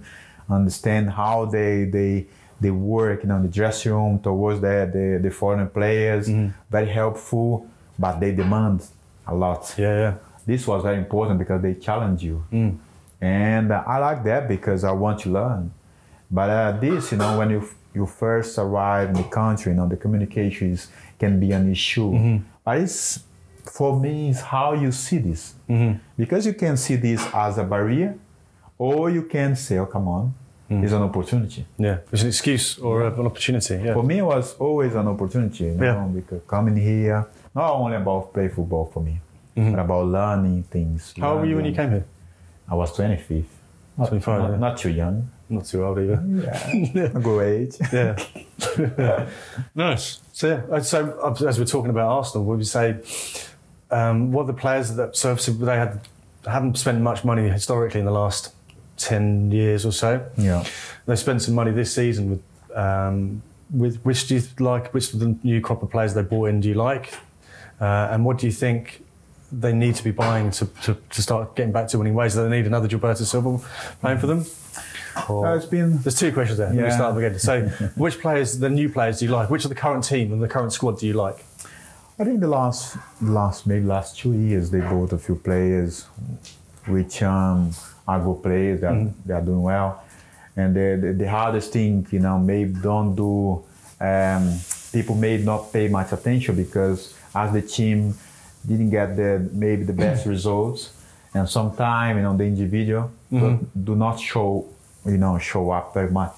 understand 0.49 1.09
how 1.11 1.43
they 1.45 1.83
they 1.97 2.25
they 2.61 2.71
work 2.71 3.23
you 3.23 3.27
know 3.29 3.35
in 3.35 3.43
the 3.43 3.49
dressing 3.59 3.91
room 3.91 4.19
towards 4.19 4.61
the 4.61 4.75
the, 4.95 5.19
the 5.21 5.29
foreign 5.29 5.67
players 5.67 6.25
very 6.75 6.87
helpful 7.01 7.67
but 7.99 8.13
they 8.21 8.31
demand 8.31 8.77
a 9.27 9.35
lot 9.35 9.61
Yeah, 9.77 9.97
yeah. 10.03 10.13
This 10.45 10.67
was 10.67 10.83
very 10.83 10.97
important 10.97 11.39
because 11.39 11.61
they 11.61 11.73
challenge 11.75 12.23
you. 12.23 12.43
And 13.21 13.71
uh, 13.71 13.83
I 13.85 13.97
like 13.99 14.23
that 14.23 14.47
because 14.47 14.83
I 14.83 14.91
want 14.91 15.19
to 15.21 15.29
learn. 15.29 15.71
But 16.29 16.49
uh, 16.49 16.71
this, 16.79 17.11
you 17.11 17.17
know, 17.17 17.37
when 17.37 17.49
you 17.51 17.63
you 17.93 18.05
first 18.05 18.57
arrive 18.57 19.09
in 19.09 19.15
the 19.15 19.23
country, 19.29 19.71
you 19.73 19.77
know, 19.77 19.87
the 19.87 19.97
communications 19.97 20.87
can 21.19 21.39
be 21.39 21.51
an 21.51 21.69
issue. 21.71 22.39
But 22.65 22.77
it's 22.79 23.19
for 23.65 23.99
me, 23.99 24.29
it's 24.29 24.41
how 24.41 24.73
you 24.73 24.91
see 24.91 25.19
this. 25.19 25.53
Because 26.17 26.45
you 26.45 26.53
can 26.53 26.77
see 26.77 26.95
this 26.95 27.21
as 27.33 27.57
a 27.57 27.63
barrier, 27.63 28.15
or 28.77 29.09
you 29.09 29.23
can 29.23 29.55
say, 29.55 29.77
"Oh, 29.77 29.85
come 29.85 30.07
on, 30.07 30.33
it's 30.69 30.93
an 30.93 31.03
opportunity." 31.03 31.65
Yeah, 31.77 31.97
it's 32.11 32.21
an 32.23 32.29
excuse 32.29 32.79
or 32.79 33.05
an 33.07 33.25
opportunity. 33.25 33.75
Yeah. 33.75 33.93
For 33.93 34.03
me, 34.03 34.17
it 34.19 34.25
was 34.25 34.55
always 34.57 34.95
an 34.95 35.07
opportunity, 35.07 35.65
you 35.65 35.75
know, 35.75 35.85
Yeah. 35.85 36.07
because 36.15 36.41
coming 36.47 36.77
here, 36.77 37.25
not 37.53 37.73
only 37.75 37.97
about 37.97 38.33
play 38.33 38.47
football 38.47 38.85
for 38.93 39.01
me, 39.03 39.19
but 39.55 39.79
about 39.79 40.07
learning 40.07 40.63
things. 40.63 41.13
How 41.19 41.33
old 41.33 41.41
were 41.41 41.47
you 41.47 41.55
when 41.55 41.65
you 41.65 41.73
came 41.73 41.91
here? 41.91 42.05
I 42.69 42.75
was 42.75 42.95
25. 42.95 43.45
Not, 43.97 44.07
25, 44.07 44.39
not, 44.39 44.51
yeah. 44.51 44.57
not 44.57 44.77
too 44.77 44.89
young. 44.89 45.29
Not 45.49 45.65
too 45.65 45.83
old 45.83 45.99
either. 45.99 46.23
Yeah. 46.27 47.03
a 47.13 47.19
good 47.19 47.41
age. 47.41 47.75
Yeah. 47.91 49.29
nice. 49.75 50.21
So 50.31 50.65
yeah. 50.71 50.79
So 50.79 51.19
uh, 51.21 51.45
as 51.45 51.59
we're 51.59 51.65
talking 51.65 51.89
about 51.89 52.09
Arsenal, 52.09 52.45
would 52.45 52.59
you 52.59 52.65
say 52.65 52.97
um, 53.91 54.31
what 54.31 54.43
are 54.43 54.47
the 54.47 54.53
players 54.53 54.95
that 54.95 55.17
so 55.17 55.31
obviously 55.31 55.65
they 55.65 55.75
had 55.75 55.99
haven't 56.47 56.77
spent 56.77 57.01
much 57.01 57.25
money 57.25 57.49
historically 57.49 57.99
in 57.99 58.05
the 58.05 58.11
last 58.11 58.53
ten 58.95 59.51
years 59.51 59.85
or 59.85 59.91
so. 59.91 60.25
Yeah. 60.37 60.63
They 61.05 61.17
spent 61.17 61.41
some 61.41 61.53
money 61.53 61.71
this 61.71 61.93
season 61.93 62.29
with 62.29 62.77
um, 62.77 63.41
with 63.71 64.01
which 64.03 64.27
do 64.27 64.35
you 64.35 64.43
like? 64.59 64.93
Which 64.93 65.13
of 65.13 65.19
the 65.19 65.37
new 65.43 65.59
crop 65.59 65.83
of 65.83 65.89
players 65.89 66.13
they 66.13 66.23
brought 66.23 66.49
in 66.49 66.61
do 66.61 66.69
you 66.69 66.75
like? 66.75 67.13
Uh, 67.79 68.09
and 68.11 68.23
what 68.23 68.37
do 68.37 68.45
you 68.45 68.51
think 68.53 69.03
they 69.51 69.73
need 69.73 69.95
to 69.95 70.03
be 70.03 70.11
buying 70.11 70.51
to, 70.51 70.65
to, 70.83 70.97
to 71.09 71.21
start 71.21 71.55
getting 71.55 71.71
back 71.71 71.87
to 71.89 71.97
winning 71.97 72.13
ways? 72.13 72.35
Do 72.35 72.43
they 72.47 72.49
need 72.57 72.67
another 72.67 72.87
Gilberto 72.87 73.23
Silva 73.25 73.59
playing 74.01 74.19
for 74.19 74.27
them? 74.27 74.45
Or- 75.29 75.45
Uh, 75.47 75.55
it's 75.57 75.65
been 75.65 75.97
there's 76.01 76.15
two 76.17 76.31
questions 76.31 76.57
there. 76.57 76.67
Let 76.67 76.75
me 76.75 76.83
Yeah. 76.83 76.95
start 76.95 77.17
again. 77.17 77.37
So, 77.39 77.61
which 77.95 78.19
players, 78.21 78.59
the 78.59 78.69
new 78.69 78.89
players, 78.89 79.19
do 79.19 79.25
you 79.25 79.31
like? 79.31 79.49
Which 79.49 79.65
of 79.65 79.69
the 79.69 79.75
current 79.75 80.03
team 80.05 80.31
and 80.31 80.41
the 80.41 80.47
current 80.47 80.71
squad 80.73 80.99
do 80.99 81.07
you 81.07 81.13
like? 81.13 81.43
I 82.19 82.23
think 82.23 82.39
the 82.39 82.47
last 82.47 82.97
last 83.21 83.65
maybe 83.65 83.85
last 83.85 84.17
two 84.19 84.33
years 84.33 84.69
they 84.69 84.79
bought 84.79 85.11
a 85.11 85.17
few 85.17 85.35
players 85.35 86.05
which 86.85 87.23
um, 87.23 87.71
are 88.07 88.19
good 88.19 88.41
players 88.43 88.81
that 88.81 89.13
they 89.25 89.33
are 89.33 89.41
doing 89.41 89.61
well. 89.63 90.03
And 90.55 90.75
the, 90.75 90.99
the, 91.01 91.13
the 91.13 91.29
hardest 91.29 91.71
thing, 91.73 92.05
you 92.11 92.19
know, 92.19 92.37
maybe 92.37 92.73
don't 92.73 93.15
do 93.15 93.63
um, 93.99 94.53
people 94.91 95.15
may 95.15 95.37
not 95.37 95.71
pay 95.73 95.87
much 95.87 96.11
attention 96.11 96.55
because 96.55 97.15
as 97.33 97.53
the 97.53 97.61
team 97.61 98.13
didn't 98.67 98.89
get 98.91 99.15
the 99.15 99.49
maybe 99.53 99.83
the 99.83 99.93
best 99.93 100.25
results 100.35 100.93
and 101.33 101.47
sometimes 101.49 102.17
you 102.17 102.23
know 102.23 102.35
the 102.37 102.43
individual 102.43 103.09
do, 103.31 103.59
do 103.83 103.95
not 103.95 104.19
show 104.19 104.65
you 105.05 105.17
know 105.17 105.37
show 105.37 105.71
up 105.71 105.93
very 105.93 106.11
much. 106.11 106.33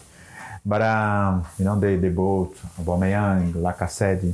But 0.66 0.82
um, 0.82 1.46
you 1.60 1.66
know 1.66 1.78
they, 1.80 1.98
they 1.98 2.10
bought 2.10 2.56
Aubameyang, 2.80 3.52
Lacazette, 3.54 4.34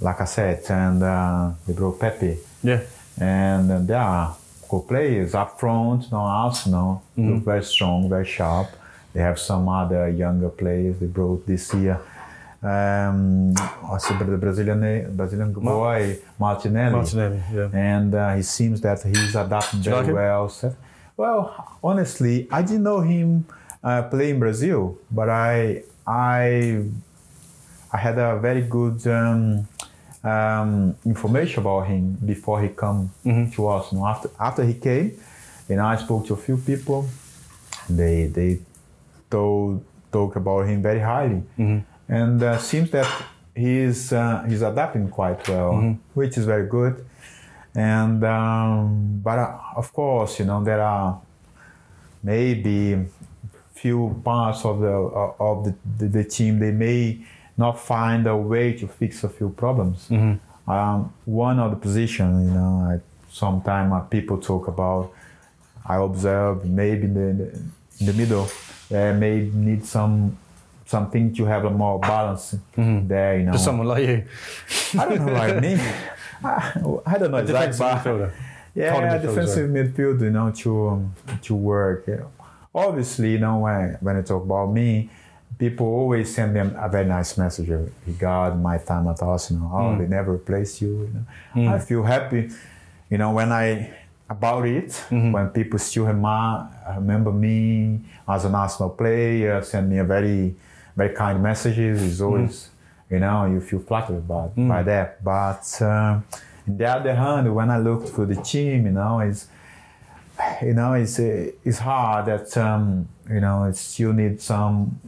Lacazette, 0.00 0.70
and 0.70 1.02
uh, 1.02 1.50
they 1.66 1.72
brought 1.72 1.98
Pepe, 1.98 2.36
Yeah. 2.62 2.80
and 3.18 3.70
uh, 3.70 3.78
they 3.78 3.94
are 3.94 4.36
good 4.68 4.86
players 4.88 5.34
up 5.34 5.58
front. 5.58 6.10
No 6.12 6.18
Arsenal 6.18 7.02
look 7.16 7.44
very 7.44 7.64
strong, 7.64 8.08
very 8.08 8.26
sharp. 8.26 8.68
They 9.14 9.20
have 9.22 9.38
some 9.38 9.68
other 9.68 10.08
younger 10.08 10.48
players 10.50 10.98
they 10.98 11.06
brought 11.06 11.46
this 11.46 11.72
year. 11.72 11.98
Um, 12.64 13.52
what's 13.88 14.08
the 14.08 14.14
Brazilian 14.44 15.14
Brazilian 15.14 15.52
boy 15.52 16.18
Martinelli. 16.38 16.92
Martinelli, 16.96 17.42
yeah. 17.54 17.68
And 17.72 18.14
uh, 18.14 18.34
he 18.36 18.42
seems 18.42 18.80
that 18.80 19.02
he's 19.02 19.34
adapting 19.36 19.80
very 19.80 20.06
like 20.06 20.14
well. 20.14 20.48
So- 20.48 20.74
well, 21.16 21.78
honestly, 21.82 22.48
I 22.50 22.62
didn't 22.62 22.82
know 22.82 23.00
him 23.00 23.44
uh, 23.84 24.02
play 24.04 24.30
in 24.30 24.38
Brazil, 24.40 24.96
but 25.10 25.28
I 25.28 25.82
I 26.06 26.82
I 27.92 27.98
had 27.98 28.18
a 28.18 28.38
very 28.40 28.62
good 28.62 29.06
um, 29.06 29.68
um, 30.24 30.96
information 31.04 31.60
about 31.60 31.82
him 31.86 32.16
before 32.24 32.60
he 32.62 32.68
come 32.68 33.10
Mm-hmm. 33.24 33.50
to 33.52 33.62
know, 33.96 34.06
after 34.06 34.30
after 34.40 34.64
he 34.64 34.74
came, 34.74 35.12
and 35.68 35.80
I 35.80 35.96
spoke 35.96 36.26
to 36.28 36.34
a 36.34 36.36
few 36.46 36.56
people. 36.56 37.06
They 37.90 38.26
they 38.26 38.60
told 39.30 39.84
talk 40.10 40.36
about 40.36 40.66
him 40.66 40.80
very 40.82 41.00
highly, 41.00 41.42
Mm-hmm. 41.58 41.78
And 42.08 42.42
uh, 42.42 42.58
seems 42.58 42.90
that 42.90 43.06
he's 43.54 44.12
uh, 44.12 44.44
he's 44.48 44.62
adapting 44.62 45.08
quite 45.08 45.46
well, 45.48 45.72
Mm-hmm. 45.72 45.92
which 46.14 46.36
is 46.38 46.44
very 46.44 46.66
good. 46.68 47.04
And 47.74 48.22
um, 48.24 49.20
but 49.22 49.38
uh, 49.38 49.58
of 49.76 49.92
course, 49.92 50.38
you 50.38 50.44
know 50.46 50.62
there 50.62 50.80
are 50.82 51.20
maybe 52.22 53.04
few 53.74 54.20
parts 54.24 54.64
of 54.64 54.80
the 54.80 54.88
of 55.40 55.64
the, 55.64 55.74
the, 55.98 56.08
the 56.08 56.24
team 56.24 56.58
they 56.58 56.70
may 56.70 57.18
not 57.56 57.78
find 57.78 58.26
a 58.26 58.36
way 58.36 58.72
to 58.72 58.86
fix 58.88 59.22
a 59.24 59.28
few 59.28 59.50
problems. 59.50 60.08
Um, 60.66 61.12
one 61.26 61.58
of 61.60 61.70
the 61.70 61.76
position, 61.76 62.46
you 62.46 62.50
know, 62.54 63.00
sometimes 63.30 63.92
uh, 63.92 64.00
people 64.00 64.38
talk 64.38 64.66
about. 64.68 65.12
I 65.86 65.96
observe 65.96 66.64
maybe 66.64 67.04
in 67.04 67.14
the, 67.14 67.60
in 68.00 68.06
the 68.06 68.12
middle, 68.14 68.44
uh, 68.90 69.12
may 69.12 69.50
need 69.52 69.84
some 69.84 70.38
something 70.86 71.34
to 71.34 71.44
have 71.44 71.64
a 71.64 71.70
more 71.70 71.98
balance 72.00 72.54
there. 72.76 73.38
You 73.38 73.46
know, 73.46 73.52
For 73.52 73.58
someone 73.58 73.86
like 73.88 74.06
you, 74.06 74.24
I 74.98 75.04
don't 75.08 75.26
know 75.26 75.32
like 75.32 75.60
me. 75.60 75.74
I, 76.44 76.72
I 77.06 77.18
don't 77.18 77.30
know 77.30 77.38
exactly, 77.38 77.72
defensive 77.72 77.78
but- 77.78 78.04
midfielder. 78.04 78.32
yeah, 78.74 78.94
midfielder, 78.94 79.22
defensive 79.22 79.70
midfield, 79.70 80.20
you 80.20 80.30
know, 80.30 80.50
to 80.50 80.88
um, 80.88 81.14
to 81.42 81.54
work. 81.54 82.06
You 82.06 82.16
know. 82.16 82.30
Obviously, 82.74 83.32
you 83.32 83.38
know, 83.38 83.58
when 83.58 83.96
when 84.00 84.16
I 84.16 84.22
talk 84.22 84.42
about 84.44 84.72
me, 84.72 85.08
people 85.58 85.86
always 85.86 86.34
send 86.34 86.54
them 86.56 86.74
a 86.78 86.88
very 86.88 87.04
nice 87.06 87.38
message 87.38 87.70
regarding 88.06 88.60
my 88.62 88.78
time 88.78 89.06
at 89.08 89.22
Arsenal. 89.22 89.70
Oh, 89.72 89.78
Mm. 89.94 89.98
they 89.98 90.06
never 90.08 90.32
replaced 90.32 90.82
you. 90.82 91.08
you 91.54 91.62
know. 91.62 91.72
I 91.74 91.78
feel 91.78 92.02
happy, 92.02 92.50
you 93.10 93.18
know, 93.18 93.30
when 93.32 93.52
I 93.52 93.90
about 94.28 94.66
it 94.66 94.88
Mm-hmm. 95.10 95.32
when 95.32 95.48
people 95.50 95.78
still 95.78 96.06
remember 96.06 97.30
me 97.30 98.00
as 98.26 98.44
an 98.44 98.54
Arsenal 98.54 98.90
player, 98.90 99.62
send 99.62 99.88
me 99.90 99.98
a 99.98 100.04
very 100.04 100.56
very 100.96 101.14
kind 101.14 101.42
messages. 101.42 102.02
It's 102.02 102.14
Mm-hmm. 102.20 102.24
always, 102.24 102.70
you 103.10 103.18
know, 103.18 103.46
you 103.46 103.60
feel 103.60 103.80
flattered 103.80 104.26
by, 104.28 104.48
Mm. 104.56 104.68
by 104.68 104.82
that. 104.82 105.22
But 105.24 105.64
um, 105.82 106.24
on 106.68 106.76
the 106.78 106.86
other 106.86 107.14
hand, 107.14 107.54
when 107.54 107.70
I 107.70 107.78
look 107.78 108.06
for 108.08 108.24
the 108.26 108.36
team, 108.36 108.86
you 108.86 108.92
know, 108.92 109.20
it's 109.20 109.48
you 110.62 110.74
know, 110.74 110.94
it's 110.94 111.18
uh, 111.20 111.50
it's 111.64 111.78
hard 111.78 112.26
that 112.26 112.56
um, 112.56 113.08
you 113.30 113.40
know 113.40 113.64
it 113.64 113.76
still 113.76 114.12
need 114.12 114.40
some 114.40 114.98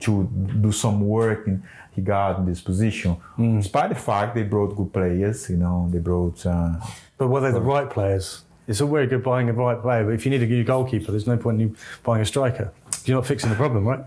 to 0.00 0.24
do 0.60 0.72
some 0.72 1.00
work 1.06 1.46
in 1.46 1.62
regarding 1.96 2.46
this 2.46 2.60
position. 2.62 3.16
Despite 3.38 3.90
the 3.90 3.94
fact 3.94 4.34
they 4.34 4.44
brought 4.44 4.74
good 4.74 4.90
players, 4.92 5.50
you 5.50 5.56
know, 5.58 5.88
they 5.92 5.98
brought. 5.98 6.44
Uh, 6.46 6.74
But 7.18 7.28
were 7.28 7.40
they 7.40 7.52
the 7.52 7.60
right 7.60 7.88
players? 7.90 8.44
It's 8.66 8.80
all 8.80 8.88
very 8.88 9.06
good 9.06 9.22
buying 9.22 9.48
a 9.50 9.52
right 9.52 9.80
player, 9.82 10.04
but 10.04 10.14
if 10.14 10.24
you 10.24 10.30
need 10.30 10.42
a 10.42 10.46
new 10.46 10.64
goalkeeper, 10.64 11.10
there's 11.12 11.26
no 11.26 11.36
point 11.36 11.60
in 11.60 11.68
you 11.68 11.76
buying 12.02 12.22
a 12.22 12.24
striker. 12.24 12.72
You're 13.04 13.18
not 13.18 13.26
fixing 13.26 13.50
the 13.50 13.56
problem, 13.56 13.84
right? 13.86 14.04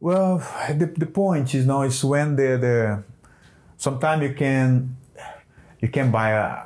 Well, 0.00 0.38
the, 0.70 0.86
the 0.86 1.06
point 1.06 1.54
is 1.54 1.66
now 1.66 1.82
is 1.82 2.02
when 2.02 2.34
the 2.34 2.56
the 2.56 3.02
sometimes 3.76 4.22
you 4.22 4.34
can 4.34 4.96
you 5.80 5.88
can 5.88 6.10
buy 6.10 6.30
a 6.30 6.62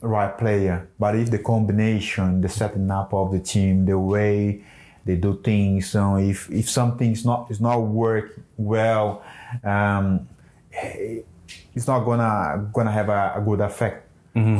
right 0.00 0.36
player, 0.36 0.88
but 0.98 1.14
if 1.14 1.30
the 1.30 1.38
combination, 1.38 2.40
the 2.40 2.48
setting 2.48 2.90
up 2.90 3.12
of 3.12 3.32
the 3.32 3.40
team, 3.40 3.84
the 3.84 3.98
way 3.98 4.64
they 5.04 5.16
do 5.16 5.38
things, 5.42 5.90
so 5.90 6.16
if 6.16 6.50
if 6.50 6.70
something's 6.70 7.24
not 7.24 7.50
is 7.50 7.60
not 7.60 7.78
work 7.80 8.40
well, 8.56 9.22
um, 9.62 10.26
it's 10.72 11.86
not 11.86 12.00
gonna 12.04 12.70
gonna 12.72 12.92
have 12.92 13.10
a, 13.10 13.34
a 13.36 13.42
good 13.44 13.60
effect. 13.60 14.06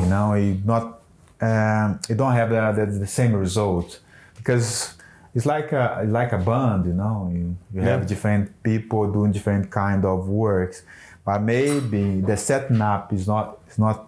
You 0.01 0.05
know, 0.07 0.33
it 0.33 0.63
not 0.63 1.01
um, 1.41 1.99
it 2.07 2.17
don't 2.17 2.33
have 2.33 2.49
the, 2.49 2.85
the, 2.85 2.99
the 2.99 3.07
same 3.07 3.33
result 3.33 3.99
because 4.37 4.95
it's 5.35 5.45
like 5.45 5.71
a 5.71 6.03
like 6.07 6.31
a 6.33 6.37
band. 6.37 6.85
You 6.85 6.93
know, 6.93 7.29
you, 7.33 7.55
you 7.73 7.81
have 7.81 8.05
different 8.07 8.51
people 8.63 9.11
doing 9.11 9.31
different 9.31 9.69
kind 9.71 10.03
of 10.05 10.27
works, 10.27 10.83
but 11.25 11.41
maybe 11.41 12.21
the 12.21 12.35
setting 12.37 12.81
up 12.81 13.13
is 13.13 13.27
not 13.27 13.59
is 13.69 13.77
not 13.79 14.07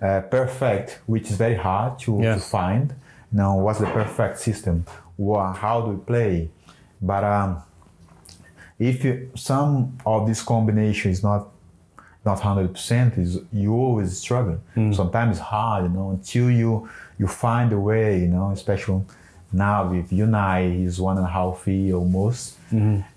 uh, 0.00 0.20
perfect, 0.22 1.00
which 1.06 1.30
is 1.30 1.36
very 1.36 1.54
hard 1.56 1.98
to, 2.00 2.18
Yeah. 2.20 2.34
to 2.34 2.40
find. 2.40 2.94
You 3.30 3.38
know, 3.38 3.54
what's 3.54 3.78
the 3.78 3.86
perfect 3.86 4.38
system? 4.38 4.84
How 5.18 5.82
do 5.84 5.92
we 5.92 5.96
play? 6.04 6.50
But 7.00 7.24
um, 7.24 7.62
if 8.78 9.04
you, 9.04 9.30
some 9.34 9.96
of 10.04 10.26
this 10.26 10.42
combination 10.42 11.10
is 11.10 11.22
not 11.22 11.48
not 12.24 12.38
hundred 12.40 12.72
percent, 12.72 13.18
is 13.18 13.38
you 13.52 13.72
always 13.74 14.16
struggle. 14.18 14.58
Sometimes 14.92 15.38
it's 15.38 15.46
hard, 15.46 15.84
you 15.84 15.90
know, 15.90 16.10
until 16.10 16.50
you 16.50 16.88
you 17.18 17.26
find 17.26 17.72
a 17.72 17.78
way, 17.78 18.20
you 18.20 18.28
know, 18.28 18.50
especially 18.50 19.02
now 19.52 19.90
with 19.90 20.10
Unai, 20.10 20.76
he's 20.76 21.00
one 21.00 21.18
and 21.18 21.26
a 21.26 21.30
half 21.30 21.66
year 21.66 21.94
almost, 21.94 22.58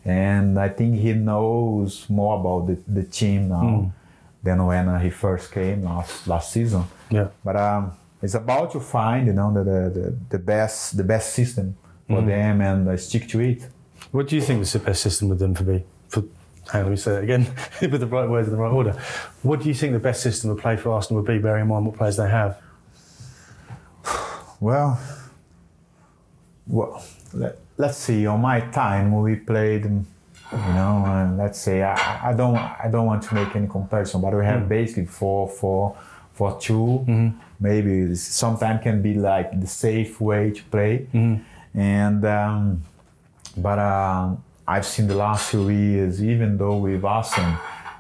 and 0.03 0.59
I 0.59 0.69
think 0.69 0.99
he 0.99 1.13
knows 1.13 2.09
more 2.09 2.39
about 2.39 2.67
the, 2.67 2.77
the 2.91 3.03
team 3.03 3.49
now 3.49 3.91
than 4.43 4.65
when 4.65 4.88
uh, 4.88 4.99
he 4.99 5.09
first 5.09 5.51
came 5.51 5.83
last 5.83 6.27
last 6.27 6.51
season. 6.51 6.83
Yeah. 7.09 7.29
But 7.43 7.55
um, 7.55 7.91
it's 8.21 8.36
about 8.36 8.71
to 8.73 8.79
find, 8.79 9.27
you 9.27 9.33
know, 9.33 9.53
the 9.53 9.63
the, 9.63 10.17
the, 10.29 10.39
best 10.39 10.97
the 10.97 11.03
best 11.03 11.33
system 11.33 11.75
for 12.07 12.21
them 12.21 12.61
and 12.61 12.88
uh, 12.88 12.97
stick 12.97 13.27
to 13.29 13.39
it. 13.39 13.67
What 14.11 14.27
do 14.27 14.36
you 14.36 14.41
think 14.41 14.61
is 14.61 14.73
the 14.73 14.79
best 14.79 15.01
system 15.01 15.29
with 15.29 15.39
them 15.39 15.55
for 15.55 15.63
be? 15.63 15.83
For, 16.09 16.23
hang 16.71 16.81
on, 16.81 16.86
let 16.86 16.91
me 16.91 16.97
say 16.97 17.15
it 17.17 17.23
again 17.23 17.47
with 17.81 17.99
the 17.99 18.07
right 18.07 18.29
words 18.29 18.47
in 18.47 18.53
the 18.53 18.59
right 18.59 18.71
order. 18.71 18.93
What 19.41 19.61
do 19.61 19.67
you 19.67 19.73
think 19.73 19.93
the 19.93 19.99
best 19.99 20.21
system 20.21 20.51
of 20.51 20.59
play 20.59 20.77
for 20.77 20.91
Arsenal 20.91 21.21
would 21.21 21.27
be, 21.27 21.39
bearing 21.39 21.63
in 21.63 21.67
mind 21.67 21.86
what 21.86 21.95
players 21.95 22.17
they 22.17 22.29
have? 22.29 22.61
Well, 24.59 24.99
well 26.68 27.03
let, 27.34 27.57
let's 27.78 27.97
see. 27.97 28.26
On 28.28 28.39
my 28.41 28.59
time, 28.61 29.22
we 29.22 29.36
played, 29.36 29.86
you 29.86 30.74
know, 30.74 31.03
and 31.07 31.38
let's 31.38 31.59
say 31.59 31.84
I, 31.84 32.30
I 32.30 32.34
don't 32.34 32.55
I 32.57 32.88
don't 32.91 33.05
want 33.05 33.24
to 33.24 33.36
make 33.36 33.55
any 33.55 33.68
comparison, 33.68 34.22
but 34.22 34.34
we 34.34 34.45
have 34.45 34.68
basically 34.70 35.05
four 35.05 35.49
four 35.49 35.95
four 36.34 36.59
two. 36.59 37.05
Maybe 37.59 38.16
sometimes 38.16 38.84
can 38.84 39.01
be 39.01 39.13
like 39.13 39.59
the 39.59 39.68
safe 39.68 40.20
way 40.22 40.51
to 40.51 40.63
play, 40.66 41.07
and 41.74 42.26
um, 42.26 42.82
but 43.57 43.80
um, 43.80 44.43
I've 44.68 44.86
seen 44.86 45.07
the 45.07 45.16
last 45.16 45.51
few 45.51 45.70
years, 45.70 46.24
even 46.24 46.57
though 46.57 46.78
with 46.78 47.03
Arsenal, 47.03 47.57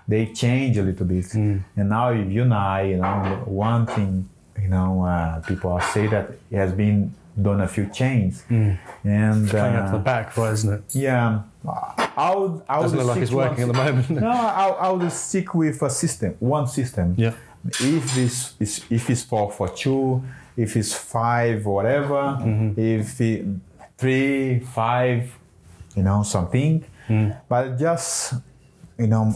they 0.07 0.27
change 0.33 0.77
a 0.77 0.83
little 0.83 1.05
bit. 1.05 1.33
And 1.75 1.89
now 1.89 2.11
with 2.11 2.51
i 2.51 2.81
you 2.83 2.97
know, 2.97 3.43
one 3.45 3.85
thing, 3.85 4.29
you 4.61 4.67
know, 4.69 5.03
uh, 5.03 5.39
people 5.41 5.71
are 5.71 5.81
say 5.81 6.07
that 6.07 6.31
it 6.51 6.57
has 6.57 6.73
been 6.73 7.13
done 7.41 7.61
a 7.61 7.67
few 7.67 7.87
changes. 7.87 8.43
And 8.49 8.77
Playing 9.49 9.75
out 9.75 9.85
to 9.87 9.91
the 9.93 9.97
uh, 9.97 9.99
back, 9.99 10.35
right, 10.37 10.53
isn't 10.53 10.73
it? 10.73 10.83
yeah, 10.95 11.41
I 11.67 12.33
would, 12.35 12.61
I 12.69 12.77
would 12.77 12.83
Doesn't 12.83 12.97
look 12.99 13.07
like 13.07 13.21
it's 13.21 13.31
working 13.31 13.63
at 13.63 13.67
the 13.67 13.73
moment. 13.73 14.09
No, 14.09 14.29
I, 14.29 14.67
I 14.69 14.89
would 14.91 15.11
stick 15.11 15.53
with 15.53 15.81
a 15.81 15.89
system, 15.89 16.35
one 16.39 16.67
system. 16.67 17.15
Yeah. 17.17 17.33
If 17.67 18.17
it's, 18.17 18.53
it's 18.59 18.85
if 18.91 19.09
it's 19.09 19.23
four 19.23 19.51
for 19.51 19.67
two, 19.69 20.23
if 20.55 20.75
it's 20.77 20.93
five, 20.93 21.65
whatever, 21.65 22.13
Mm-hmm. 22.39 22.79
if 22.79 23.19
it, 23.21 23.45
three, 23.97 24.59
five, 24.59 25.31
you 25.95 26.03
know, 26.03 26.23
something. 26.23 26.85
Mm. 27.07 27.35
But 27.49 27.77
just, 27.79 28.33
you 28.97 29.07
know, 29.07 29.33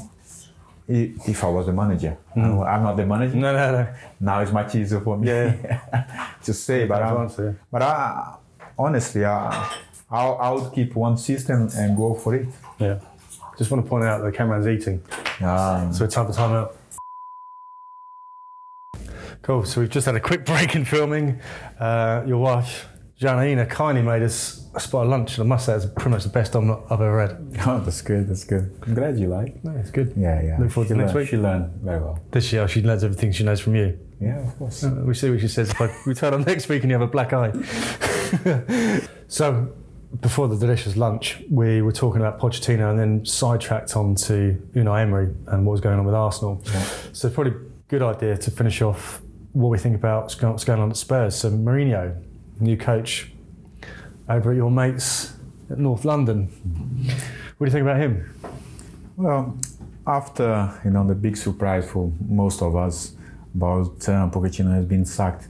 if 0.89 1.43
I 1.43 1.47
was 1.49 1.67
the 1.67 1.73
manager, 1.73 2.17
I'm 2.35 2.61
I'm 2.61 2.83
not 2.83 2.97
the 2.97 3.05
manager. 3.05 3.35
Mm. 3.35 3.41
No, 3.41 3.53
no, 3.53 3.71
no. 3.71 3.93
Now 4.19 4.39
it's 4.41 4.51
much 4.51 4.73
easier 4.75 4.99
for 5.01 5.17
me 5.17 5.27
Yeah. 5.27 6.33
to 6.43 6.53
say. 6.53 6.85
But, 6.85 7.03
answer. 7.03 7.59
but 7.71 7.81
I, 7.83 8.37
honestly, 8.77 9.23
I, 9.23 9.71
I, 10.09 10.49
would 10.51 10.73
keep 10.73 10.95
one 10.95 11.15
system 11.17 11.69
and 11.75 11.95
go 11.95 12.15
for 12.15 12.33
it. 12.35 12.47
Yeah. 12.79 12.99
Just 13.57 13.69
want 13.69 13.85
to 13.85 13.89
point 13.89 14.05
out 14.05 14.23
that 14.23 14.33
Cameron's 14.33 14.67
eating, 14.67 15.03
Um, 15.41 15.93
so 15.93 16.05
it's 16.05 16.15
time 16.15 16.25
for 16.25 16.33
time 16.33 16.53
out. 16.53 16.75
Cool. 19.43 19.65
So 19.65 19.81
we've 19.81 19.89
just 19.89 20.05
had 20.05 20.15
a 20.15 20.19
quick 20.19 20.45
break 20.51 20.75
in 20.75 20.85
filming. 20.85 21.39
Uh, 21.79 22.23
your 22.25 22.39
wife, 22.39 22.87
Janina, 23.17 23.65
kindly 23.67 24.01
made 24.01 24.23
us 24.23 24.58
a 24.75 24.79
spot 24.79 25.05
of 25.05 25.09
lunch, 25.09 25.37
and 25.37 25.45
I 25.45 25.47
must 25.47 25.65
say 25.65 25.73
it's 25.75 25.85
pretty 25.85 26.11
much 26.11 26.23
the 26.23 26.29
best 26.29 26.55
omelette 26.55 26.83
I've 26.89 27.01
ever 27.01 27.21
had. 27.21 27.57
oh, 27.67 27.79
that's 27.79 28.01
good. 28.01 28.27
That's 28.29 28.43
good. 28.43 28.75
I'm 28.85 28.93
glad 28.93 29.17
you 29.19 29.27
like. 29.27 29.63
No, 29.63 29.71
it's 29.71 29.91
good. 29.91 30.13
Yeah, 30.15 30.41
yeah. 30.41 30.57
Look 30.59 30.71
forward 30.71 30.87
to 30.89 30.93
she 30.93 30.97
next 30.97 31.13
learned- 31.13 31.19
week. 31.19 31.29
She 31.29 31.37
learned 31.37 31.71
very 31.81 31.99
well. 32.01 32.19
This 32.31 32.45
she, 32.45 32.67
she 32.67 32.81
learns 32.83 33.03
everything 33.03 33.31
she 33.31 33.43
knows 33.43 33.59
from 33.59 33.75
you. 33.75 33.97
Yeah, 34.21 34.39
of 34.47 34.57
course. 34.57 34.83
Uh, 34.83 35.01
We 35.05 35.13
see 35.13 35.29
what 35.29 35.39
she 35.39 35.47
says 35.47 35.69
if 35.71 35.79
I 35.81 35.89
return 36.05 36.33
on 36.33 36.41
next 36.43 36.67
week 36.69 36.83
and 36.83 36.91
you 36.91 36.97
have 36.99 37.07
a 37.07 37.11
black 37.11 37.31
eye. 37.33 37.51
so, 39.27 39.73
before 40.21 40.47
the 40.47 40.57
delicious 40.57 40.97
lunch, 40.97 41.41
we 41.49 41.81
were 41.81 41.91
talking 41.91 42.19
about 42.21 42.39
Pochettino 42.39 42.89
and 42.89 42.99
then 42.99 43.25
sidetracked 43.25 43.95
on 43.95 44.15
to 44.15 44.61
Unai 44.75 45.01
Emery 45.03 45.33
and 45.47 45.65
what 45.65 45.71
was 45.73 45.81
going 45.81 45.99
on 45.99 46.05
with 46.05 46.15
Arsenal. 46.15 46.61
So, 47.13 47.29
probably 47.29 47.53
good 47.87 48.01
idea 48.01 48.37
to 48.37 48.51
finish 48.51 48.81
off 48.81 49.21
what 49.53 49.69
we 49.69 49.77
think 49.77 49.95
about 49.95 50.23
what's 50.23 50.41
what's 50.41 50.63
going 50.65 50.79
on 50.81 50.89
at 50.89 50.97
Spurs. 50.97 51.35
So, 51.35 51.49
Mourinho, 51.51 52.21
new 52.59 52.77
coach 52.77 53.31
over 54.29 54.51
at 54.51 54.57
your 54.57 54.71
mates 54.71 55.33
at 55.69 55.79
North 55.79 56.05
London. 56.05 56.47
What 57.57 57.65
do 57.65 57.69
you 57.69 57.71
think 57.71 57.81
about 57.81 57.99
him? 57.99 58.33
Well, 59.17 59.57
after 60.07 60.79
you 60.85 60.91
know 60.91 61.05
the 61.07 61.15
big 61.15 61.35
surprise 61.35 61.89
for 61.89 62.11
most 62.27 62.61
of 62.61 62.75
us 62.75 63.13
about 63.53 64.07
uh, 64.07 64.29
Pochettino 64.29 64.73
has 64.73 64.85
been 64.85 65.05
sacked, 65.05 65.47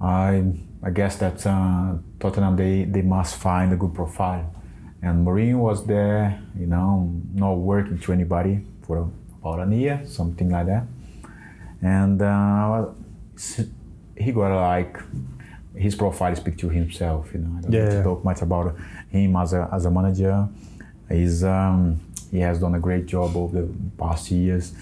I 0.00 0.44
I 0.82 0.90
guess 0.90 1.16
that 1.16 1.46
uh, 1.46 1.94
Tottenham 2.18 2.56
they, 2.56 2.84
they 2.84 3.02
must 3.02 3.36
find 3.36 3.72
a 3.72 3.76
good 3.76 3.94
profile, 3.94 4.52
and 5.00 5.26
Mourinho 5.26 5.58
was 5.58 5.86
there, 5.86 6.42
you 6.58 6.66
know, 6.66 7.10
not 7.34 7.52
working 7.52 7.98
to 8.00 8.12
anybody 8.12 8.60
for 8.86 9.08
about 9.40 9.68
a 9.68 9.74
year, 9.74 10.02
something 10.04 10.50
like 10.50 10.66
that, 10.66 10.84
and 11.80 12.20
uh, 12.20 12.86
he 14.16 14.32
got 14.32 14.54
like 14.54 14.98
his 15.74 15.94
profile 15.94 16.34
speaks 16.36 16.58
to 16.60 16.68
himself. 16.68 17.32
You 17.32 17.40
know, 17.40 17.58
I 17.58 17.60
don't 17.62 17.72
Yeah, 17.72 17.84
need 17.84 17.90
to 17.90 17.96
yeah. 17.96 18.02
talk 18.02 18.24
much 18.24 18.42
about 18.42 18.74
him 19.10 19.36
as 19.36 19.52
a 19.52 19.68
as 19.72 19.84
a 19.86 19.90
manager. 19.90 20.48
He's 21.08 21.42
um, 21.44 22.00
he 22.30 22.40
has 22.40 22.58
done 22.60 22.74
a 22.74 22.80
great 22.80 23.06
job 23.06 23.36
over 23.36 23.62
the 23.62 23.68
past 23.98 24.30
years, 24.30 24.72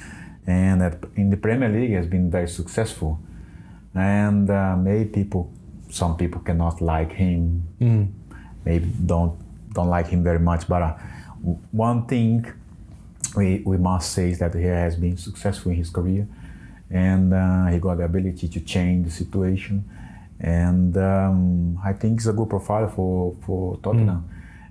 and 0.47 0.83
at, 0.83 0.99
in 1.17 1.31
the 1.31 1.37
Premier 1.37 1.69
League 1.69 1.93
has 1.93 2.07
been 2.07 2.31
very 2.31 2.49
successful. 2.49 3.19
And 3.95 4.49
uh, 4.49 4.77
maybe 4.77 5.11
people, 5.11 5.51
some 5.91 6.17
people 6.17 6.41
cannot 6.43 6.81
like 6.81 7.13
him. 7.13 7.65
Maybe 8.65 8.87
don't 9.07 9.35
don't 9.75 9.89
like 9.89 10.07
him 10.09 10.23
very 10.23 10.39
much. 10.39 10.69
But 10.69 10.83
uh, 10.83 10.95
one 11.73 12.07
thing 12.07 12.47
we 13.37 13.63
we 13.65 13.77
must 13.79 14.13
say 14.13 14.31
is 14.31 14.39
that 14.39 14.55
he 14.55 14.63
has 14.65 14.97
been 14.97 15.17
successful 15.17 15.73
in 15.73 15.79
his 15.79 15.91
career, 15.91 16.27
and 16.91 17.35
uh, 17.35 17.67
he 17.67 17.79
got 17.81 17.97
the 17.99 18.05
ability 18.05 18.49
to 18.49 18.61
change 18.61 19.07
the 19.07 19.11
situation. 19.11 19.85
And 20.41 20.97
um, 20.97 21.79
I 21.85 21.93
think 21.93 22.19
it's 22.19 22.27
a 22.27 22.33
good 22.33 22.49
profile 22.49 22.89
for 22.89 23.37
for 23.45 23.77
Tottenham. 23.83 24.29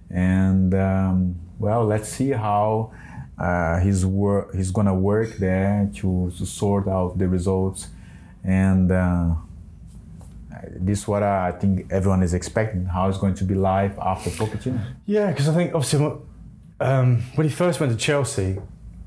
And 0.10 0.74
um, 0.74 1.36
well, 1.60 1.86
let's 1.86 2.10
see 2.10 2.32
how 2.32 2.92
uh, 3.38 3.80
he's 3.80 4.06
wor- 4.06 4.50
he's 4.56 4.72
gonna 4.72 4.96
work 4.96 5.38
there 5.38 5.90
to, 5.98 6.32
to 6.38 6.46
sort 6.46 6.88
out 6.88 7.18
the 7.20 7.28
results. 7.28 7.90
And 8.44 8.92
uh, 8.92 9.36
this 10.72 11.00
is 11.00 11.08
what 11.08 11.24
I 11.24 11.52
think 11.52 11.92
everyone 11.92 12.24
is 12.24 12.34
expecting. 12.34 12.86
How 12.86 13.08
it's 13.10 13.18
going 13.20 13.36
to 13.36 13.44
be 13.44 13.54
live 13.54 13.98
after 14.00 14.30
Pochettino. 14.32 14.82
Yeah, 15.06 15.30
because 15.30 15.48
I 15.48 15.54
think 15.54 15.76
obviously 15.76 16.18
um, 16.80 17.22
when 17.36 17.48
he 17.48 17.54
first 17.54 17.80
went 17.80 17.92
to 17.92 17.98
Chelsea, 17.98 18.58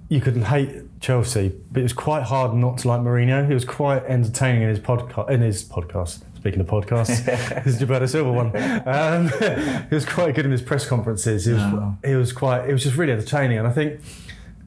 you 0.08 0.20
couldn't 0.20 0.42
hate 0.42 1.00
Chelsea, 1.00 1.52
but 1.70 1.80
it 1.80 1.82
was 1.82 1.92
quite 1.92 2.24
hard 2.24 2.54
not 2.54 2.78
to 2.78 2.88
like 2.88 3.00
Mourinho. 3.00 3.48
He 3.48 3.54
was 3.54 3.64
quite 3.64 4.04
entertaining 4.04 4.62
in 4.62 4.68
his 4.68 4.78
podcast. 4.78 5.30
In 5.30 5.40
his 5.40 5.64
podcast, 5.64 6.22
speaking 6.42 6.60
of 6.60 6.66
podcasts, 6.66 7.24
this 7.64 7.76
is 7.76 7.80
Gilberto 7.80 8.08
Silva 8.08 8.32
one. 8.32 8.46
Um, 8.84 9.28
he 9.88 9.94
was 9.94 10.04
quite 10.04 10.34
good 10.34 10.44
in 10.44 10.50
his 10.50 10.60
press 10.60 10.84
conferences. 10.84 11.44
He 11.44 11.52
was, 11.52 11.62
Oh. 11.62 11.96
he 12.04 12.16
was 12.16 12.32
quite. 12.32 12.68
It 12.68 12.72
was 12.72 12.82
just 12.82 12.96
really 12.96 13.12
entertaining, 13.12 13.58
and 13.58 13.68
I 13.68 13.70
think 13.70 14.00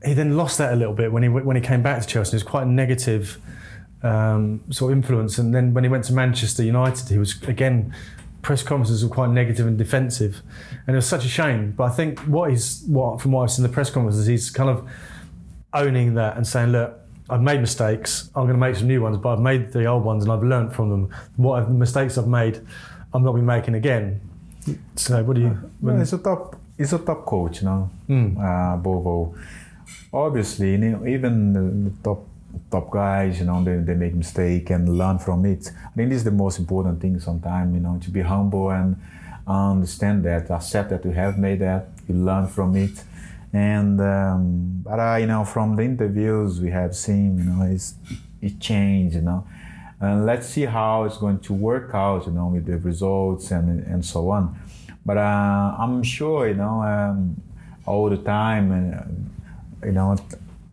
he 0.06 0.14
then 0.14 0.38
lost 0.38 0.58
that 0.60 0.72
a 0.72 0.76
little 0.78 0.94
bit 0.94 1.12
when 1.12 1.22
he 1.22 1.28
when 1.28 1.58
he 1.58 1.62
came 1.62 1.84
back 1.84 2.02
to 2.02 2.08
Chelsea. 2.08 2.32
He 2.32 2.36
was 2.38 2.44
quite 2.44 2.64
a 2.64 2.70
negative 2.70 3.40
um, 4.04 4.62
sort 4.70 4.94
of 4.94 4.98
influence, 4.98 5.38
and 5.38 5.54
then 5.54 5.74
when 5.74 5.84
he 5.84 5.90
went 5.90 6.06
to 6.06 6.14
Manchester 6.14 6.64
United, 6.64 7.10
he 7.10 7.18
was 7.18 7.42
again 7.44 7.94
press 8.42 8.64
conferences 8.64 9.04
were 9.04 9.10
quite 9.14 9.32
negative 9.32 9.68
and 9.68 9.78
defensive, 9.78 10.42
and 10.88 10.96
it 10.96 10.98
was 10.98 11.06
such 11.08 11.26
a 11.26 11.30
shame. 11.30 11.74
But 11.74 11.84
I 11.86 11.90
think 11.90 12.20
what 12.22 12.52
he's 12.52 12.84
what 12.88 13.20
from 13.20 13.34
what 13.34 13.44
I've 13.44 13.52
seen 13.52 13.66
in 13.66 13.70
the 13.70 13.74
press 13.74 13.90
conferences, 13.90 14.28
he's 14.28 14.50
kind 14.50 14.70
of 14.70 14.88
owning 15.74 16.14
that 16.14 16.38
and 16.38 16.48
saying, 16.48 16.70
look. 16.72 17.02
I've 17.30 17.42
made 17.42 17.60
mistakes. 17.60 18.30
I'm 18.36 18.44
going 18.44 18.54
to 18.54 18.60
make 18.60 18.76
some 18.76 18.88
new 18.88 19.02
ones, 19.02 19.18
but 19.18 19.34
I've 19.34 19.40
made 19.40 19.72
the 19.72 19.86
old 19.86 20.04
ones 20.04 20.24
and 20.24 20.32
I've 20.32 20.44
learned 20.44 20.74
from 20.74 20.90
them. 20.90 21.14
What 21.38 21.64
I've, 21.64 21.72
mistakes 21.72 22.18
I've 22.18 22.28
made, 22.28 22.62
I'm 23.14 23.24
not 23.24 23.34
be 23.34 23.42
making 23.42 23.76
again. 23.76 24.22
So, 24.96 25.24
what 25.24 25.36
do 25.36 25.42
you? 25.42 25.72
Well, 25.82 25.98
he's 25.98 26.14
a 26.14 26.18
top. 26.18 26.56
He's 26.78 26.94
a 26.94 27.00
top 27.00 27.26
coach, 27.26 27.62
you 27.62 27.68
know. 27.68 27.90
Hmm. 28.08 28.38
Uh, 28.38 28.78
all, 28.84 29.36
obviously, 30.12 30.72
you 30.72 30.78
know, 30.78 31.06
even 31.08 31.54
the, 31.54 31.90
the 31.90 31.96
top 32.04 32.28
top 32.72 32.90
guys, 32.92 33.40
you 33.40 33.46
know, 33.46 33.64
they, 33.64 33.78
they 33.78 33.94
make 33.94 34.14
mistake 34.14 34.70
and 34.70 34.98
learn 34.98 35.20
from 35.20 35.46
it. 35.46 35.72
I 35.86 35.90
think 35.96 36.10
this 36.10 36.18
is 36.20 36.24
the 36.24 36.32
most 36.32 36.60
important 36.60 37.02
thing. 37.02 37.20
Sometimes, 37.20 37.74
you 37.74 37.80
know, 37.80 38.00
to 38.02 38.10
be 38.10 38.22
humble 38.22 38.72
and 38.72 38.98
understand 39.48 40.24
that, 40.26 40.50
accept 40.50 40.90
that 40.90 41.06
you 41.06 41.12
have 41.12 41.38
made 41.38 41.60
that, 41.60 41.90
you 42.08 42.16
learn 42.16 42.48
from 42.48 42.76
it. 42.76 43.04
And 43.56 44.02
um, 44.02 44.82
but 44.84 45.00
uh, 45.00 45.16
you 45.16 45.28
know, 45.28 45.46
from 45.46 45.78
the 45.78 45.84
interviews 45.84 46.60
we 46.60 46.72
have 46.72 46.94
seen, 46.94 47.38
you 47.38 47.46
know, 47.46 47.64
it's 47.64 47.96
it 48.42 48.60
changed, 48.60 49.16
you 49.16 49.22
know. 49.22 49.48
And 50.02 50.26
let's 50.26 50.46
see 50.46 50.66
how 50.66 51.06
it's 51.06 51.18
going 51.18 51.40
to 51.40 51.54
work 51.54 51.92
out, 51.94 52.26
you 52.26 52.34
know, 52.34 52.48
with 52.48 52.66
the 52.66 52.78
results 52.78 53.52
and 53.52 53.68
and 53.88 54.04
so 54.04 54.30
on. 54.30 54.60
But 55.06 55.18
uh, 55.18 55.76
I'm 55.80 56.04
sure, 56.04 56.50
you 56.50 56.56
know, 56.56 56.82
um, 56.84 57.42
all 57.86 58.10
the 58.10 58.18
time, 58.18 58.72
and 58.72 59.32
you 59.86 59.94
know, 59.94 60.18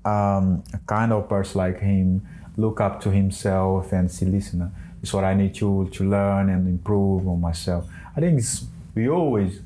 um, 0.05 0.65
a 0.73 0.81
kind 0.87 1.13
of 1.13 1.29
person 1.29 1.59
like 1.59 1.79
him 1.79 2.27
look 2.57 2.81
up 2.81 3.01
to 3.03 3.11
himself 3.11 3.93
and 3.93 4.11
see, 4.11 4.27
listen, 4.27 4.63
uh, 4.63 4.71
is 5.03 5.13
what 5.15 5.25
I 5.25 5.35
need 5.35 5.55
to 5.57 5.89
to 5.93 6.05
learn 6.05 6.51
and 6.51 6.67
improve 6.67 7.29
on 7.29 7.41
myself. 7.41 7.87
I 8.17 8.21
think 8.21 8.41
it's, 8.41 8.65
we 8.95 9.09
always, 9.09 9.61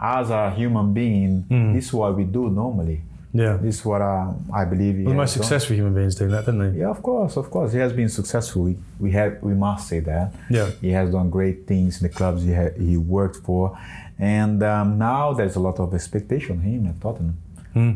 as 0.00 0.30
a 0.30 0.50
human 0.50 0.92
being, 0.92 1.44
this 1.74 1.86
is 1.86 1.92
what 1.92 2.16
we 2.16 2.24
do 2.24 2.50
normally. 2.50 3.00
Yeah. 3.32 3.58
This 3.58 3.80
is 3.80 3.84
what 3.84 4.00
uh, 4.00 4.32
I 4.54 4.64
believe. 4.64 4.96
Well, 5.04 5.10
the 5.10 5.14
most 5.14 5.34
successful 5.34 5.76
human 5.76 5.94
beings 5.94 6.14
doing 6.14 6.30
that, 6.30 6.46
didn't 6.46 6.72
they? 6.72 6.80
Yeah, 6.80 6.88
of 6.88 7.02
course, 7.02 7.36
of 7.36 7.50
course. 7.50 7.72
He 7.72 7.78
has 7.78 7.92
been 7.92 8.08
successful. 8.08 8.62
We, 8.62 8.78
we 8.98 9.10
have, 9.12 9.42
we 9.42 9.52
must 9.52 9.88
say 9.88 10.00
that. 10.00 10.32
Yeah. 10.48 10.70
He 10.80 10.90
has 10.90 11.10
done 11.10 11.28
great 11.28 11.66
things 11.66 12.00
in 12.00 12.08
the 12.08 12.14
clubs 12.14 12.44
he 12.44 12.54
ha- 12.54 12.74
he 12.78 12.96
worked 12.96 13.36
for, 13.36 13.78
and 14.18 14.62
um, 14.62 14.96
now 14.96 15.34
there's 15.34 15.56
a 15.56 15.60
lot 15.60 15.78
of 15.80 15.92
expectation 15.92 16.58
on 16.58 16.62
him 16.62 16.86
at 16.86 17.00
Tottenham. 17.00 17.36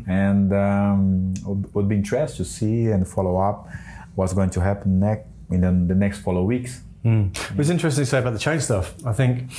And 0.07 0.53
um, 0.53 1.32
would, 1.46 1.74
would 1.74 1.88
be 1.88 1.96
interesting 1.96 2.44
to 2.44 2.51
see 2.51 2.88
and 2.88 3.09
follow 3.09 3.38
up 3.38 3.66
what's 4.14 4.34
going 4.34 4.51
to 4.51 4.61
happen 4.61 5.01
next 5.01 5.26
in 5.51 5.62
the, 5.62 5.72
the 5.94 5.98
next 5.98 6.18
follow 6.18 6.42
weeks. 6.42 6.82
It 7.03 7.57
was 7.57 7.70
interesting 7.70 8.05
to 8.05 8.11
say 8.11 8.18
about 8.18 8.34
the 8.34 8.38
change 8.38 8.61
stuff. 8.62 8.94
I 9.07 9.14
think, 9.14 9.51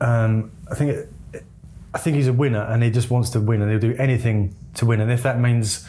um, 0.00 0.50
I 0.68 0.74
think, 0.74 0.90
it, 0.90 1.08
I 1.94 1.98
think 1.98 2.16
he's 2.16 2.28
a 2.28 2.32
winner, 2.32 2.62
and 2.62 2.82
he 2.82 2.90
just 2.90 3.10
wants 3.10 3.30
to 3.30 3.40
win, 3.40 3.60
and 3.60 3.70
he'll 3.70 3.80
do 3.80 3.96
anything 3.98 4.54
to 4.74 4.86
win. 4.86 5.00
And 5.00 5.10
if 5.10 5.22
that 5.22 5.38
means 5.38 5.86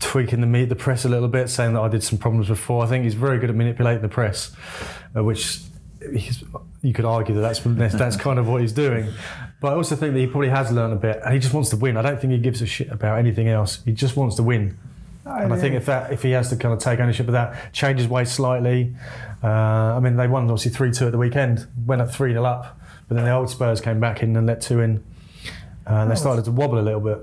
tweaking 0.00 0.40
the 0.40 0.46
meet 0.46 0.68
the 0.68 0.76
press 0.76 1.04
a 1.04 1.08
little 1.08 1.28
bit, 1.28 1.48
saying 1.48 1.74
that 1.74 1.80
I 1.80 1.88
did 1.88 2.02
some 2.02 2.18
problems 2.18 2.48
before, 2.48 2.84
I 2.84 2.88
think 2.88 3.04
he's 3.04 3.14
very 3.14 3.38
good 3.38 3.50
at 3.50 3.56
manipulating 3.56 4.02
the 4.02 4.08
press, 4.08 4.54
uh, 5.16 5.22
which 5.22 5.60
he's, 6.12 6.42
you 6.82 6.92
could 6.92 7.04
argue 7.04 7.34
that 7.34 7.42
that's 7.42 7.60
that's, 7.60 8.16
kind 8.16 8.38
of 8.38 8.48
what 8.48 8.60
he's 8.60 8.72
doing. 8.72 9.12
But 9.60 9.72
I 9.72 9.76
also 9.76 9.94
think 9.94 10.14
that 10.14 10.20
he 10.20 10.26
probably 10.26 10.48
has 10.48 10.72
learned 10.72 10.94
a 10.94 10.96
bit, 10.96 11.20
and 11.24 11.34
he 11.34 11.38
just 11.38 11.54
wants 11.54 11.70
to 11.70 11.76
win. 11.76 11.96
I 11.96 12.02
don't 12.02 12.20
think 12.20 12.32
he 12.32 12.38
gives 12.38 12.62
a 12.62 12.66
shit 12.66 12.90
about 12.90 13.18
anything 13.18 13.48
else. 13.48 13.82
He 13.84 13.92
just 13.92 14.16
wants 14.16 14.36
to 14.36 14.42
win. 14.42 14.78
And 15.26 15.52
I 15.52 15.58
think 15.58 15.74
if 15.74 15.86
that 15.86 16.12
if 16.12 16.22
he 16.22 16.30
has 16.32 16.48
to 16.48 16.56
kind 16.56 16.74
of 16.74 16.80
take 16.80 16.98
ownership 16.98 17.28
of 17.28 17.32
that, 17.32 17.72
change 17.72 17.98
his 17.98 18.08
way 18.08 18.24
slightly. 18.24 18.94
Uh, 19.42 19.48
I 19.48 20.00
mean, 20.00 20.16
they 20.16 20.26
won 20.26 20.44
obviously 20.44 20.72
three 20.72 20.90
two 20.90 21.06
at 21.06 21.12
the 21.12 21.18
weekend, 21.18 21.66
went 21.86 22.02
up 22.02 22.10
three 22.10 22.32
0 22.32 22.44
up, 22.44 22.80
but 23.08 23.14
then 23.16 23.24
the 23.24 23.30
old 23.30 23.50
Spurs 23.50 23.80
came 23.80 24.00
back 24.00 24.22
in 24.22 24.36
and 24.36 24.46
let 24.46 24.60
two 24.60 24.80
in, 24.80 25.04
and 25.90 26.10
they 26.10 26.14
started 26.16 26.44
to 26.44 26.52
wobble 26.52 26.78
a 26.78 26.86
little 26.88 27.00
bit. 27.00 27.18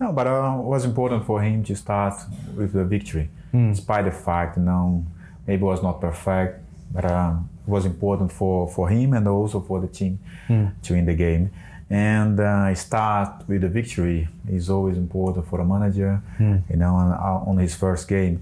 No, 0.00 0.12
but 0.12 0.26
uh, 0.26 0.56
it 0.58 0.64
was 0.74 0.84
important 0.84 1.24
for 1.26 1.42
him 1.42 1.64
to 1.64 1.74
start 1.74 2.14
with 2.56 2.72
the 2.72 2.84
victory, 2.84 3.28
Hmm. 3.52 3.70
despite 3.72 4.04
the 4.04 4.12
fact, 4.12 4.56
you 4.56 4.62
know, 4.64 5.04
maybe 5.46 5.62
it 5.62 5.66
was 5.66 5.82
not 5.82 6.00
perfect, 6.00 6.52
but 6.94 7.04
um, 7.04 7.48
it 7.66 7.70
was 7.70 7.84
important 7.86 8.30
for, 8.32 8.68
for 8.68 8.88
him 8.88 9.12
and 9.14 9.26
also 9.28 9.60
for 9.60 9.80
the 9.80 9.88
team 9.88 10.18
Hmm. 10.48 10.66
to 10.82 10.94
win 10.94 11.06
the 11.06 11.14
game. 11.14 11.50
And 11.90 12.40
uh, 12.40 12.74
start 12.74 13.30
with 13.48 13.60
the 13.60 13.68
victory 13.68 14.28
is 14.48 14.70
always 14.70 14.96
important 14.96 15.46
for 15.50 15.60
a 15.60 15.64
manager, 15.64 16.20
Hmm. 16.38 16.56
you 16.70 16.76
know, 16.76 16.94
on, 16.94 17.12
on 17.48 17.56
his 17.58 17.74
first 17.74 18.08
game. 18.08 18.36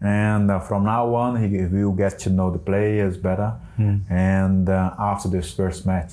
And 0.00 0.50
uh, 0.50 0.60
from 0.60 0.84
now 0.84 1.14
on, 1.14 1.36
he 1.42 1.48
will 1.64 1.92
get 1.92 2.18
to 2.20 2.30
know 2.30 2.50
the 2.50 2.58
players 2.58 3.16
better. 3.16 3.54
Hmm. 3.76 3.96
And 4.10 4.68
uh, 4.68 4.94
after 4.98 5.28
this 5.28 5.52
first 5.52 5.86
match, 5.86 6.12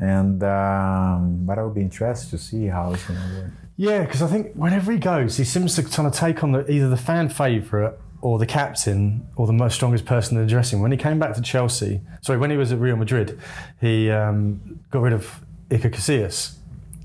and 0.00 0.42
um, 0.42 1.44
but 1.46 1.58
I 1.58 1.62
would 1.62 1.74
be 1.74 1.82
interested 1.82 2.30
to 2.30 2.38
see 2.38 2.66
how 2.66 2.92
it's 2.92 3.04
going 3.06 3.20
to 3.20 3.36
work. 3.42 3.50
Yeah, 3.76 4.04
because 4.04 4.22
I 4.22 4.26
think 4.26 4.52
whenever 4.54 4.92
he 4.92 4.98
goes, 4.98 5.36
he 5.36 5.44
seems 5.44 5.74
to 5.76 5.82
kind 5.82 6.06
of 6.06 6.12
take 6.14 6.42
on 6.42 6.52
the, 6.52 6.70
either 6.70 6.88
the 6.90 6.96
fan 6.98 7.28
favourite 7.28 7.94
or 8.20 8.38
the 8.38 8.44
captain 8.46 9.26
or 9.36 9.46
the 9.46 9.52
most 9.54 9.74
strongest 9.74 10.04
person 10.04 10.36
in 10.36 10.42
the 10.44 10.50
dressing 10.50 10.78
room. 10.78 10.82
When 10.82 10.92
he 10.92 10.98
came 10.98 11.18
back 11.18 11.34
to 11.36 11.40
Chelsea, 11.40 12.02
sorry, 12.20 12.38
when 12.38 12.50
he 12.50 12.58
was 12.58 12.72
at 12.72 12.78
Real 12.78 12.96
Madrid, 12.96 13.38
he 13.80 14.10
um, 14.10 14.80
got 14.90 15.00
rid 15.00 15.14
of 15.14 15.40
Iker 15.70 15.90
Casillas, 15.90 16.56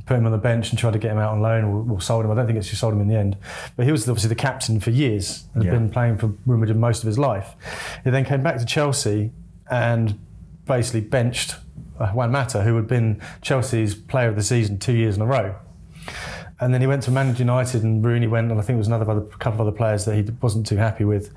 put 0.05 0.17
him 0.17 0.25
on 0.25 0.33
the 0.33 0.37
bench 0.37 0.69
and 0.71 0.77
tried 0.77 0.91
to 0.91 0.99
get 0.99 1.11
him 1.11 1.17
out 1.17 1.31
on 1.31 1.41
loan 1.41 1.63
or, 1.63 1.93
or 1.93 2.01
sold 2.01 2.25
him. 2.25 2.31
I 2.31 2.35
don't 2.35 2.45
think 2.45 2.57
it's 2.59 2.67
just 2.67 2.81
sold 2.81 2.93
him 2.93 2.99
in 2.99 3.07
the 3.07 3.15
end. 3.15 3.37
But 3.77 3.85
he 3.85 3.91
was 3.93 4.07
obviously 4.09 4.27
the 4.29 4.35
captain 4.35 4.81
for 4.81 4.89
years 4.89 5.45
and 5.53 5.63
had 5.63 5.71
Yeah. 5.71 5.79
been 5.79 5.89
playing 5.89 6.17
for 6.17 6.27
Real 6.45 6.59
Madrid 6.59 6.77
most 6.77 7.03
of 7.03 7.07
his 7.07 7.17
life. 7.17 7.55
He 8.03 8.09
then 8.09 8.25
came 8.25 8.43
back 8.43 8.57
to 8.57 8.65
Chelsea 8.65 9.31
and 9.71 10.19
basically 10.65 11.01
benched 11.01 11.55
Uh, 11.99 12.09
Juan 12.09 12.31
Mata, 12.31 12.63
who 12.63 12.75
had 12.75 12.87
been 12.87 13.21
Chelsea's 13.41 13.95
player 13.95 14.27
of 14.27 14.35
the 14.35 14.43
season 14.43 14.77
two 14.79 14.93
years 14.93 15.15
in 15.15 15.21
a 15.21 15.25
row. 15.25 15.55
And 16.59 16.73
then 16.73 16.81
he 16.81 16.87
went 16.87 17.03
to 17.03 17.11
Man 17.11 17.35
United, 17.35 17.83
and 17.83 18.03
Rooney 18.03 18.27
went, 18.27 18.51
and 18.51 18.59
I 18.59 18.63
think 18.63 18.75
it 18.75 18.79
was 18.79 18.87
another 18.87 19.09
other, 19.09 19.21
couple 19.39 19.61
of 19.61 19.67
other 19.67 19.75
players 19.75 20.05
that 20.05 20.15
he 20.15 20.23
wasn't 20.41 20.65
too 20.65 20.77
happy 20.77 21.03
with. 21.03 21.33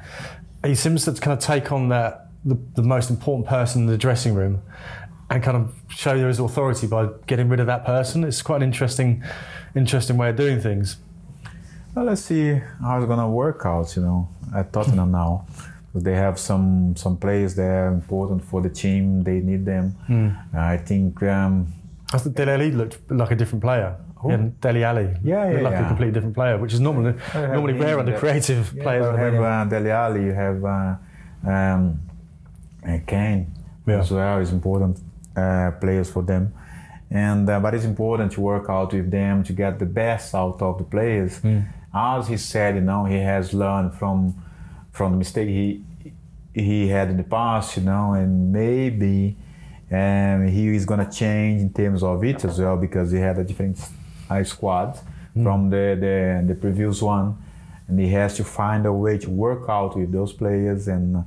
He 0.64 0.74
seems 0.74 1.04
to 1.04 1.12
kind 1.12 1.36
of 1.36 1.42
take 1.44 1.72
on 1.72 1.88
that 1.88 2.28
the, 2.44 2.56
the 2.74 2.82
most 2.82 3.11
important 3.11 3.46
person 3.46 3.82
in 3.82 3.86
the 3.86 3.98
dressing 3.98 4.34
room, 4.34 4.62
and 5.30 5.42
kind 5.42 5.56
of 5.56 5.74
show 5.88 6.16
there 6.16 6.28
is 6.28 6.38
authority 6.38 6.86
by 6.86 7.09
getting 7.26 7.48
rid 7.48 7.61
of 7.61 7.66
that 7.66 7.84
person. 7.84 8.24
It's 8.24 8.42
quite 8.42 8.56
an 8.56 8.62
interesting, 8.62 9.22
interesting 9.74 10.16
way 10.16 10.30
of 10.30 10.36
doing 10.36 10.61
things. 10.61 10.96
Well, 11.94 12.04
let's 12.04 12.22
see 12.22 12.61
how 12.80 12.98
it's 12.98 13.06
gonna 13.06 13.28
work 13.28 13.62
out. 13.64 13.96
You 13.96 14.02
know, 14.02 14.28
at 14.54 14.72
Tottenham 14.72 15.11
now, 15.11 15.46
they 15.95 16.14
have 16.14 16.39
some 16.39 16.95
some 16.97 17.16
players 17.16 17.55
that 17.55 17.62
are 17.66 17.89
important 17.89 18.45
for 18.45 18.61
the 18.62 18.68
team. 18.70 19.22
They 19.24 19.41
need 19.41 19.64
them. 19.64 19.91
Hmm. 20.07 20.28
I 20.57 20.76
think. 20.76 21.22
Um, 21.22 21.66
I 22.12 22.18
thought 22.18 22.34
Dele 22.34 22.53
Alli 22.53 22.70
looked 22.70 23.11
like 23.11 23.30
a 23.30 23.36
different 23.36 23.62
player. 23.62 23.97
Who? 24.16 24.30
Yeah, 24.30 24.49
Dele 24.61 24.82
Alli 24.84 25.09
Yeah, 25.22 25.45
looked 25.45 25.62
yeah, 25.62 25.68
like 25.68 25.74
a 25.80 25.86
completely 25.86 26.12
different 26.12 26.34
player, 26.34 26.57
which 26.59 26.72
is 26.72 26.80
normally 26.80 27.14
normally 27.34 27.74
rare 27.74 27.99
under 27.99 28.12
yeah. 28.12 28.18
creative 28.18 28.72
yeah, 28.74 28.82
players. 28.82 29.07
you 29.07 29.16
have 29.24 29.34
uh, 29.34 29.64
Dele 29.64 29.91
Alli, 29.91 30.24
you 30.24 30.32
have 30.32 30.64
uh, 30.64 30.95
um, 31.47 32.01
uh, 32.86 32.99
Kane, 33.07 33.47
Yeah. 33.86 34.01
as 34.01 34.11
well. 34.11 34.41
It's 34.41 34.53
important 34.53 34.99
uh, 35.36 35.70
players 35.80 36.11
for 36.11 36.22
them, 36.22 36.53
and 37.11 37.49
uh, 37.49 37.61
but 37.61 37.74
it's 37.74 37.84
important 37.84 38.32
to 38.32 38.41
work 38.41 38.68
out 38.68 38.93
with 38.93 39.11
them 39.11 39.43
to 39.45 39.53
get 39.53 39.78
the 39.78 39.86
best 39.86 40.34
out 40.34 40.61
of 40.62 40.78
the 40.78 40.84
players. 40.84 41.41
As 41.95 42.28
he 42.28 42.36
said, 42.36 42.74
you 42.74 42.80
know, 42.82 43.05
he 43.05 43.18
has 43.18 43.53
learned 43.55 43.95
from 43.95 44.34
from 44.99 45.12
the 45.12 45.18
mistake 45.24 45.49
he 45.49 45.82
he 46.66 46.88
had 46.88 47.09
in 47.12 47.16
the 47.16 47.28
past, 47.38 47.76
you 47.76 47.84
know, 47.84 48.07
and 48.20 48.53
maybe 48.53 49.36
um, 49.92 50.49
he 50.49 50.62
is 50.78 50.84
gonna 50.84 51.11
change 51.22 51.62
in 51.66 51.70
terms 51.72 52.03
of 52.03 52.24
it 52.24 52.44
as 52.44 52.59
well 52.62 52.76
because 52.76 53.12
he 53.12 53.20
had 53.28 53.38
a 53.38 53.44
different 53.44 53.78
uh, 54.28 54.42
squad 54.42 54.99
from 55.44 55.70
the, 55.70 55.84
the 56.05 56.16
the 56.51 56.57
previous 56.64 57.01
one, 57.01 57.28
and 57.86 57.94
he 58.05 58.09
has 58.20 58.30
to 58.40 58.44
find 58.44 58.82
a 58.86 58.92
way 58.92 59.16
to 59.24 59.30
work 59.30 59.64
out 59.68 59.96
with 59.96 60.11
those 60.18 60.32
players 60.32 60.88
and 60.88 61.24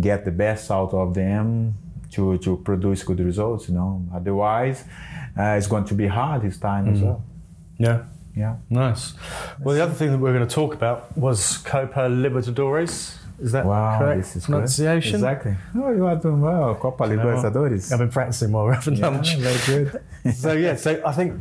get 0.00 0.24
the 0.24 0.34
best 0.44 0.70
out 0.78 0.92
of 0.92 1.14
them 1.14 1.74
to 2.14 2.22
to 2.38 2.50
produce 2.68 3.00
good 3.08 3.20
results, 3.20 3.68
you 3.68 3.74
know. 3.78 4.04
Otherwise, 4.18 4.78
uh, 5.38 5.58
it's 5.58 5.68
going 5.68 5.86
to 5.92 5.94
be 5.94 6.08
hard 6.18 6.42
this 6.42 6.58
time 6.58 6.84
as 6.92 7.00
well. 7.00 7.22
Yeah. 7.78 7.98
Yeah. 8.34 8.56
Nice. 8.70 9.14
Well, 9.60 9.74
the 9.74 9.82
other 9.82 9.92
thing 9.94 10.10
that 10.12 10.18
we 10.18 10.30
are 10.30 10.32
going 10.32 10.46
to 10.46 10.54
talk 10.54 10.74
about 10.74 11.16
was 11.18 11.58
Copa 11.58 12.00
Libertadores. 12.08 13.18
Is 13.40 13.52
that 13.52 13.66
Wow, 13.66 13.98
correct 13.98 14.20
this 14.22 14.36
is 14.36 14.46
good. 14.46 14.52
pronunciation? 14.52 15.14
Exactly. 15.16 15.56
Oh, 15.76 15.90
you 15.90 16.06
are 16.06 16.16
doing 16.16 16.40
well. 16.40 16.74
Copa 16.76 17.08
You? 17.08 17.16
Libertadores. 17.18 17.92
I've 17.92 17.98
been 17.98 18.08
practicing 18.10 18.52
while 18.52 18.64
we're 18.64 18.74
having 18.74 18.96
Yeah, 18.96 19.08
lunch. 19.08 19.34
very 19.36 19.84
good. 19.84 20.02
so 20.34 20.52
yeah, 20.52 20.76
so 20.76 21.02
I 21.04 21.12
think 21.12 21.40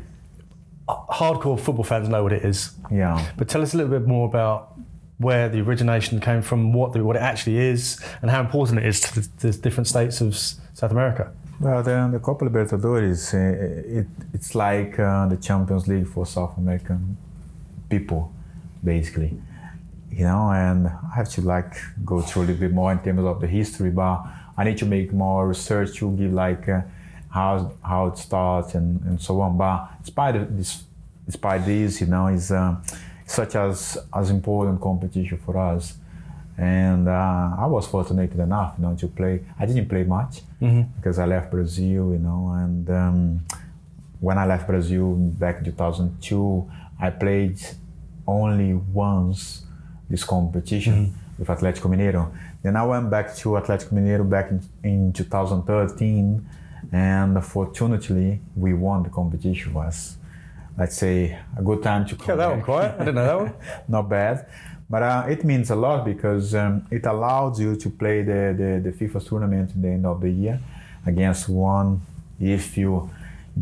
hardcore 0.87 1.59
football 1.59 1.83
fans 1.83 2.09
know 2.09 2.23
what 2.23 2.33
it 2.33 2.43
is, 2.43 2.71
yeah. 2.91 3.25
but 3.37 3.47
tell 3.47 3.61
us 3.61 3.73
a 3.73 3.77
little 3.77 3.91
bit 3.97 4.07
more 4.07 4.27
about 4.27 4.73
where 5.19 5.47
the 5.47 5.61
origination 5.61 6.19
came 6.19 6.41
from, 6.41 6.73
what 6.73 6.93
the, 6.93 7.03
what 7.03 7.15
it 7.15 7.21
actually 7.21 7.57
is, 7.57 8.03
and 8.21 8.31
how 8.31 8.41
important 8.41 8.79
it 8.79 8.85
is 8.85 8.99
to 8.99 9.19
the, 9.21 9.29
the 9.47 9.51
different 9.57 9.87
states 9.87 10.19
of 10.19 10.35
South 10.35 10.91
America. 10.91 11.31
Well, 11.61 11.83
the, 11.83 12.09
the 12.11 12.19
Copa 12.19 12.45
Libertadores, 12.45 13.35
uh, 13.35 13.99
it, 13.99 14.07
it's 14.33 14.55
like 14.55 14.97
uh, 14.97 15.27
the 15.27 15.37
Champions 15.37 15.87
League 15.87 16.07
for 16.07 16.25
South 16.25 16.57
American 16.57 17.17
people, 17.87 18.33
basically. 18.83 19.39
You 20.11 20.23
know, 20.23 20.51
and 20.51 20.87
I 20.87 21.15
have 21.17 21.29
to 21.33 21.41
like 21.41 21.75
go 22.03 22.21
through 22.21 22.41
a 22.41 22.45
little 22.45 22.61
bit 22.61 22.73
more 22.73 22.91
in 22.91 22.97
terms 23.03 23.23
of 23.23 23.39
the 23.39 23.45
history, 23.45 23.91
but 23.91 24.25
I 24.57 24.63
need 24.63 24.79
to 24.79 24.87
make 24.87 25.13
more 25.13 25.47
research 25.47 25.95
to 25.97 26.11
give 26.17 26.33
like 26.33 26.67
uh, 26.67 26.81
how 27.29 27.71
how 27.83 28.07
it 28.07 28.17
starts 28.17 28.73
and, 28.73 28.99
and 29.03 29.21
so 29.21 29.39
on. 29.41 29.55
But 29.55 29.87
despite 30.01 30.57
this, 30.57 30.83
despite 31.27 31.63
this, 31.63 32.01
you 32.01 32.07
know, 32.07 32.25
it's 32.25 32.49
uh, 32.49 32.77
such 33.27 33.53
as 33.55 33.99
as 34.15 34.31
important 34.31 34.81
competition 34.81 35.37
for 35.37 35.55
us. 35.59 35.93
And 36.57 37.07
uh, 37.07 37.55
I 37.57 37.65
was 37.65 37.87
fortunate 37.87 38.33
enough, 38.33 38.75
you 38.77 38.83
know, 38.85 38.95
to 38.95 39.07
play. 39.07 39.43
I 39.59 39.65
didn't 39.65 39.87
play 39.89 40.03
much 40.03 40.41
because 40.97 41.17
I 41.17 41.25
left 41.25 41.49
Brazil, 41.51 42.11
you 42.11 42.19
know. 42.19 42.53
And 42.55 42.89
um, 42.89 43.39
when 44.19 44.37
I 44.37 44.45
left 44.45 44.67
Brazil 44.67 45.13
back 45.15 45.59
in 45.59 45.65
2002, 45.65 46.71
I 46.99 47.09
played 47.09 47.59
only 48.27 48.73
once 48.73 49.63
this 50.09 50.23
competition 50.23 51.13
with 51.39 51.47
Atlético 51.47 51.89
Mineiro. 51.89 52.31
Then 52.61 52.75
I 52.75 52.85
went 52.85 53.09
back 53.09 53.35
to 53.37 53.49
Atlético 53.49 53.93
Mineiro 53.93 54.29
back 54.29 54.51
in, 54.51 54.61
in 54.83 55.13
2013, 55.13 56.45
and 56.91 57.43
fortunately, 57.43 58.39
we 58.55 58.73
won 58.73 59.03
the 59.03 59.09
competition. 59.09 59.73
Was 59.73 60.17
let's 60.77 60.97
say 60.97 61.37
a 61.57 61.61
good 61.61 61.81
time 61.81 62.05
to 62.05 62.15
come 62.15 62.27
Yeah, 62.29 62.35
that 62.35 62.49
one 62.49 62.61
quiet. 62.61 62.95
I 62.95 62.99
didn't 62.99 63.15
know 63.15 63.25
that 63.25 63.37
one. 63.37 63.53
not 63.87 64.09
bad. 64.09 64.45
But 64.91 65.01
uh, 65.03 65.25
it 65.33 65.41
means 65.51 65.67
a 65.71 65.75
lot 65.85 65.99
because 66.13 66.53
um, 66.53 66.85
it 66.91 67.05
allows 67.13 67.59
you 67.63 67.75
to 67.83 67.89
play 68.01 68.17
the, 68.31 68.41
the, 68.61 68.69
the 68.91 68.91
FIFA 68.99 69.19
tournament 69.27 69.67
in 69.75 69.81
the 69.81 69.87
end 69.97 70.05
of 70.05 70.19
the 70.25 70.29
year 70.29 70.59
against 71.05 71.47
one 71.49 72.01
if 72.39 72.77
you 72.77 73.09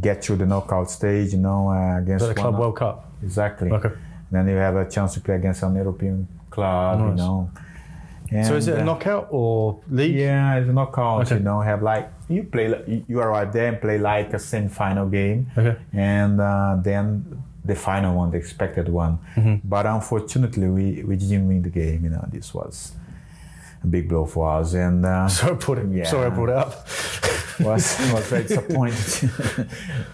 get 0.07 0.21
to 0.23 0.35
the 0.35 0.45
knockout 0.45 0.89
stage, 0.89 1.33
you 1.33 1.39
know, 1.39 1.69
uh, 1.69 1.99
against 2.03 2.25
The. 2.27 2.33
Club 2.33 2.57
World 2.57 2.77
Cup. 2.77 2.97
Exactly. 3.23 3.69
Okay. 3.71 3.91
Then 4.31 4.47
you 4.47 4.55
have 4.55 4.75
a 4.75 4.89
chance 4.89 5.13
to 5.15 5.21
play 5.21 5.35
against 5.35 5.61
an 5.63 5.75
European 5.75 6.27
club, 6.49 6.99
you 6.99 7.05
Nice. 7.09 7.17
know. 7.17 7.49
So 8.47 8.55
is 8.55 8.67
it 8.67 8.77
a 8.77 8.81
uh, 8.81 8.85
knockout 8.85 9.27
or 9.31 9.81
league? 9.89 10.15
yeah, 10.15 10.55
it's 10.57 10.69
a 10.69 10.73
knockout. 10.73 11.25
Okay. 11.25 11.37
You 11.37 11.43
know, 11.43 11.61
have 11.61 11.81
like 11.81 12.11
you 12.27 12.43
play, 12.43 12.67
you- 12.87 13.03
you 13.07 13.19
arrive 13.19 13.51
there 13.53 13.67
and 13.69 13.81
play 13.81 13.97
like 13.97 14.33
a 14.33 14.39
semi-final 14.39 15.07
game, 15.09 15.47
Okay. 15.57 15.75
and 15.93 16.39
uh, 16.39 16.77
then 16.79 17.25
the 17.69 17.75
final 17.75 18.15
one, 18.15 18.31
the 18.31 18.37
expected 18.37 18.89
one. 18.89 19.19
Mm-hmm. 19.35 19.55
But 19.63 19.85
unfortunately, 19.85 20.67
we 20.67 21.03
we 21.03 21.15
didn't 21.15 21.47
win 21.47 21.61
the 21.61 21.69
game. 21.69 22.03
You 22.03 22.11
know, 22.11 22.25
this 22.27 22.53
was 22.53 22.93
a 23.83 23.87
big 23.87 24.09
blow 24.09 24.25
for 24.25 24.49
us, 24.59 24.73
and 24.73 25.05
uh, 25.05 25.27
Sorry, 25.37 25.53
I 25.53 25.55
brought 25.55 25.77
it. 25.79 25.87
Yeah. 25.91 26.03
Sorry, 26.03 26.25
I 26.25 26.29
brought 26.29 26.49
it 26.49 26.55
up. 26.55 26.71
was 27.59 27.83
was 28.13 28.25
very 28.27 28.43
disappointed. 28.43 29.29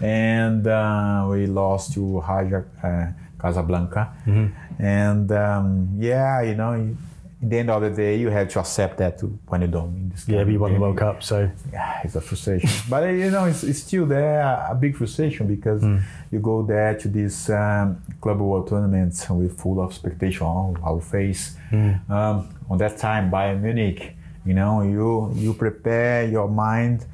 and 0.00 0.66
uh, 0.66 1.26
we 1.30 1.46
lost 1.46 1.94
to 1.94 2.20
Raja 2.20 2.64
uh, 2.82 3.06
Casablanca. 3.40 4.12
Mm-hmm. 4.26 4.82
And 4.82 5.32
um, 5.32 5.88
yeah, 5.98 6.42
you 6.42 6.54
know, 6.54 6.96
in 7.42 7.48
the 7.50 7.58
end 7.58 7.70
of 7.70 7.82
the 7.82 7.90
day, 7.90 8.16
you 8.18 8.30
have 8.30 8.48
to 8.48 8.60
accept 8.60 8.96
that 8.98 9.20
when 9.48 9.60
you 9.60 9.66
don't 9.68 9.92
win 9.92 10.08
this 10.08 10.26
Yeah, 10.26 10.42
but 10.44 10.52
you 10.52 10.58
won 10.58 10.72
the. 10.72 10.80
World 10.80 10.96
Cup, 10.96 11.22
so 11.22 11.50
Yeah, 11.72 12.00
it's 12.04 12.16
a 12.16 12.20
frustration. 12.20 12.70
but 12.90 13.04
you 13.10 13.30
know, 13.30 13.44
it's, 13.44 13.62
it's 13.62 13.80
still 13.80 14.06
there, 14.06 14.40
a 14.70 14.74
big 14.74 14.96
frustration 14.96 15.46
because 15.46 15.82
Hmm. 15.82 15.98
you 16.32 16.38
go 16.40 16.62
there 16.62 16.94
to 16.96 17.08
these 17.08 17.50
um, 17.50 18.00
club 18.22 18.40
world 18.40 18.68
tournaments 18.68 19.28
with 19.28 19.58
full 19.60 19.80
of 19.82 19.90
expectation 19.90 20.46
on 20.46 20.76
our 20.82 21.00
face. 21.00 21.56
Hmm. 21.70 21.92
Um, 22.10 22.48
on 22.70 22.78
that 22.78 22.96
time, 22.96 23.30
Bayern 23.30 23.60
Munich, 23.60 24.16
you 24.46 24.54
know, 24.54 24.82
you 24.82 25.30
you 25.34 25.52
prepare 25.54 26.26
your 26.26 26.48
mind 26.48 27.04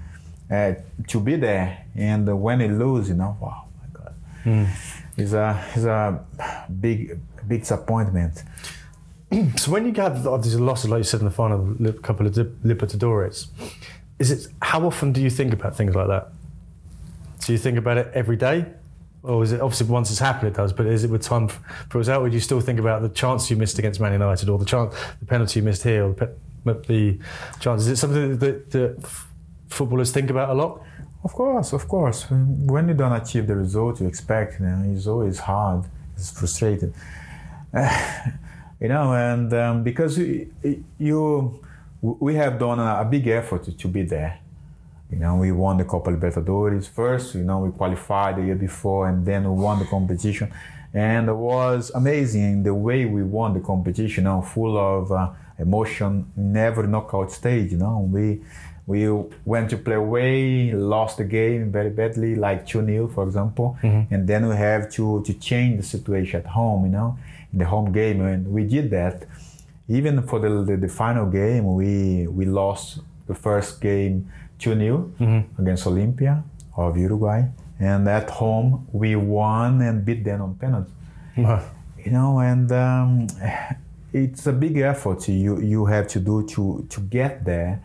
uh, 0.51 0.75
to 1.09 1.18
be 1.20 1.35
there, 1.37 1.85
and 1.97 2.29
when 2.41 2.61
you 2.61 2.68
lose, 2.68 3.09
you 3.09 3.14
know, 3.16 3.37
wow, 3.41 3.64
my 3.81 3.89
God, 4.01 4.14
Hmm. 4.45 4.64
it's 5.16 5.33
a 5.33 5.64
it's 5.75 5.85
a 5.85 6.20
big 6.81 7.18
big 7.49 7.61
disappointment. 7.62 8.45
So 9.57 9.70
when 9.72 9.87
you 9.87 9.93
have 9.95 10.22
these 10.43 10.57
losses, 10.57 10.91
like 10.91 10.99
you 10.99 11.05
said 11.05 11.20
in 11.20 11.26
the 11.26 11.30
final 11.30 11.76
couple 12.03 12.26
of 12.26 12.35
Libertadores, 12.35 13.47
is 14.18 14.30
it 14.30 14.49
how 14.61 14.85
often 14.87 15.12
do 15.12 15.20
you 15.20 15.30
think 15.30 15.53
about 15.53 15.76
things 15.76 15.95
like 15.95 16.09
that? 16.09 16.28
Do 17.41 17.53
you 17.53 17.59
think 17.59 17.78
about 17.78 17.99
it 17.99 18.11
every 18.14 18.37
day, 18.37 18.66
or 19.22 19.43
is 19.43 19.53
it 19.53 19.61
obviously 19.61 19.87
once 19.87 20.11
it's 20.11 20.20
happened 20.20 20.49
it 20.49 20.57
does? 20.57 20.72
But 20.72 20.87
is 20.87 21.05
it 21.05 21.11
with 21.11 21.22
time 21.22 21.49
for 21.49 21.99
us 21.99 22.09
out? 22.09 22.22
Would 22.22 22.35
you 22.35 22.41
still 22.41 22.61
think 22.61 22.78
about 22.78 23.03
the 23.03 23.09
chance 23.09 23.51
you 23.51 23.57
missed 23.57 23.78
against 23.78 24.01
Man 24.01 24.12
United, 24.12 24.49
or 24.49 24.59
the 24.59 24.64
chance, 24.64 24.95
the 25.20 25.26
penalty 25.26 25.61
you 25.61 25.64
missed 25.64 25.83
here, 25.83 26.05
or 26.07 26.12
the, 26.12 26.74
the 26.87 27.18
chance? 27.59 27.83
Is 27.83 27.89
it 27.89 27.97
something 27.97 28.39
that, 28.39 28.70
that 28.70 29.05
footballers 29.68 30.12
think 30.12 30.30
about 30.30 30.51
a 30.51 30.55
lot? 30.55 30.83
Of 31.24 31.33
course, 31.33 31.72
of 31.72 31.89
course. 31.89 32.26
When 32.30 32.89
you 32.89 32.95
don't 32.95 33.12
achieve 33.12 33.47
the 33.47 33.57
result 33.57 34.01
you 34.01 34.07
expect, 34.07 34.61
you 34.61 34.66
know, 34.66 34.93
it's 34.95 35.07
always 35.07 35.39
hard. 35.39 35.85
It's 36.16 36.30
frustrating. 36.30 36.95
Uh, 37.74 37.89
you 38.83 38.89
know, 38.89 39.14
and 39.14 39.55
um, 39.55 39.85
because 39.85 40.18
you, 40.18 40.51
you, 40.99 41.61
we 42.01 42.35
have 42.35 42.59
done 42.59 42.80
a, 42.80 43.05
big 43.09 43.28
effort 43.28 43.62
to, 43.62 43.76
to 43.76 43.87
be 43.87 44.03
there. 44.03 44.41
You 45.09 45.18
know, 45.18 45.37
we 45.37 45.53
won 45.53 45.76
the 45.76 45.85
Copa 45.85 46.11
Libertadores 46.11 46.89
first. 46.89 47.37
You 47.37 47.45
know, 47.45 47.61
we 47.61 47.70
qualified 47.70 48.37
the 48.37 48.43
year 48.43 48.57
before, 48.57 49.09
and 49.09 49.24
then 49.24 49.45
we 49.45 49.62
won 49.62 49.78
the 49.78 49.85
competition, 49.85 50.53
and 50.93 51.28
it 51.28 51.35
was 51.35 51.93
amazing 51.95 52.64
the 52.64 52.74
way 52.74 53.05
we 53.05 53.22
won 53.22 53.55
the 53.55 53.61
competition. 53.61 54.24
You 54.24 54.30
know, 54.30 54.43
full 54.43 54.76
of 54.76 55.12
uh, 55.12 55.30
emotion. 55.61 56.33
Never 56.35 56.85
knockout 56.85 57.30
stage. 57.30 57.70
You 57.70 57.78
know, 57.78 58.09
we 58.11 58.41
we 58.87 59.09
went 59.45 59.70
to 59.70 59.76
play 59.76 59.95
away, 59.95 60.72
lost 60.72 61.18
the 61.18 61.24
game 61.24 61.70
very 61.70 61.91
badly, 61.91 62.35
like 62.35 62.66
2 62.66 62.85
0, 62.85 63.09
for 63.09 63.24
example. 63.24 63.76
And 64.11 64.26
then 64.26 64.49
we 64.49 64.57
have 64.57 64.91
to, 64.93 65.22
to 65.22 65.35
change 65.35 65.76
the 65.76 65.87
situation 65.87 66.41
at 66.41 66.47
home, 66.47 66.87
you 66.87 66.91
know, 66.91 67.16
the 67.53 67.64
home 67.64 67.92
game. 67.92 68.20
And 68.20 68.46
we 68.48 68.64
did 68.64 68.90
that. 68.90 69.26
Even 69.88 70.22
for 70.22 70.38
the, 70.38 70.64
the, 70.64 70.76
the 70.76 70.88
final 70.88 71.26
game, 71.26 71.74
we, 71.74 72.26
we 72.28 72.44
lost 72.46 73.00
the 73.26 73.34
first 73.34 73.80
game 73.80 74.30
2 74.59 74.74
0 74.78 75.11
against 75.59 75.84
Olimpia 75.86 76.42
of 76.76 76.96
Uruguay. 76.96 77.42
And 77.78 78.09
at 78.09 78.30
home, 78.30 78.86
we 78.92 79.16
won 79.16 79.80
and 79.82 80.05
beat 80.05 80.24
them 80.24 80.40
on 80.42 80.55
penalty 80.55 80.92
you 82.05 82.11
know 82.12 82.40
and 82.40 82.70
um, 82.72 83.26
it's 84.12 84.46
a 84.46 84.53
big 84.53 84.76
effort 84.76 85.26
you 85.28 85.59
you 85.61 85.86
have 85.86 86.07
to 86.07 86.20
do 86.20 86.46
to 86.46 86.84
to 86.90 87.00
get 87.00 87.44
there 87.44 87.80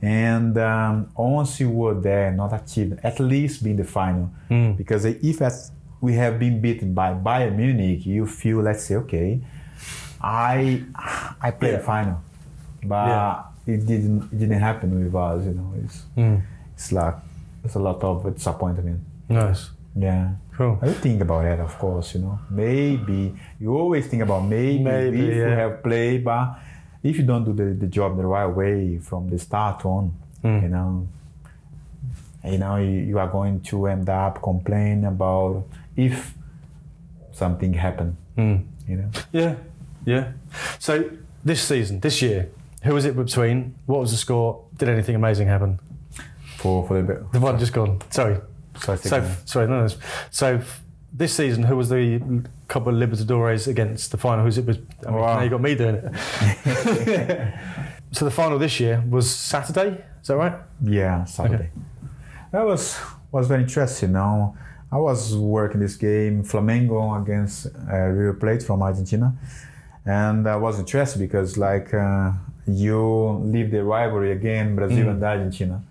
and 0.00 0.56
um, 0.56 1.10
once 1.14 1.60
you 1.60 1.68
were 1.68 1.92
there 2.00 2.32
not 2.32 2.52
achieved 2.54 2.98
at 3.02 3.20
least 3.20 3.62
be 3.62 3.70
in 3.72 3.76
the 3.76 3.84
final 3.84 4.30
because 4.76 5.04
if 5.04 5.42
as 5.42 5.72
we 6.00 6.14
have 6.14 6.38
been 6.38 6.60
beaten 6.60 6.94
by 6.94 7.12
Bayern 7.14 7.56
Munich 7.56 8.04
you 8.06 8.26
feel 8.26 8.58
let's 8.60 8.84
say 8.84 8.96
okay 8.96 9.40
I 10.20 10.82
I 11.42 11.50
played 11.50 11.72
Yeah. 11.72 11.78
the 11.78 11.84
final 11.84 12.18
but 12.84 13.06
Yeah. 13.08 13.42
it 13.74 13.86
didn't 13.86 14.22
it 14.32 14.38
didn't 14.38 14.60
happen 14.60 14.90
with 15.04 15.14
us 15.14 15.44
you 15.46 15.54
know 15.54 15.72
it's 15.82 16.04
it's 16.74 16.92
like 16.92 17.14
it's 17.64 17.74
a 17.74 17.78
lot 17.80 18.02
of 18.02 18.22
disappointment 18.34 19.00
Nice, 19.28 19.70
yeah 19.96 20.30
cool. 20.56 20.78
I 20.80 20.88
think 20.92 21.20
about 21.20 21.42
that, 21.42 21.60
of 21.60 21.76
course, 21.78 22.14
you 22.14 22.20
know. 22.22 22.38
Maybe 22.48 23.34
you 23.60 23.76
always 23.76 24.06
think 24.06 24.22
about 24.22 24.44
maybe, 24.48 24.82
Maybe, 24.84 25.20
if 25.28 25.34
you 25.36 25.42
have 25.62 25.82
played, 25.82 26.24
but 26.24 26.56
if 27.02 27.18
you 27.18 27.24
don't 27.24 27.44
do 27.44 27.52
the, 27.52 27.74
the 27.74 27.86
job 27.86 28.16
the 28.16 28.24
right 28.24 28.46
way 28.46 28.96
from 28.98 29.28
the 29.28 29.38
start 29.38 29.84
on, 29.84 30.14
Hmm. 30.40 30.60
you 30.62 30.68
know, 30.68 31.06
you 32.44 32.56
know 32.58 32.76
you, 32.76 32.88
you 33.10 33.18
are 33.18 33.28
going 33.28 33.60
to 33.60 33.86
end 33.86 34.08
up 34.08 34.40
complaining 34.42 35.04
about 35.04 35.64
if 35.96 36.34
something 37.32 37.74
happened. 37.74 38.16
Mm. 38.36 38.66
You 38.88 38.96
know. 38.96 39.10
Yeah, 39.32 39.54
yeah. 40.04 40.32
So 40.78 41.10
this 41.44 41.62
season, 41.62 42.00
this 42.00 42.22
year, 42.22 42.48
who 42.82 42.94
was 42.94 43.04
it 43.04 43.16
between? 43.16 43.74
What 43.86 44.00
was 44.00 44.10
the 44.10 44.16
score? 44.16 44.64
Did 44.76 44.88
anything 44.88 45.14
amazing 45.16 45.48
happen? 45.48 45.80
For 46.58 46.86
for 46.86 47.02
the 47.02 47.26
The 47.32 47.40
one 47.40 47.58
just 47.58 47.72
gone. 47.72 48.00
Sorry. 48.10 48.38
sorry, 48.78 48.98
So 48.98 49.30
sorry, 49.44 49.68
no, 49.68 49.86
no. 49.86 49.88
So 50.30 50.60
this 51.12 51.34
season, 51.34 51.62
who 51.64 51.76
was 51.76 51.88
the 51.88 52.20
Copa 52.68 52.90
Libertadores 52.90 53.66
against 53.68 54.10
the 54.10 54.18
final? 54.18 54.44
Who's 54.44 54.58
it 54.58 54.66
was? 54.66 54.78
I 55.06 55.10
mean, 55.10 55.20
Wow. 55.20 55.36
now 55.38 55.42
you 55.42 55.50
got 55.50 55.60
me 55.62 55.74
doing 55.74 55.96
it. 55.96 57.54
so 58.12 58.24
the 58.24 58.30
final 58.30 58.58
this 58.58 58.78
year 58.80 59.02
was 59.08 59.28
Saturday. 59.30 60.04
Is 60.22 60.28
that 60.28 60.36
right? 60.36 60.54
Yeah, 60.82 61.24
Saturday. 61.24 61.54
Okay. 61.54 61.70
That 62.52 62.64
was 62.66 62.98
was 63.32 63.48
very 63.48 63.62
interesting. 63.62 64.12
Now 64.12 64.56
I 64.90 64.98
was 64.98 65.36
working 65.36 65.80
this 65.80 65.96
game 65.96 66.44
Flamengo 66.44 67.20
against 67.20 67.66
uh, 67.66 67.96
River 67.96 68.34
Plate 68.34 68.62
from 68.62 68.82
Argentina, 68.82 69.34
and 70.04 70.46
I 70.48 70.56
was 70.56 70.78
interested 70.78 71.18
because 71.18 71.58
like 71.58 71.92
uh, 71.92 72.32
you 72.66 73.40
leave 73.44 73.70
the 73.70 73.82
rivalry 73.82 74.32
again 74.32 74.76
Brazil 74.76 75.08
and 75.08 75.22
Argentina, 75.22 75.82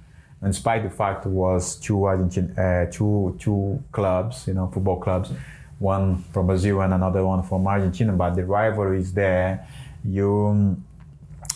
and 0.41 0.53
despite 0.53 0.83
the 0.83 0.89
fact 0.89 1.25
it 1.25 1.29
was 1.29 1.75
two 1.75 2.05
Argentine 2.05 2.57
uh, 2.57 2.85
two 2.89 3.35
two 3.37 3.83
clubs, 3.91 4.47
you 4.47 4.53
know, 4.53 4.67
football 4.67 4.99
clubs, 4.99 5.31
one 5.79 6.23
from 6.31 6.47
Brazil 6.47 6.81
and 6.81 6.93
another 6.93 7.25
one 7.25 7.43
from 7.43 7.67
Argentina, 7.67 8.13
but 8.13 8.35
the 8.35 8.45
rivalry 8.45 8.99
is 8.99 9.13
there. 9.13 9.67
You 10.05 10.77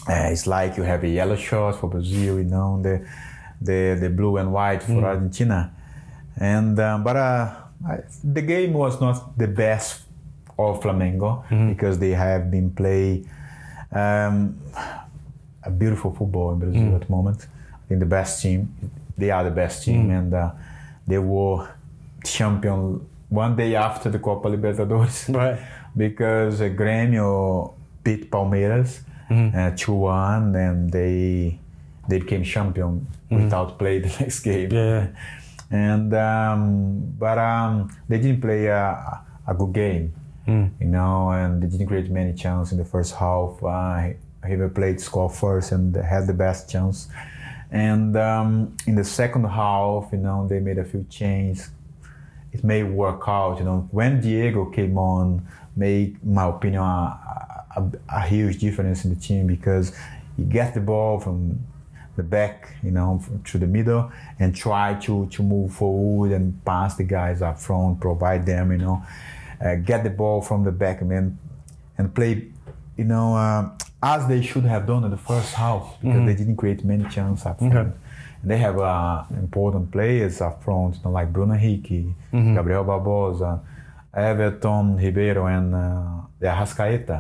uh, 0.10 0.30
it's 0.32 0.46
like 0.46 0.76
you 0.76 0.84
have 0.84 1.04
a 1.04 1.08
yellow 1.08 1.36
shorts 1.38 1.78
for 1.78 1.90
Brazil, 1.90 2.38
you 2.38 2.44
know, 2.44 2.82
the 2.82 3.08
the 3.62 3.98
the 4.00 4.10
blue 4.10 4.38
and 4.38 4.52
white 4.52 4.84
for 4.84 5.06
Argentina, 5.06 5.72
and 6.40 6.80
um, 6.80 7.04
but 7.04 7.16
uh, 7.16 7.54
I, 7.88 7.98
the 8.24 8.42
game 8.42 8.74
was 8.74 9.00
not 9.02 9.38
the 9.38 9.48
best 9.48 10.02
of 10.58 10.82
Flamengo 10.82 11.44
because 11.70 12.00
they 12.00 12.12
have 12.12 12.50
been 12.52 12.72
play 12.72 13.24
um, 13.92 14.58
a 15.64 15.70
beautiful 15.72 16.12
football 16.14 16.52
in 16.54 16.60
Brazil 16.60 16.96
at 16.96 17.02
the 17.08 17.12
moment. 17.12 17.48
I 17.74 17.88
think 17.88 18.00
the 18.02 18.06
best 18.06 18.42
team, 18.42 18.70
they 19.18 19.32
are 19.32 19.44
the 19.44 19.52
best 19.52 19.84
team, 19.86 20.10
and 20.12 20.34
uh, 20.34 20.52
they 21.08 21.18
were 21.18 21.68
champion 22.24 23.06
one 23.30 23.56
day 23.56 23.76
after 23.76 24.10
the 24.10 24.20
Copa 24.20 24.50
Libertadores 24.50 25.34
Right. 25.36 25.60
because 25.96 26.62
uh, 26.62 26.66
Grêmio 26.70 27.74
beat 28.04 28.30
Palmeiras 28.32 29.02
uh, 29.30 29.72
2-1 29.76 30.56
and 30.56 30.92
they 30.92 31.60
they 32.10 32.20
became 32.20 32.44
champion 32.44 33.06
without 33.30 33.78
play 33.78 34.00
the 34.00 34.10
next 34.20 34.40
game. 34.40 34.70
Yeah. 34.72 35.08
And 35.72 36.14
um, 36.14 37.14
but 37.18 37.38
um, 37.38 37.96
they 38.08 38.20
didn't 38.20 38.42
play 38.42 38.66
a, 38.68 39.22
a 39.48 39.54
good 39.54 39.74
game, 39.74 40.14
you 40.80 40.88
know, 40.88 41.30
and 41.32 41.62
they 41.62 41.68
didn't 41.68 41.88
create 41.88 42.10
many 42.10 42.34
chances 42.34 42.72
in 42.72 42.80
the 42.80 42.86
first 42.86 43.16
half. 43.16 43.64
Uh, 43.64 44.10
River 44.44 44.70
Plate 44.70 45.00
scored 45.00 45.34
first 45.34 45.72
and 45.72 45.96
had 45.96 46.26
the 46.28 46.34
best 46.34 46.70
chance. 46.70 47.08
And 47.72 48.18
um, 48.18 48.76
in 48.88 48.96
the 48.96 49.04
second 49.04 49.44
half, 49.44 50.10
you 50.12 50.18
know, 50.18 50.48
they 50.48 50.60
made 50.60 50.80
a 50.80 50.86
few 50.86 51.06
changes 51.10 51.70
it 52.52 52.64
may 52.64 52.84
work 52.84 53.24
out. 53.28 53.60
You 53.60 53.66
know, 53.66 53.88
when 53.92 54.22
Diego 54.22 54.66
came 54.66 54.98
on, 54.98 55.48
made, 55.76 56.18
in 56.24 56.34
my 56.34 56.48
opinion, 56.48 56.82
a, 56.82 57.66
a, 57.76 57.92
a 58.10 58.22
huge 58.22 58.60
difference 58.60 59.06
in 59.06 59.14
the 59.14 59.20
team 59.20 59.48
because 59.48 59.96
he 60.36 60.44
gets 60.44 60.74
the 60.74 60.82
ball 60.82 61.20
from 61.20 61.60
the 62.22 62.28
back, 62.40 62.56
you 62.84 62.92
know, 62.98 63.10
to 63.50 63.56
the 63.64 63.70
middle 63.78 64.04
and 64.42 64.50
try 64.66 64.88
to 65.06 65.14
to 65.36 65.40
move 65.54 65.70
forward 65.82 66.32
and 66.38 66.46
pass 66.72 66.92
the 67.02 67.08
guys 67.18 67.42
up 67.50 67.58
front, 67.68 68.00
provide 68.08 68.42
them, 68.46 68.66
you 68.72 68.82
know, 68.86 68.98
uh, 69.66 69.76
get 69.90 70.00
the 70.08 70.14
ball 70.22 70.40
from 70.50 70.60
the 70.68 70.72
back 70.84 71.02
and 71.02 71.10
then 71.14 71.26
and 71.98 72.06
play, 72.18 72.34
you 73.00 73.08
know, 73.14 73.28
uh, 73.46 73.62
as 74.02 74.22
they 74.28 74.42
should 74.50 74.66
have 74.74 74.84
done 74.92 75.04
in 75.08 75.12
the 75.18 75.24
first 75.32 75.52
half 75.64 75.84
because 76.02 76.24
they 76.28 76.36
didn't 76.42 76.58
create 76.62 76.82
many 76.94 77.06
chances 77.16 77.46
up 77.46 77.58
front. 77.60 77.74
Okay. 77.76 77.92
And 78.42 78.52
they 78.52 78.58
have 78.68 78.78
uh, 78.80 79.24
important 79.46 79.92
players 79.92 80.40
up 80.48 80.64
front, 80.64 80.96
you 80.96 81.02
know, 81.04 81.12
like 81.12 81.28
Bruno 81.34 81.56
Henrique, 81.56 82.06
Gabriel 82.56 82.86
Barbosa, 82.86 83.60
Everton, 84.14 84.86
Ribeiro, 84.98 85.46
and 85.48 85.76
uh, 85.76 86.04
De 86.40 86.48
Arrascaeta. 86.48 87.18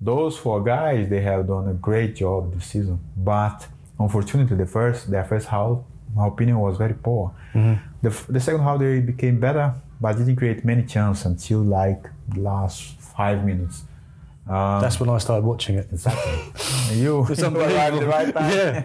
Those 0.00 0.36
four 0.36 0.62
guys, 0.62 1.08
they 1.08 1.22
have 1.22 1.46
done 1.46 1.68
a 1.68 1.74
great 1.74 2.16
job 2.16 2.52
this 2.54 2.66
season. 2.72 2.98
But 3.16 3.58
unfortunately, 3.98 4.56
the 4.56 4.66
first, 4.66 5.10
their 5.10 5.24
first 5.24 5.46
half, 5.48 5.78
my 6.14 6.26
opinion, 6.26 6.58
was 6.60 6.76
very 6.78 6.94
poor. 6.94 7.32
The, 7.54 8.10
f- 8.10 8.26
the 8.28 8.40
second 8.40 8.62
half, 8.62 8.78
they 8.78 9.00
became 9.00 9.40
better, 9.40 9.74
but 10.00 10.16
didn't 10.16 10.36
create 10.36 10.64
many 10.64 10.84
chances 10.84 11.26
until 11.26 11.60
like 11.62 12.02
the 12.28 12.40
last 12.40 12.94
five 13.16 13.44
minutes. 13.44 13.82
Um, 14.48 14.80
That's 14.80 14.98
when 15.00 15.10
I 15.10 15.18
started 15.18 15.44
watching 15.44 15.76
it. 15.76 15.88
Exactly. 15.92 16.32
you, 16.96 17.26
It's 17.28 17.40
you 17.40 17.48
arrived 17.56 17.98
the 18.00 18.06
right 18.06 18.32
time. 18.32 18.84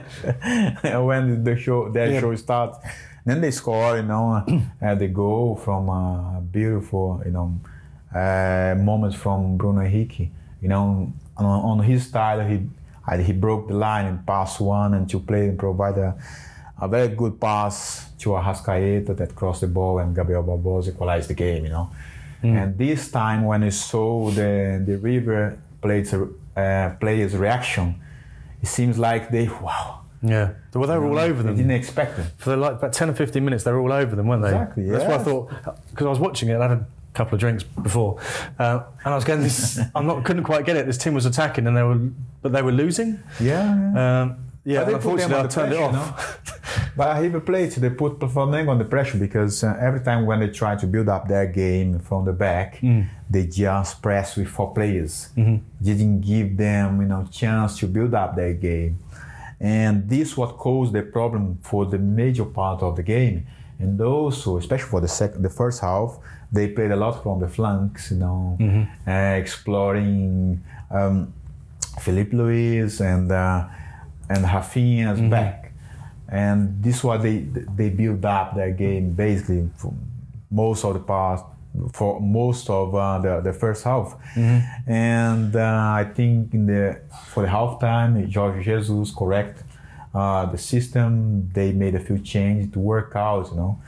Yeah. 0.84 0.98
when 1.00 1.44
the 1.44 1.56
show, 1.56 1.90
their 1.90 2.12
Yeah. 2.12 2.20
show 2.20 2.36
starts, 2.36 2.80
then 3.26 3.40
they 3.42 3.52
score. 3.52 3.96
You 3.98 4.04
know, 4.04 4.44
uh, 4.82 4.96
they 4.96 5.08
go 5.08 5.56
from 5.56 5.88
a 5.90 6.42
beautiful, 6.52 7.22
you 7.26 7.32
know, 7.32 7.60
uh, 8.14 8.76
moment 8.78 9.16
from 9.16 9.56
Bruno 9.58 9.82
Henrique. 9.82 10.32
You 10.62 10.68
know, 10.70 11.14
on, 11.38 11.46
on 11.46 11.80
his 11.80 12.08
style, 12.08 12.42
he 12.46 12.62
uh, 13.08 13.18
he 13.18 13.34
broke 13.34 13.68
the 13.68 13.74
line 13.74 14.06
and 14.06 14.26
passed 14.26 14.60
one 14.60 14.94
and 14.94 15.10
two 15.10 15.20
play 15.20 15.50
and 15.50 15.60
provide 15.60 15.98
a, 15.98 16.16
a 16.80 16.88
very 16.88 17.10
good 17.10 17.40
pass 17.40 18.10
to 18.20 18.36
a 18.36 18.42
Arrascaeta 18.42 19.16
that 19.18 19.36
crossed 19.36 19.62
the 19.62 19.68
ball 19.68 20.00
and 20.00 20.16
Gabriel 20.16 20.44
Barbosa 20.44 20.90
equalized 20.90 21.30
the 21.30 21.34
game. 21.34 21.66
You 21.66 21.72
know. 21.72 21.90
And 22.44 22.78
this 22.78 23.10
time, 23.10 23.46
when 23.46 23.64
I 23.64 23.70
saw 23.70 24.30
the 24.30 24.84
the 24.86 24.98
River 24.98 25.58
players 25.82 26.14
uh, 26.14 26.96
players 27.00 27.36
reaction, 27.36 27.96
it 28.62 28.68
seems 28.68 29.00
like 29.00 29.32
they 29.32 29.48
wow. 29.48 30.02
Yeah. 30.22 30.54
Well, 30.74 30.88
they 30.88 30.98
were 30.98 31.08
all 31.08 31.20
over 31.20 31.44
them. 31.44 31.56
They 31.56 31.64
didn't 31.64 31.78
expect 31.78 32.18
them. 32.18 32.28
For 32.38 32.52
the, 32.52 32.58
like 32.58 32.74
about 32.74 32.94
10 32.94 33.10
or 33.10 33.14
15 33.14 33.44
minutes, 33.44 33.66
they 33.66 33.72
were 33.72 33.82
all 33.82 33.92
over 33.92 34.16
them, 34.16 34.28
weren't 34.28 34.42
they? 34.42 34.50
Exactly, 34.50 34.90
That's 34.90 35.04
what 35.04 35.20
I 35.20 35.24
thought. 35.24 35.50
Because 35.90 36.08
I 36.08 36.10
was 36.10 36.20
watching 36.20 36.50
it, 36.50 36.56
I 36.56 36.70
had 36.70 36.72
a 36.72 36.86
couple 37.14 37.36
of 37.36 37.40
drinks 37.40 37.64
before. 37.64 38.20
Uh, 38.60 38.84
and 39.06 39.14
I 39.14 39.16
was 39.16 39.24
getting 39.24 39.44
this, 39.44 39.80
I'm 39.96 40.06
not, 40.08 40.24
couldn't 40.24 40.44
quite 40.44 40.66
get 40.66 40.76
it. 40.76 40.86
This 40.86 40.98
team 40.98 41.14
was 41.14 41.26
attacking, 41.26 41.68
and 41.68 41.76
they 41.78 41.84
were, 41.84 42.00
but 42.42 42.52
they 42.52 42.62
were 42.62 42.72
losing. 42.72 43.20
Yeah. 43.40 44.22
Um, 44.24 44.38
yeah, 44.66 44.80
But 44.80 44.86
they 44.86 44.94
and 44.94 45.04
put 45.04 45.18
them 45.20 45.32
unfortunately, 45.34 45.36
I 45.36 45.48
turned 45.48 45.74
it 45.74 45.78
pressure, 45.78 45.98
off. 45.98 46.94
But 46.96 47.22
River 47.22 47.40
Plate, 47.42 47.72
they 47.72 47.90
put 47.90 48.20
Flamengo 48.20 48.70
under 48.70 48.86
pressure 48.86 49.18
because 49.18 49.64
uh, 49.64 49.76
every 49.80 50.00
time 50.00 50.26
when 50.26 50.40
they 50.40 50.50
try 50.50 50.76
to 50.76 50.88
build 50.88 51.10
up 51.10 51.28
their 51.28 51.48
game 51.48 52.00
from 52.00 52.24
the 52.26 52.32
back, 52.34 52.80
they 53.30 53.46
just 53.48 54.02
press 54.02 54.38
with 54.38 54.48
four 54.48 54.74
players. 54.74 55.30
Didn't 55.36 56.22
give 56.22 56.56
them, 56.56 57.02
you 57.02 57.08
know, 57.08 57.28
chance 57.30 57.78
to 57.80 57.88
build 57.88 58.14
up 58.14 58.36
their 58.36 58.54
game, 58.54 59.00
and 59.60 60.08
this 60.08 60.38
what 60.38 60.58
caused 60.58 60.94
the 60.94 61.02
problem 61.02 61.58
for 61.62 61.86
the 61.86 61.98
major 62.00 62.46
part 62.46 62.82
of 62.82 62.96
the 62.96 63.04
game. 63.04 63.48
And 63.84 64.00
also, 64.02 64.58
especially 64.58 64.90
for 64.90 65.02
the 65.02 65.08
second, 65.08 65.42
the 65.44 65.50
first 65.50 65.82
half, 65.82 66.18
they 66.52 66.68
played 66.70 66.92
a 66.92 66.96
lot 66.96 67.22
from 67.24 67.40
the 67.40 67.50
flanks, 67.58 68.12
you 68.12 68.18
know, 68.18 68.58
uh, 69.08 69.12
exploring 69.44 70.64
um, 70.92 71.34
Filipe 72.00 72.32
Luís 72.32 73.02
and 73.02 73.32
uh, 73.32 73.66
and 74.30 74.46
Rafinha's 74.46 75.20
back, 75.30 75.74
and 76.30 76.58
this 76.84 76.98
is 76.98 77.04
what 77.04 77.22
they 77.22 77.38
they 77.80 77.90
build 77.90 78.24
up 78.26 78.56
their 78.56 78.72
game 78.72 79.12
basically 79.14 79.70
for 79.78 79.94
most 80.50 80.86
of 80.86 80.94
the 80.94 81.00
past 81.14 81.44
for 81.92 82.20
most 82.22 82.70
of 82.70 82.94
uh, 82.96 83.18
the 83.26 83.42
the 83.42 83.54
first 83.54 83.84
half, 83.84 84.16
and 84.88 85.56
uh, 85.56 86.02
I 86.02 86.04
think 86.16 86.54
in 86.54 86.68
the 86.68 87.02
for 87.32 87.42
the 87.44 87.50
halftime, 87.50 88.32
Jorge 88.34 88.62
Jesus 88.64 89.12
correct 89.14 89.63
uh, 90.14 90.46
the 90.46 90.58
system. 90.58 91.50
They 91.54 91.72
made 91.72 91.96
a 91.96 92.00
few 92.00 92.20
changes 92.20 92.72
to 92.74 92.80
work 92.80 93.14
out, 93.16 93.50
you 93.52 93.58
know. 93.58 93.82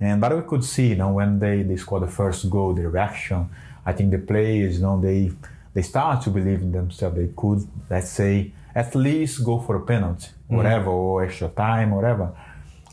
And 0.00 0.20
but 0.20 0.34
we 0.36 0.42
could 0.42 0.64
see, 0.64 0.88
you 0.88 0.96
know, 0.96 1.12
when 1.12 1.38
they, 1.38 1.62
they 1.62 1.76
scored 1.76 2.02
the 2.02 2.08
first 2.08 2.50
goal, 2.50 2.74
the 2.74 2.88
reaction. 2.88 3.48
I 3.86 3.92
think 3.92 4.10
the 4.10 4.18
players, 4.18 4.76
you 4.76 4.82
know, 4.82 5.00
they 5.00 5.30
they 5.74 5.82
start 5.82 6.22
to 6.24 6.30
believe 6.30 6.60
in 6.60 6.72
themselves. 6.72 7.16
They 7.16 7.30
could, 7.36 7.66
let's 7.88 8.10
say, 8.10 8.52
at 8.74 8.94
least 8.94 9.44
go 9.44 9.60
for 9.60 9.76
a 9.76 9.80
penalty, 9.80 10.28
whatever, 10.48 10.90
or 10.90 11.24
extra 11.24 11.48
time, 11.48 11.90
whatever. 11.92 12.34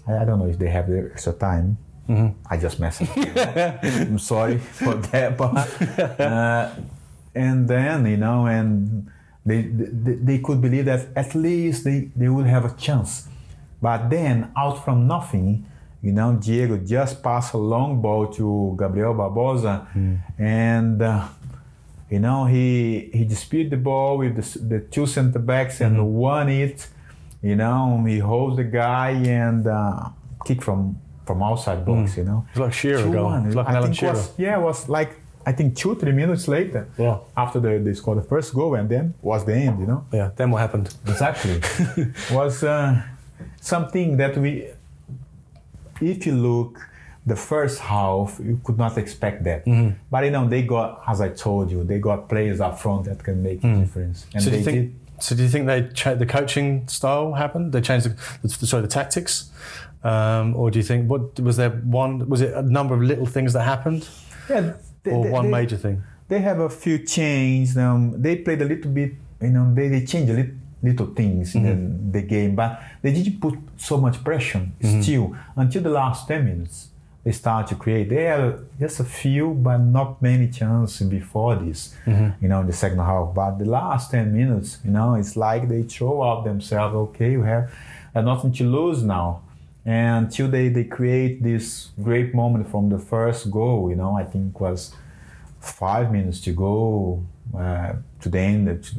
I, 0.07 0.17
I 0.19 0.25
don't 0.25 0.39
know 0.39 0.47
if 0.47 0.57
they 0.57 0.69
have 0.69 0.87
the 0.87 1.09
extra 1.11 1.33
time. 1.33 1.77
I 2.49 2.57
just 2.57 2.79
messed 2.79 3.03
up. 3.03 3.17
I'm 3.83 4.19
sorry 4.19 4.57
for 4.57 4.95
that, 4.95 5.37
but 5.37 6.19
uh, 6.19 6.71
and 7.35 7.67
then 7.67 8.05
you 8.05 8.17
know, 8.17 8.47
and 8.47 9.11
they, 9.45 9.61
they 9.63 10.13
they 10.13 10.37
could 10.39 10.61
believe 10.61 10.85
that 10.85 11.07
at 11.15 11.33
least 11.35 11.83
they 11.83 12.09
they 12.15 12.29
would 12.29 12.45
have 12.45 12.65
a 12.65 12.73
chance. 12.77 13.27
But 13.81 14.09
then, 14.09 14.51
out 14.57 14.83
from 14.83 15.07
nothing, 15.07 15.65
you 16.01 16.11
know, 16.11 16.33
Diego 16.35 16.77
just 16.77 17.23
passed 17.23 17.53
a 17.53 17.57
long 17.57 18.01
ball 18.01 18.27
to 18.33 18.75
Gabriel 18.77 19.13
Barbosa, 19.13 19.87
and 20.37 21.01
uh, 21.01 21.27
you 22.09 22.19
know 22.19 22.45
he 22.45 23.09
he 23.13 23.23
disputed 23.25 23.71
the 23.71 23.77
ball 23.77 24.17
with 24.17 24.35
the, 24.35 24.59
the 24.59 24.79
two 24.81 25.05
center 25.05 25.39
backs 25.39 25.81
and 25.81 26.13
won 26.13 26.49
it. 26.49 26.87
You 27.41 27.55
know, 27.55 28.03
he 28.05 28.19
holds 28.19 28.57
the 28.57 28.65
guy 28.65 29.11
and 29.11 29.65
uh, 29.65 30.09
kick 30.45 30.61
from 30.61 30.99
from 31.25 31.41
outside 31.41 31.85
box. 31.85 32.17
You 32.17 32.25
know, 32.25 32.45
It's 32.49 32.59
like 32.59 32.73
Shearer 32.73 33.09
goal. 33.09 33.33
It's 33.45 33.55
like 33.55 33.67
I 33.67 33.75
Alan 33.75 33.93
Shearer. 33.93 34.13
was, 34.13 34.33
yeah, 34.37 34.57
it 34.59 34.61
was 34.61 34.89
like 34.89 35.18
I 35.49 35.51
think 35.57 35.69
two 35.81 35.93
three 36.01 36.15
minutes 36.21 36.47
later. 36.47 36.81
Yeah. 37.05 37.17
After 37.43 37.59
they, 37.65 37.77
they 37.85 37.93
scored 38.01 38.17
the 38.23 38.27
first 38.33 38.49
goal, 38.53 38.71
and 38.79 38.87
then 38.93 39.05
was 39.21 39.41
the 39.49 39.55
end. 39.67 39.75
You 39.81 39.87
know. 39.91 40.01
Yeah. 40.19 40.29
Then 40.37 40.47
what 40.51 40.59
happened? 40.65 40.87
Exactly. 41.13 41.55
was 42.39 42.55
uh, 42.63 43.01
something 43.73 44.17
that 44.21 44.33
we, 44.43 44.51
if 46.01 46.25
you 46.27 46.35
look, 46.35 46.79
the 47.25 47.35
first 47.35 47.79
half, 47.79 48.39
you 48.49 48.59
could 48.63 48.77
not 48.77 48.97
expect 48.97 49.43
that. 49.43 49.65
Mm-hmm. 49.65 49.95
But 50.11 50.23
you 50.25 50.31
know, 50.31 50.47
they 50.47 50.61
got, 50.63 51.01
as 51.07 51.19
I 51.21 51.29
told 51.29 51.71
you, 51.71 51.83
they 51.83 51.99
got 51.99 52.29
players 52.29 52.59
up 52.61 52.79
front 52.79 53.05
that 53.05 53.23
can 53.23 53.37
make 53.43 53.63
a 53.63 53.75
difference. 53.75 54.25
And 54.33 54.41
Mm. 54.41 54.45
So 54.45 54.49
they 54.51 54.63
think? 54.63 54.75
did. 54.77 54.95
So 55.23 55.35
do 55.35 55.43
you 55.43 55.49
think 55.49 55.67
they 55.67 55.79
cha- 55.99 56.15
the 56.23 56.25
coaching 56.25 56.87
style 56.87 57.33
happened? 57.33 57.73
They 57.73 57.81
changed 57.81 58.05
the, 58.07 58.47
the 58.47 58.65
sorry 58.71 58.83
the 58.83 58.87
tactics, 58.99 59.33
um, 60.03 60.55
or 60.55 60.71
do 60.71 60.79
you 60.79 60.83
think 60.89 61.09
what 61.11 61.23
was 61.41 61.57
there 61.57 61.71
one? 62.01 62.11
Was 62.29 62.39
it 62.41 62.53
a 62.53 62.61
number 62.61 62.93
of 62.95 63.01
little 63.01 63.25
things 63.35 63.51
that 63.53 63.63
happened, 63.63 64.07
Yeah, 64.49 64.73
they, 65.03 65.11
or 65.11 65.23
they- 65.25 65.31
one 65.31 65.45
they- 65.45 65.51
major 65.51 65.77
thing? 65.77 66.03
They 66.27 66.39
have 66.41 66.59
a 66.59 66.69
few 66.69 66.99
changes. 66.99 67.75
Um, 67.75 68.21
they 68.21 68.35
played 68.35 68.61
a 68.61 68.65
little 68.65 68.91
bit, 68.91 69.13
you 69.41 69.49
know, 69.49 69.73
they, 69.73 69.87
they 69.87 70.05
changed 70.05 70.29
a 70.31 70.35
little, 70.35 70.51
little 70.83 71.07
things 71.07 71.55
in 71.55 71.63
the, 72.11 72.19
the 72.19 72.27
game, 72.27 72.55
but 72.55 72.79
they 73.01 73.11
didn't 73.11 73.41
put 73.41 73.55
so 73.77 73.97
much 73.97 74.23
pressure 74.23 74.67
still 75.01 75.35
until 75.55 75.81
the 75.81 75.89
last 75.89 76.27
10 76.27 76.45
minutes. 76.45 76.89
They 77.23 77.31
start 77.33 77.67
to 77.67 77.75
create. 77.75 78.09
They 78.09 78.25
had 78.25 78.59
just 78.79 78.99
a 78.99 79.03
few, 79.03 79.53
but 79.55 79.77
not 79.79 80.21
many 80.21 80.47
chances 80.49 81.05
before 81.07 81.55
this, 81.55 81.95
you 82.41 82.47
know, 82.47 82.61
in 82.61 82.67
the 82.67 82.73
second 82.73 82.99
half. 82.99 83.33
But 83.33 83.57
the 83.57 83.65
last 83.65 84.11
10 84.11 84.31
minutes, 84.31 84.77
you 84.85 84.91
know, 84.91 85.15
it's 85.15 85.35
like 85.35 85.67
they 85.67 85.81
throw 85.83 86.23
out 86.23 86.43
themselves, 86.45 86.95
okay, 86.95 87.35
we 87.37 87.45
have 87.45 87.71
uh, 88.15 88.21
nothing 88.21 88.53
to 88.53 88.63
lose 88.63 89.01
now. 89.03 89.41
And 89.89 90.25
until 90.25 90.47
they, 90.47 90.69
they 90.69 90.83
create 90.83 91.41
this 91.41 91.89
great 92.03 92.35
moment 92.35 92.69
from 92.69 92.89
the 92.89 92.99
first 92.99 93.49
goal, 93.49 93.89
you 93.89 93.95
know, 93.95 94.15
I 94.15 94.23
think 94.23 94.61
was 94.61 94.93
five 95.59 96.11
minutes 96.11 96.41
to 96.41 96.51
go 96.51 97.25
uh, 97.57 97.93
to 98.21 98.29
the 98.29 98.39
end 98.39 98.83
to, 98.83 98.91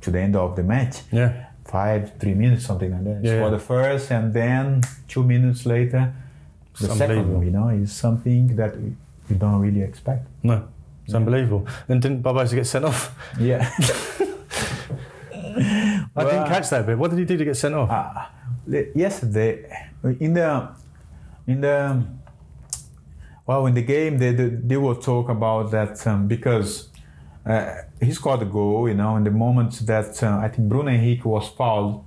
to 0.00 0.10
the 0.10 0.20
end 0.20 0.34
of 0.34 0.56
the 0.56 0.64
match. 0.64 1.02
Yeah. 1.12 1.46
Five, 1.64 2.18
three 2.18 2.34
minutes, 2.34 2.66
something 2.66 2.90
like 2.90 3.04
that. 3.04 3.20
Yeah, 3.22 3.38
For 3.38 3.44
yeah. 3.44 3.50
the 3.50 3.58
first, 3.60 4.10
and 4.10 4.34
then 4.34 4.82
two 5.06 5.22
minutes 5.22 5.64
later, 5.64 6.12
the 6.80 6.88
second. 6.88 7.44
You 7.44 7.52
know, 7.52 7.68
is 7.68 7.92
something 7.92 8.56
that 8.56 8.76
we, 8.80 8.96
we 9.30 9.36
don't 9.36 9.60
really 9.60 9.82
expect. 9.82 10.26
No. 10.42 10.66
It's 11.04 11.14
unbelievable. 11.14 11.68
And 11.88 12.02
didn't 12.02 12.24
Barbosa 12.24 12.56
get 12.56 12.66
sent 12.66 12.84
off? 12.84 13.14
Yeah. 13.38 13.70
I 16.16 16.24
didn't 16.24 16.46
catch 16.48 16.70
that 16.70 16.86
bit. 16.86 16.96
What 16.98 17.10
did 17.10 17.18
he 17.18 17.24
do 17.24 17.36
to 17.36 17.44
get 17.44 17.56
sent 17.56 17.74
off? 17.74 17.90
uh, 17.90 18.78
yesterday 18.94 19.52
in 20.20 20.34
the 20.34 20.68
in 21.46 21.60
the 21.60 22.02
well 23.46 23.66
in 23.66 23.74
the 23.74 23.82
game 23.82 24.18
they 24.18 24.32
they, 24.32 24.48
they 24.48 24.76
will 24.76 24.96
talk 24.96 25.28
about 25.28 25.70
that 25.70 26.04
um, 26.06 26.26
because 26.26 26.88
uh, 27.46 27.74
he 28.00 28.12
scored 28.12 28.42
a 28.42 28.44
goal 28.44 28.88
you 28.88 28.94
know 28.94 29.16
in 29.16 29.24
the 29.24 29.30
moment 29.30 29.72
that 29.86 30.22
uh, 30.22 30.38
I 30.44 30.48
think 30.48 30.68
Bruno 30.68 30.90
Henrique 30.90 31.24
was 31.24 31.48
fouled 31.48 32.04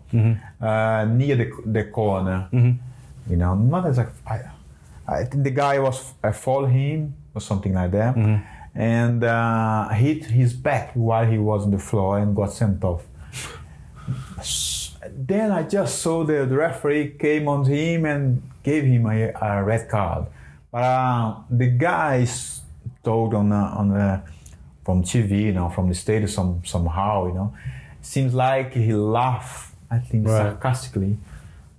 uh, 0.62 1.06
near 1.06 1.36
the, 1.36 1.50
the 1.66 1.84
corner. 1.86 2.50
You 3.30 3.38
know 3.38 3.56
not 3.56 3.86
as 3.86 3.98
a 4.00 4.12
I, 4.28 4.40
I 5.08 5.24
think 5.26 5.44
the 5.44 5.52
guy 5.52 5.80
was 5.80 6.14
I 6.24 6.32
fouled 6.32 6.70
him 6.70 7.16
or 7.36 7.42
something 7.42 7.74
like 7.74 7.92
that. 7.92 8.16
And 8.76 9.24
uh, 9.24 9.90
hit 9.90 10.26
his 10.26 10.54
back 10.54 10.92
while 10.94 11.26
he 11.26 11.38
was 11.38 11.64
on 11.66 11.72
the 11.72 11.80
floor 11.80 12.18
and 12.20 12.36
got 12.36 12.52
sent 12.54 12.84
off 12.84 13.04
then 15.12 15.52
I 15.52 15.64
just 15.64 16.00
saw 16.02 16.24
the, 16.24 16.46
the 16.46 16.56
referee 16.58 17.16
came 17.20 17.48
on 17.48 17.66
him 17.66 18.06
and 18.06 18.42
gave 18.64 18.84
him 18.84 19.06
a, 19.06 19.32
a 19.42 19.64
red 19.64 19.90
card. 19.90 20.26
But 20.72 20.84
uh, 20.84 21.36
the 21.50 21.68
guys 21.68 22.62
told 23.04 23.34
on 23.34 23.52
uh, 23.52 23.74
on 23.78 23.92
uh, 23.92 24.22
from 24.86 25.04
TV, 25.04 25.44
you 25.44 25.54
know, 25.54 25.70
from 25.70 25.88
the 25.90 25.96
stadium 25.96 26.30
some, 26.30 26.62
somehow, 26.66 27.28
you 27.28 27.34
know, 27.34 27.54
seems 28.02 28.34
like 28.34 28.74
he 28.74 28.94
laughed, 28.94 29.76
I 29.92 30.00
think, 30.00 30.28
Right. 30.28 30.38
sarcastically 30.38 31.18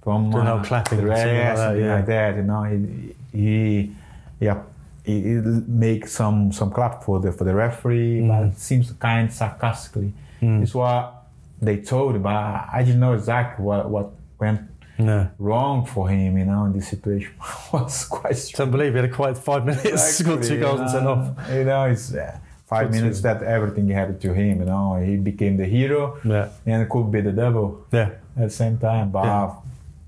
from 0.02 0.30
Doing 0.30 0.46
all 0.46 0.60
clapping 0.64 1.04
the 1.04 1.16
something 1.16 1.36
like 1.36 1.56
that, 1.56 1.78
yeah. 1.78 1.94
like 1.96 2.06
that, 2.06 2.36
you 2.36 2.42
know. 2.42 2.62
He, 2.64 3.14
he 3.32 3.92
yeah. 4.40 4.62
He, 5.04 5.22
he 5.22 5.34
make 5.66 6.06
some 6.06 6.52
some 6.52 6.70
clap 6.70 7.02
for 7.04 7.20
the 7.20 7.32
for 7.32 7.44
the 7.44 7.54
referee, 7.54 8.26
but 8.28 8.44
it 8.44 8.58
seems 8.58 8.92
kind 8.92 9.32
sarcastically. 9.32 10.12
It's 10.40 10.74
what 10.74 11.19
they 11.60 11.76
told, 11.78 12.22
but 12.22 12.32
I 12.72 12.82
didn't 12.84 13.00
know 13.00 13.12
exactly 13.14 13.64
what 13.64 13.88
what 13.90 14.10
went 14.38 14.60
no. 14.98 15.28
wrong 15.38 15.84
for 15.86 16.08
him. 16.08 16.38
You 16.38 16.44
know, 16.46 16.64
in 16.64 16.72
this 16.72 16.88
situation 16.88 17.32
was 17.72 18.04
quite 18.06 18.36
strange. 18.36 18.74
He 18.74 18.86
had 19.00 19.04
a 19.04 19.08
quiet 19.08 19.36
five 19.38 19.64
minutes, 19.66 20.02
scored 20.18 20.42
two 20.42 20.58
goals 20.60 20.80
and 20.80 20.90
sent 20.90 21.06
off. 21.06 21.26
You 21.52 21.64
know, 21.64 21.84
it's 21.84 22.14
uh, 22.14 22.38
five 22.66 22.90
minutes 22.90 23.18
to- 23.18 23.22
that 23.24 23.42
everything 23.42 23.88
happened 23.88 24.20
to 24.22 24.32
him. 24.32 24.60
You 24.60 24.66
know, 24.66 24.94
he 24.96 25.16
became 25.16 25.56
the 25.56 25.66
hero 25.66 26.18
Yeah. 26.24 26.48
and 26.66 26.88
could 26.88 27.10
be 27.10 27.20
the 27.20 27.32
devil 27.32 27.84
Yeah. 27.92 28.10
at 28.36 28.44
the 28.48 28.50
same 28.50 28.78
time. 28.78 29.10
But 29.10 29.24
Yeah. 29.24 29.52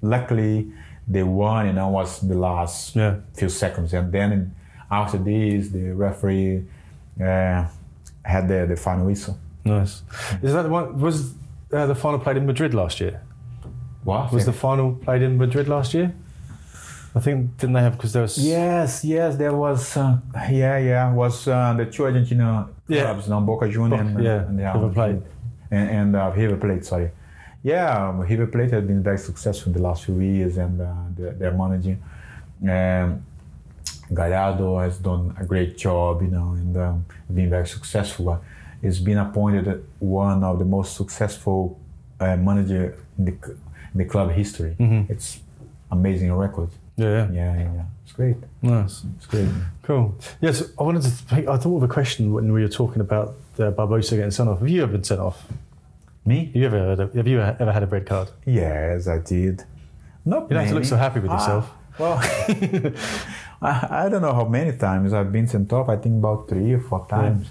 luckily, 0.01 0.73
they 1.09 1.23
won. 1.23 1.67
You 1.67 1.73
know, 1.75 1.89
was 1.89 2.21
the 2.21 2.35
last 2.49 2.97
Yeah. 2.97 3.17
few 3.35 3.49
seconds, 3.49 3.93
and 3.93 4.11
then 4.13 4.55
after 4.91 5.19
this, 5.19 5.69
the 5.71 5.93
referee 5.93 6.65
uh, 7.21 7.65
had 8.25 8.49
the, 8.49 8.67
the 8.69 8.77
final 8.77 9.07
whistle. 9.07 9.37
Nice. 9.65 10.03
Is 10.43 10.53
that 10.55 10.69
one? 10.69 10.99
Was 11.01 11.35
uh, 11.73 11.87
the 11.87 11.95
final 11.95 12.19
played 12.19 12.37
in 12.37 12.47
Madrid 12.47 12.75
last 12.75 13.01
year? 13.01 13.21
What 14.05 14.33
Was 14.33 14.47
the 14.47 14.53
final 14.53 14.95
played 14.95 15.23
in 15.23 15.39
Madrid 15.39 15.69
last 15.69 15.95
year? 15.95 16.13
I 17.15 17.21
think 17.21 17.57
didn't 17.59 17.75
they 17.75 17.83
have 17.83 17.97
because 17.97 18.13
there 18.15 18.23
was 18.23 18.39
Yes, 18.39 19.05
yes, 19.05 19.37
there 19.37 19.55
was. 19.55 19.97
Uh, 19.97 20.19
yeah, 20.51 20.79
yeah, 20.79 21.13
was 21.13 21.47
uh, 21.47 21.75
the 21.77 21.85
two 21.87 22.05
Argentina 22.05 22.69
Yeah. 22.89 23.03
clubs, 23.05 23.29
no, 23.29 23.41
Boca 23.41 23.69
Juniors 23.69 24.01
and, 24.01 24.25
yeah, 24.25 24.47
and 24.49 24.59
the 24.59 24.65
River 24.65 24.89
Plate. 24.89 25.23
and, 25.71 25.91
and 25.91 26.17
uh, 26.17 26.33
River 26.35 26.57
Plate. 26.57 26.85
Sorry, 26.85 27.11
yeah, 27.63 28.09
um, 28.09 28.21
River 28.21 28.47
Plate 28.47 28.71
has 28.73 28.85
been 28.85 29.03
very 29.03 29.19
successful 29.19 29.71
in 29.73 29.75
the 29.79 29.83
last 29.83 30.05
few 30.07 30.19
years, 30.21 30.57
and 30.57 30.81
uh, 30.81 30.87
they're, 31.17 31.33
they're 31.33 31.53
managing. 31.53 32.03
Um, 32.69 33.25
Gallardo 34.15 34.79
has 34.79 34.99
done 34.99 35.35
a 35.39 35.45
great 35.45 35.77
job, 35.79 36.23
you 36.23 36.29
know, 36.29 36.53
and 36.53 36.77
um, 36.77 37.05
been 37.33 37.51
very 37.51 37.67
successful. 37.67 38.43
He's 38.83 38.99
been 39.01 39.19
appointed 39.19 39.85
one 40.01 40.43
of 40.45 40.59
the 40.59 40.65
most 40.65 40.97
successful 40.97 41.79
uh, 42.21 42.37
manager 42.37 42.99
in 43.17 43.25
the, 43.27 43.33
in 43.93 43.99
the 43.99 44.05
club 44.05 44.31
history. 44.33 44.75
It's 45.09 45.39
amazing 45.91 46.33
record. 46.35 46.69
yeah, 46.97 47.07
yeah. 47.07 47.27
Yeah, 47.33 47.55
yeah, 47.63 47.75
yeah. 47.75 47.85
It's 48.05 48.13
great. 48.13 48.37
Nice. 48.61 49.05
It's 49.17 49.27
great. 49.27 49.49
Cool. 49.83 50.15
Yes, 50.41 50.63
I 50.79 50.83
wanted 50.83 51.03
to. 51.03 51.09
Think, 51.11 51.49
I 51.49 51.57
thought 51.57 51.77
of 51.77 51.83
a 51.85 51.89
question 51.89 52.33
when 52.33 52.53
we 52.53 52.61
were 52.63 52.69
talking 52.69 53.01
about 53.01 53.29
uh, 53.59 53.71
Barbosa 53.71 54.11
getting 54.17 54.31
sent 54.33 54.49
off. 54.49 54.59
Have 54.59 54.69
you 54.69 54.83
ever 54.83 54.93
been 54.93 55.05
sent 55.05 55.21
off? 55.21 55.47
Me? 56.27 56.47
Have 56.47 56.57
you 56.57 56.67
ever 56.67 56.89
had 56.91 57.01
a, 57.01 57.07
have 57.17 57.27
you 57.29 57.41
ever 57.41 57.73
had 57.73 57.83
a 57.83 57.87
red 57.87 58.05
card? 58.07 58.29
Yes, 58.45 59.07
I 59.09 59.19
did. 59.19 59.65
Not 60.25 60.43
You 60.51 60.55
don't 60.55 60.59
have 60.65 60.69
to 60.69 60.75
look 60.75 60.85
so 60.85 60.97
happy 60.97 61.21
with 61.21 61.31
Ah, 61.31 61.39
yourself. 61.39 61.71
well, 61.99 62.19
I, 63.63 64.05
I 64.05 64.09
don't 64.09 64.23
know 64.23 64.33
how 64.35 64.45
many 64.45 64.77
times 64.77 65.13
I've 65.13 65.33
been 65.33 65.47
sent 65.49 65.73
off. 65.73 65.89
I 65.89 65.97
think 65.97 66.17
about 66.19 66.49
three 66.49 66.73
or 66.75 66.81
four 66.81 67.07
times. 67.09 67.49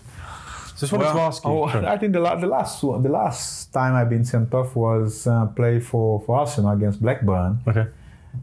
Just 0.81 0.91
wanted 0.91 1.05
Well, 1.05 1.13
to 1.15 1.21
ask 1.21 1.45
you. 1.45 1.49
oh, 1.51 1.63
I 1.65 1.97
think 1.97 2.13
the, 2.13 2.19
la- 2.19 2.35
the 2.35 2.47
last 2.47 2.83
one, 2.83 3.01
the 3.03 3.09
last 3.09 3.71
time 3.71 3.93
I've 3.95 4.09
been 4.09 4.25
sent 4.25 4.53
off 4.53 4.75
was 4.75 5.27
uh, 5.27 5.45
play 5.47 5.79
for, 5.79 6.19
for 6.25 6.39
Arsenal 6.39 6.71
against 6.71 7.01
Blackburn. 7.01 7.59
okay. 7.67 7.87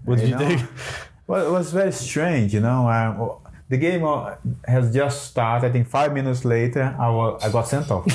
What 0.05 0.19
did 0.19 0.29
you, 0.31 0.37
know, 0.37 0.49
do? 0.57 0.65
Well, 1.27 1.47
it 1.47 1.51
was 1.51 1.73
very 1.73 1.93
strange, 1.93 2.55
you 2.55 2.61
know. 2.61 2.89
Um, 2.89 3.31
the 3.69 3.77
game 3.77 4.05
uh, 4.05 4.35
has 4.67 4.93
just 4.95 5.25
started. 5.31 5.69
I 5.69 5.73
think 5.73 5.87
five 5.87 6.15
minutes 6.15 6.45
later, 6.45 6.97
I, 6.99 7.11
wa- 7.11 7.39
I 7.43 7.51
got 7.51 7.69
sent 7.69 7.91
off. 7.91 8.07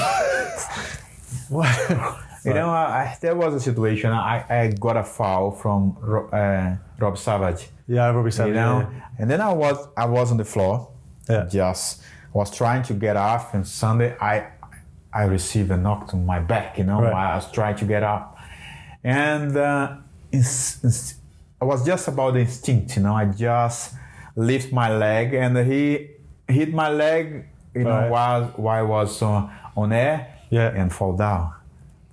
You 2.46 2.54
know, 2.54 2.70
I, 2.70 3.18
there 3.22 3.36
was 3.36 3.54
a 3.54 3.60
situation. 3.60 4.12
I, 4.12 4.44
I 4.50 4.68
got 4.78 4.98
a 4.98 5.04
foul 5.04 5.52
from 5.52 5.96
Ro- 6.02 6.28
uh, 6.30 6.76
Rob 7.00 7.18
Savage. 7.18 7.70
Yeah, 7.88 8.10
Robbie 8.12 8.32
said. 8.32 8.48
You 8.50 8.54
know, 8.56 8.90
and 9.18 9.30
then 9.32 9.40
I 9.40 9.54
was 9.54 9.78
I 9.96 10.06
was 10.06 10.30
on 10.32 10.38
the 10.38 10.44
floor, 10.46 10.90
Yeah. 11.30 11.46
just 11.50 12.02
was 12.34 12.50
trying 12.56 12.84
to 12.84 12.94
get 12.94 13.16
off. 13.16 13.54
And 13.54 13.66
Sunday, 13.68 14.16
I 14.20 14.48
I 15.14 15.24
received 15.26 15.70
a 15.72 15.78
knock 15.78 16.08
to 16.10 16.16
my 16.16 16.40
back. 16.40 16.78
You 16.78 16.86
know, 16.86 17.02
Right. 17.02 17.14
I 17.32 17.36
was 17.36 17.52
trying 17.52 17.76
to 17.78 17.86
get 17.86 18.04
up, 18.04 18.38
and 19.04 19.56
uh, 19.56 19.98
I 21.62 21.66
was 21.66 21.86
just 21.86 22.08
about 22.08 22.34
the 22.34 22.40
instinct. 22.42 22.96
You 22.98 23.04
know, 23.04 23.16
I 23.16 23.26
just 23.26 23.94
lift 24.36 24.72
my 24.74 24.90
leg, 24.96 25.34
and 25.34 25.58
he 25.58 26.10
hit 26.48 26.74
my 26.74 26.90
leg. 26.90 27.46
You 27.76 27.84
know, 27.86 27.90
Right. 27.90 28.10
while 28.12 28.44
while 28.58 28.80
I 28.80 28.82
was 28.84 29.22
uh, 29.22 29.50
on 29.76 29.92
air, 29.94 30.28
Yeah. 30.50 30.70
and 30.76 30.92
fall 30.94 31.14
down. 31.14 31.54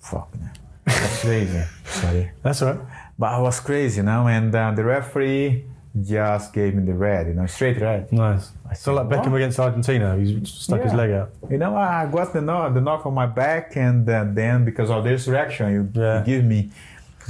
Fuck, 0.01 0.29
man. 0.39 0.51
that's 0.87 1.21
crazy. 1.23 1.62
Sorry. 1.85 2.31
That's 2.43 2.62
right. 2.62 2.79
But 3.18 3.33
I 3.35 3.39
was 3.41 3.61
crazy, 3.61 3.99
you 3.99 4.03
know, 4.05 4.27
and 4.29 4.55
uh, 4.55 4.71
the 4.73 4.83
referee 4.85 5.64
just 6.05 6.53
gave 6.53 6.74
me 6.74 6.84
the 6.84 6.94
red, 6.94 7.26
you 7.28 7.34
know, 7.34 7.46
straight 7.46 7.80
red. 7.80 8.12
Nice. 8.12 8.51
I 8.68 8.74
So 8.74 8.94
like 8.94 9.09
Beckham 9.09 9.34
against 9.34 9.59
Argentina, 9.59 10.16
he 10.16 10.44
stuck 10.44 10.82
his 10.82 10.94
leg 10.94 11.11
out. 11.11 11.30
You 11.51 11.59
know, 11.59 11.76
I 11.76 12.07
got 12.11 12.32
the 12.32 12.40
knock, 12.40 12.74
the 12.74 12.80
knock 12.80 13.07
on 13.07 13.14
my 13.14 13.26
back, 13.26 13.76
and 13.76 14.09
uh, 14.09 14.24
then 14.28 14.64
because 14.64 14.90
of 14.90 15.05
this 15.05 15.26
reaction, 15.28 15.72
you, 15.72 15.88
Yeah. 16.01 16.20
you 16.20 16.24
give 16.26 16.44
me 16.44 16.70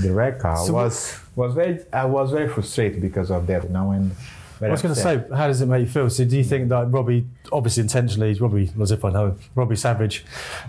the 0.00 0.12
red 0.12 0.38
card. 0.38 0.66
So 0.66 0.72
was 0.74 1.18
was 1.36 1.54
very 1.54 1.80
I 1.92 2.04
was 2.04 2.30
very 2.30 2.48
frustrated 2.48 3.00
because 3.00 3.30
of 3.30 3.46
that. 3.48 3.64
You 3.64 3.70
know, 3.70 3.90
and 3.92 4.12
I 4.62 4.68
was 4.70 4.82
going 4.82 4.94
to 4.94 5.00
say, 5.00 5.24
how 5.34 5.46
does 5.46 5.61
it 5.62 5.66
make 5.66 5.80
you 5.80 5.86
feel? 5.90 6.11
So, 6.11 6.24
do 6.24 6.36
you 6.36 6.44
think 6.44 6.68
that 6.68 6.90
Robbie, 6.92 7.26
obviously 7.50 7.82
intentionally, 7.82 8.34
Robbie, 8.34 8.70
as 8.80 8.90
if 8.90 9.04
I 9.04 9.11
know, 9.11 9.36
Robbie 9.54 9.76
Savage, 9.76 10.24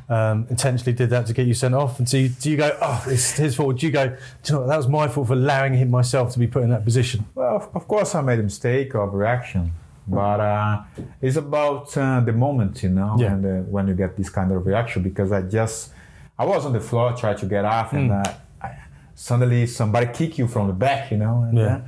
um, 0.10 0.48
intentionally 0.50 0.94
did 0.94 1.10
that 1.10 1.26
to 1.28 1.34
get 1.34 1.46
you 1.48 1.54
sent 1.54 1.76
off? 1.76 2.00
And 2.00 2.08
so, 2.08 2.18
you, 2.18 2.30
do 2.30 2.50
you 2.50 2.58
go, 2.58 2.78
oh, 2.82 3.04
it's 3.08 3.32
his 3.34 3.56
fault? 3.56 3.78
Do 3.80 3.86
you 3.86 3.92
go, 3.92 4.08
do 4.08 4.16
you 4.46 4.54
know 4.54 4.60
what, 4.62 4.68
that 4.68 4.78
was 4.78 4.88
my 4.88 5.08
fault 5.08 5.28
for 5.28 5.34
allowing 5.34 5.74
him 5.74 5.92
myself 5.92 6.32
to 6.34 6.40
be 6.40 6.48
put 6.48 6.64
in 6.64 6.70
that 6.70 6.86
position? 6.86 7.26
Well, 7.36 7.58
of, 7.58 7.70
of 7.76 7.88
course, 7.88 8.16
I 8.16 8.22
made 8.22 8.40
a 8.40 8.44
mistake 8.44 8.96
of 8.96 9.14
reaction, 9.14 9.74
but 10.08 10.40
uh, 10.40 10.84
it's 11.22 11.36
about 11.38 11.96
uh, 11.98 12.22
the 12.22 12.34
moment, 12.34 12.84
you 12.84 12.90
know, 12.90 13.16
Yeah. 13.20 13.34
and 13.34 13.46
uh, 13.46 13.50
when 13.70 13.88
you 13.88 13.94
get 13.94 14.16
this 14.16 14.30
kind 14.30 14.52
of 14.52 14.66
reaction. 14.66 15.04
Because 15.04 15.32
I 15.32 15.42
just, 15.42 15.92
I 16.40 16.46
was 16.46 16.66
on 16.66 16.74
the 16.74 16.80
floor, 16.82 17.14
tried 17.14 17.38
to 17.40 17.46
get 17.46 17.66
off, 17.66 17.92
and 17.94 18.10
Mm. 18.10 18.26
uh, 18.28 18.34
I, 18.62 18.76
suddenly 19.16 19.68
somebody 19.68 20.08
kick 20.14 20.38
you 20.38 20.48
from 20.48 20.68
the 20.68 20.74
back, 20.74 21.12
you 21.12 21.18
know. 21.18 21.44
And, 21.44 21.58
Yeah. 21.58 21.82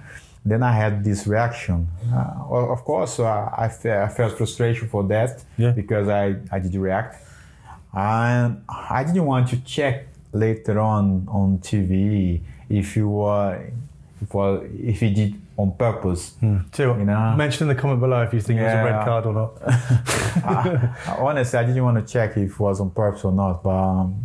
Then 0.46 0.62
I 0.64 0.74
had 0.74 1.04
this 1.04 1.26
reaction. 1.28 1.88
Uh, 2.14 2.72
of 2.76 2.84
course, 2.84 3.20
uh, 3.20 3.50
I, 3.58 3.70
fe- 3.70 4.02
I 4.02 4.10
felt 4.10 4.38
frustration 4.38 4.88
for 4.90 5.04
that 5.06 5.44
Yeah. 5.58 5.72
because 5.72 6.08
I, 6.10 6.36
I 6.52 6.60
did 6.60 6.76
react. 6.76 7.16
And 7.94 8.64
I 8.68 9.04
didn't 9.04 9.26
want 9.26 9.50
to 9.50 9.58
check 9.64 10.08
later 10.32 10.80
on 10.80 11.28
on 11.30 11.60
TV 11.60 12.42
if 12.70 12.96
you 12.98 13.08
were 13.08 13.62
if 14.22 14.34
well, 14.34 14.64
if 14.80 15.00
he 15.00 15.14
did 15.14 15.36
on 15.58 15.72
purpose. 15.74 16.34
So, 16.74 16.98
You 16.98 17.06
know. 17.06 17.36
mention 17.38 17.70
in 17.70 17.76
the 17.76 17.80
comment 17.80 18.00
below 18.00 18.24
if 18.24 18.34
you 18.34 18.42
think 18.42 18.60
it 18.60 18.64
was 18.64 18.74
a 18.74 18.84
red 18.84 19.06
card 19.06 19.26
or 19.28 19.34
not. 19.34 19.52
I- 19.68 21.16
honestly, 21.20 21.60
I 21.60 21.64
didn't 21.64 21.84
want 21.84 22.06
to 22.06 22.12
check 22.14 22.32
if 22.38 22.52
it 22.54 22.60
was 22.60 22.82
on 22.82 22.90
purpose 22.90 23.24
or 23.24 23.32
not. 23.32 23.62
But 23.64 23.70
um, 23.70 24.24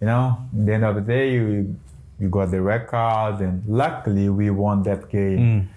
you 0.00 0.06
know, 0.06 0.38
at 0.58 0.66
the 0.66 0.72
end 0.74 0.84
of 0.84 0.94
the 0.94 1.00
day, 1.00 1.32
you 1.32 1.76
you 2.18 2.28
got 2.28 2.50
the 2.50 2.60
record, 2.62 3.40
and 3.40 3.62
luckily 3.66 4.28
we 4.28 4.50
won 4.50 4.82
that 4.84 5.08
game. 5.10 5.68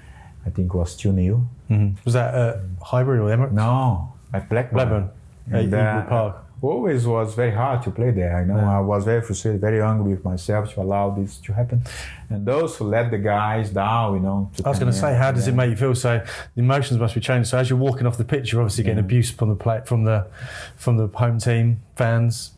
I 0.46 0.50
think 0.50 0.74
it 0.74 0.78
was 0.78 0.96
two 0.96 1.14
0 1.14 1.48
Mhm. 1.70 1.96
Was 2.06 2.14
that 2.16 2.34
uh, 2.34 2.58
Highbury 2.84 3.20
or 3.20 3.30
Emirates? 3.30 3.52
No, 3.52 4.14
at 4.34 4.50
Blackburn. 4.50 4.74
Blackburn. 4.74 5.10
At 5.52 5.66
Ewood 5.66 6.06
uh, 6.06 6.10
Park. 6.10 6.46
always 6.62 7.06
was 7.06 7.36
very 7.36 7.52
hard 7.52 7.82
to 7.84 7.92
play 7.92 8.12
there. 8.12 8.36
I 8.38 8.44
know 8.46 8.58
Yeah. 8.58 8.78
I 8.78 8.80
was 8.80 9.06
very 9.06 9.22
frustrated, 9.22 9.62
very 9.62 9.82
angry 9.82 10.12
with 10.16 10.24
myself 10.26 10.74
to 10.74 10.82
allow 10.82 11.10
this 11.12 11.38
to 11.46 11.54
happen. 11.54 11.84
And 12.30 12.46
those 12.46 12.76
who 12.78 12.86
let 12.86 13.12
the 13.12 13.18
guys 13.18 13.70
down, 13.70 14.16
you 14.16 14.20
know. 14.22 14.50
I 14.66 14.70
was 14.70 14.80
going 14.80 14.92
to 14.92 14.98
say, 14.98 15.16
how 15.16 15.32
does 15.32 15.48
it 15.48 15.54
make 15.54 15.70
you 15.70 15.76
feel? 15.76 15.94
So 15.96 16.22
the 16.56 16.62
emotions 16.62 17.00
must 17.00 17.16
be 17.16 17.22
changed. 17.22 17.50
So 17.50 17.58
as 17.60 17.70
you're 17.70 17.80
walking 17.80 18.06
off 18.08 18.18
the 18.18 18.26
pitch, 18.26 18.52
you're 18.52 18.62
obviously 18.62 18.84
getting 18.86 19.00
abuse 19.00 19.30
from 19.32 19.50
the 19.50 19.56
play, 19.56 19.82
from 19.86 20.04
the 20.06 20.28
from 20.76 20.98
the 20.98 21.08
home 21.08 21.38
team 21.40 21.82
fans. 21.96 22.52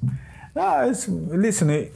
No, 0.55 0.89
it's, 0.89 1.07
listen. 1.07 1.69
it- 1.69 1.93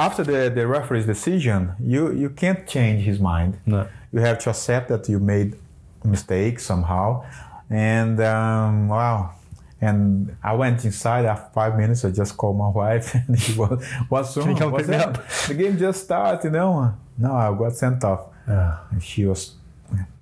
After 0.00 0.24
the, 0.24 0.50
the 0.54 0.66
referee's 0.66 1.04
decision, 1.04 1.74
you, 1.78 2.12
you 2.12 2.30
can't 2.30 2.66
change 2.66 3.04
his 3.04 3.20
mind. 3.20 3.60
No. 3.66 3.86
You 4.12 4.20
have 4.20 4.38
to 4.40 4.50
accept 4.50 4.88
that 4.88 5.06
you 5.10 5.18
made 5.18 5.56
a 6.02 6.08
mistake 6.08 6.58
somehow. 6.58 7.26
And 7.68 8.18
um, 8.20 8.88
wow. 8.88 9.32
And 9.78 10.34
I 10.42 10.54
went 10.54 10.84
inside 10.86 11.26
after 11.26 11.52
five 11.52 11.76
minutes. 11.76 12.04
I 12.06 12.12
just 12.12 12.34
called 12.36 12.56
my 12.56 12.68
wife, 12.82 13.14
and 13.14 13.38
she 13.40 13.52
was, 13.54 13.82
"What's 14.08 14.36
wrong? 14.36 14.72
What's 14.72 14.88
up?" 14.90 15.26
The 15.48 15.54
game 15.54 15.78
just 15.78 16.04
started, 16.04 16.44
you 16.44 16.50
know. 16.50 16.94
No, 17.16 17.34
I 17.34 17.56
got 17.56 17.72
sent 17.74 18.02
off. 18.04 18.22
Yeah. 18.46 18.78
And 18.90 19.02
she 19.02 19.24
was 19.24 19.54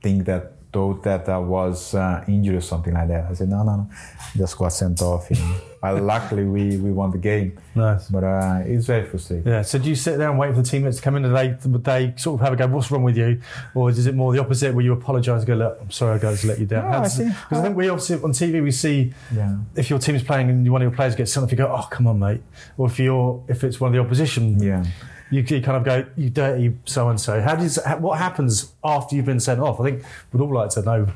think 0.03 0.27
that 0.27 0.53
thought 0.73 1.03
that 1.03 1.29
I 1.29 1.39
was 1.39 1.95
uh, 1.95 2.25
injured 2.29 2.57
or 2.57 2.61
something 2.61 2.95
like 2.95 3.09
that. 3.09 3.31
I 3.31 3.35
said 3.35 3.49
no, 3.49 3.63
no, 3.63 3.77
no, 3.77 3.91
just 4.37 4.57
got 4.57 4.73
sent 4.73 5.01
off. 5.03 5.31
You 5.31 5.37
know. 5.37 5.55
But 5.81 6.03
luckily 6.03 6.45
we, 6.45 6.77
we 6.79 6.91
won 6.91 7.11
the 7.11 7.19
game. 7.19 7.59
Nice. 7.75 8.09
But 8.09 8.25
uh, 8.25 8.63
it's 8.65 8.87
very 8.87 9.05
frustrating. 9.07 9.47
Yeah. 9.51 9.63
So 9.63 9.79
do 9.79 9.89
you 9.89 9.95
sit 9.95 10.19
there 10.19 10.29
and 10.31 10.39
wait 10.39 10.55
for 10.55 10.63
the 10.63 10.69
teammates 10.69 10.97
to 10.97 11.03
come 11.03 11.17
in 11.17 11.25
and 11.25 11.35
they 11.37 11.57
would 11.69 11.85
they 11.85 12.15
sort 12.17 12.41
of 12.41 12.45
have 12.45 12.53
a 12.53 12.57
go? 12.57 12.67
What's 12.67 12.91
wrong 12.91 13.03
with 13.03 13.17
you? 13.17 13.41
Or 13.75 13.91
is 13.91 14.07
it 14.07 14.15
more 14.15 14.33
the 14.33 14.41
opposite 14.41 14.75
where 14.75 14.85
you 14.85 14.93
apologise 14.93 15.39
and 15.41 15.47
go, 15.47 15.55
look, 15.55 15.79
I'm 15.81 15.91
sorry, 15.91 16.17
I 16.17 16.19
guys 16.19 16.41
to 16.43 16.49
let 16.49 16.59
you 16.59 16.67
down? 16.67 16.91
No, 16.91 16.99
I 16.99 17.03
Because 17.03 17.33
I 17.53 17.63
think 17.63 17.77
we 17.77 17.89
obviously 17.89 18.17
on 18.17 18.33
TV 18.33 18.63
we 18.63 18.71
see 18.71 19.13
Yeah. 19.35 19.57
if 19.77 19.91
your 19.91 19.99
team's 19.99 20.23
playing 20.23 20.51
and 20.51 20.71
one 20.73 20.83
of 20.83 20.87
your 20.89 20.97
players 20.97 21.15
gets 21.15 21.33
sent 21.33 21.45
off, 21.45 21.51
you 21.51 21.57
go, 21.59 21.67
oh 21.69 21.87
come 21.91 22.07
on, 22.07 22.19
mate. 22.19 22.43
Or 22.77 22.87
if 22.87 22.99
you're 22.99 23.43
if 23.49 23.65
it's 23.65 23.81
one 23.81 23.89
of 23.89 23.95
the 23.95 24.01
opposition, 24.01 24.61
Yeah. 24.63 24.85
you, 25.31 25.43
you 25.43 25.61
kind 25.61 25.77
of 25.77 25.85
go, 25.85 26.05
you 26.17 26.31
dirty 26.31 26.75
so 26.87 27.09
and 27.11 27.21
so. 27.21 27.41
How 27.41 27.55
does 27.55 27.79
what 27.99 28.19
happens 28.19 28.73
after 28.83 29.15
you've 29.15 29.27
been 29.27 29.41
sent 29.41 29.61
off? 29.61 29.81
I 29.81 29.85
think 29.85 30.03
we'd 30.33 30.41
all 30.43 30.53
like 30.53 30.71
to 30.71 30.83
know. 30.83 31.07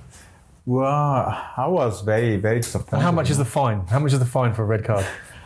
Well, 0.65 0.87
I 1.57 1.67
was 1.67 2.03
very, 2.03 2.37
very 2.37 2.61
disappointed. 2.61 2.95
And 2.95 3.03
how 3.03 3.13
much 3.13 3.31
is 3.31 3.39
the 3.39 3.45
fine? 3.45 3.87
How 3.87 3.99
much 3.99 4.13
is 4.13 4.19
the 4.19 4.25
fine 4.27 4.55
for 4.55 4.63
a 4.63 4.67
red 4.67 4.85
card? 4.85 5.05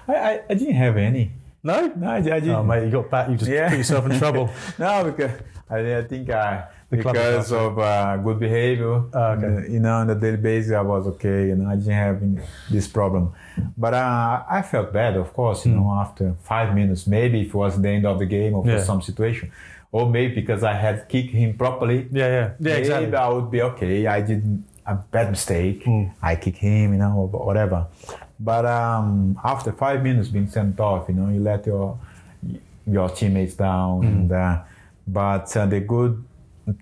I, 0.08 0.14
I, 0.14 0.40
I 0.50 0.54
didn't 0.54 0.74
have 0.74 0.96
any. 0.96 1.32
No. 1.62 1.86
No, 1.96 2.06
I, 2.10 2.16
I 2.16 2.20
didn't. 2.20 2.50
Oh 2.50 2.62
mate, 2.62 2.84
you 2.84 2.90
got 2.90 3.10
back. 3.10 3.28
You 3.30 3.36
just 3.36 3.50
Yeah. 3.50 3.68
put 3.70 3.78
yourself 3.78 4.06
in 4.10 4.18
trouble. 4.22 4.50
No, 4.78 5.04
because 5.04 5.32
I, 5.70 5.96
I 5.98 6.02
think 6.04 6.30
I 6.30 6.66
The 6.90 6.98
club 7.02 7.14
because 7.14 7.50
of 7.52 7.78
uh, 7.78 8.16
good 8.18 8.38
behavior. 8.38 9.02
Ah, 9.12 9.32
okay. 9.32 9.46
uh, 9.66 9.72
You 9.72 9.80
know, 9.80 9.94
on 9.94 10.10
a 10.10 10.14
daily 10.14 10.36
basis, 10.36 10.72
I 10.72 10.82
was 10.82 11.06
okay. 11.08 11.48
You 11.48 11.56
know, 11.56 11.70
I 11.70 11.76
didn't 11.76 11.94
have 11.94 12.22
any- 12.22 12.40
this 12.70 12.86
problem. 12.86 13.32
But 13.76 13.94
uh, 13.94 14.44
I 14.48 14.62
felt 14.62 14.92
bad, 14.92 15.16
of 15.16 15.32
course. 15.32 15.66
You 15.66 15.72
know, 15.76 15.90
after 15.98 16.34
five 16.44 16.72
minutes, 16.74 17.06
maybe 17.06 17.40
if 17.40 17.48
it 17.48 17.54
was 17.54 17.80
the 17.80 17.88
end 17.88 18.04
of 18.06 18.18
the 18.18 18.26
game 18.26 18.54
or. 18.54 18.64
Yeah. 18.66 18.82
some 18.84 19.00
situation, 19.02 19.50
or 19.90 20.08
maybe 20.08 20.34
because 20.40 20.62
I 20.62 20.74
had 20.74 21.08
kicked 21.08 21.32
him 21.32 21.56
properly. 21.56 22.06
Yeah, 22.12 22.26
yeah, 22.28 22.30
yeah. 22.40 22.50
maybe 22.60 22.78
Exactly. 22.78 23.16
I 23.16 23.28
would 23.30 23.50
be 23.50 23.62
okay. 23.62 24.06
I 24.06 24.20
did 24.20 24.42
a 24.86 24.94
bad 24.94 25.30
mistake. 25.30 25.84
Mm. 25.84 26.12
I 26.22 26.36
kick 26.36 26.56
him, 26.56 26.92
you 26.92 26.98
know, 26.98 27.30
or 27.32 27.44
whatever. 27.44 27.86
But 28.38 28.66
um, 28.66 29.38
after 29.44 29.72
five 29.72 30.02
minutes 30.02 30.28
being 30.28 30.48
sent 30.48 30.78
off, 30.80 31.08
you 31.08 31.14
know, 31.14 31.28
you 31.28 31.40
let 31.40 31.66
your 31.66 31.98
your 32.86 33.08
teammates 33.08 33.54
down. 33.54 34.02
Mm. 34.02 34.06
And, 34.06 34.32
uh, 34.32 34.62
but 35.06 35.56
uh, 35.56 35.66
the 35.66 35.80
good 35.80 36.24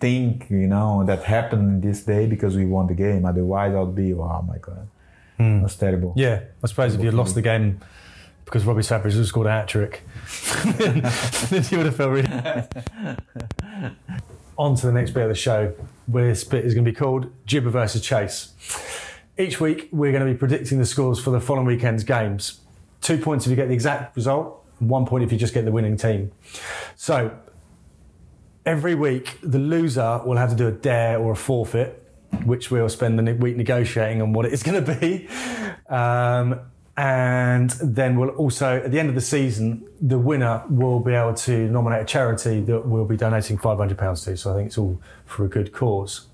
thing, 0.00 0.44
you 0.48 0.66
know, 0.66 1.04
that 1.04 1.24
happened 1.24 1.82
this 1.82 2.04
day 2.04 2.26
because 2.26 2.56
we 2.56 2.66
won 2.66 2.86
the 2.86 2.94
game. 2.94 3.24
Otherwise, 3.24 3.74
I'd 3.74 3.94
be, 3.94 4.12
oh 4.14 4.44
my 4.46 4.58
god, 4.58 4.88
that's 5.38 5.76
terrible. 5.76 6.12
Yeah, 6.16 6.40
I 6.62 6.66
suppose 6.66 6.94
if 6.94 7.02
you 7.02 7.10
lost 7.10 7.34
the 7.34 7.42
game 7.42 7.80
because 8.44 8.64
Robbie 8.64 8.82
Savage 8.82 9.14
has 9.14 9.28
scored 9.28 9.46
a 9.46 9.50
hat 9.50 9.68
trick, 9.68 10.02
then 10.78 11.64
you 11.70 11.78
would 11.78 11.86
have 11.86 11.96
felt 11.96 12.12
really. 12.12 12.28
On 14.56 14.76
to 14.76 14.86
the 14.86 14.92
next 14.92 15.10
bit 15.10 15.24
of 15.24 15.30
the 15.30 15.34
show, 15.34 15.74
where 16.06 16.26
this 16.28 16.44
bit 16.44 16.64
is 16.64 16.74
going 16.74 16.84
to 16.84 16.90
be 16.90 16.94
called 16.94 17.30
Gibber 17.46 17.70
versus 17.70 18.02
Chase. 18.02 18.52
Each 19.38 19.60
week, 19.60 19.88
we're 19.92 20.12
going 20.12 20.24
to 20.24 20.32
be 20.32 20.38
predicting 20.38 20.78
the 20.78 20.86
scores 20.86 21.18
for 21.18 21.30
the 21.30 21.40
following 21.40 21.66
weekend's 21.66 22.04
games. 22.04 22.60
Two 23.00 23.18
points 23.18 23.46
if 23.46 23.50
you 23.50 23.56
get 23.56 23.68
the 23.68 23.74
exact 23.74 24.16
result, 24.16 24.64
one 24.78 25.06
point 25.06 25.24
if 25.24 25.32
you 25.32 25.38
just 25.38 25.54
get 25.54 25.64
the 25.64 25.72
winning 25.72 25.96
team. 25.96 26.30
So, 26.96 27.36
every 28.64 28.94
week, 28.94 29.38
the 29.42 29.58
loser 29.58 30.20
will 30.24 30.36
have 30.36 30.50
to 30.50 30.56
do 30.56 30.68
a 30.68 30.72
dare 30.72 31.18
or 31.18 31.32
a 31.32 31.36
forfeit, 31.36 32.00
which 32.44 32.70
we'll 32.70 32.88
spend 32.88 33.18
the 33.18 33.34
week 33.34 33.56
negotiating 33.56 34.22
on 34.22 34.32
what 34.32 34.46
it 34.46 34.52
is 34.52 34.62
going 34.62 34.84
to 34.84 34.94
be. 34.94 35.28
Um, 35.88 36.60
and 36.96 37.70
then 37.70 38.16
we'll 38.18 38.30
also, 38.30 38.76
at 38.76 38.90
the 38.92 39.00
end 39.00 39.08
of 39.08 39.14
the 39.14 39.20
season, 39.20 39.84
the 40.00 40.18
winner 40.18 40.62
will 40.68 41.00
be 41.00 41.12
able 41.12 41.34
to 41.34 41.68
nominate 41.68 42.02
a 42.02 42.04
charity 42.04 42.60
that 42.62 42.86
we'll 42.86 43.04
be 43.04 43.16
donating 43.16 43.58
£500 43.58 44.24
to. 44.24 44.36
So 44.36 44.52
I 44.52 44.56
think 44.56 44.68
it's 44.68 44.78
all 44.78 45.00
for 45.26 45.44
a 45.44 45.48
good 45.48 45.72
cause. 45.72 46.26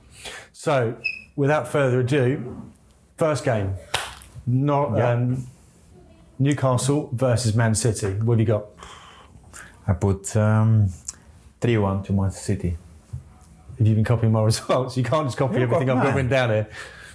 So, 0.52 0.96
without 1.36 1.66
further 1.66 2.00
ado, 2.00 2.62
first 3.16 3.44
game 3.44 3.74
Nor- 4.46 4.96
Yeah. 4.98 5.10
um, 5.12 5.46
Newcastle 6.38 7.10
versus 7.12 7.54
Man 7.54 7.74
City. 7.74 8.12
What 8.14 8.34
have 8.34 8.40
you 8.40 8.46
got? 8.46 8.66
I 9.86 9.92
put 9.94 10.34
um, 10.36 10.88
three 11.60 11.76
one 11.78 12.02
to 12.04 12.12
Manchester 12.12 12.44
City. 12.44 12.76
Have 13.78 13.86
you 13.86 13.94
been 13.94 14.04
copying 14.04 14.32
my 14.32 14.42
results? 14.50 14.96
You 14.96 15.04
can't 15.04 15.26
just 15.26 15.36
copy 15.38 15.56
everything 15.56 15.88
I've 15.90 16.02
got 16.02 16.14
no. 16.16 16.22
down 16.28 16.50
here. 16.50 16.68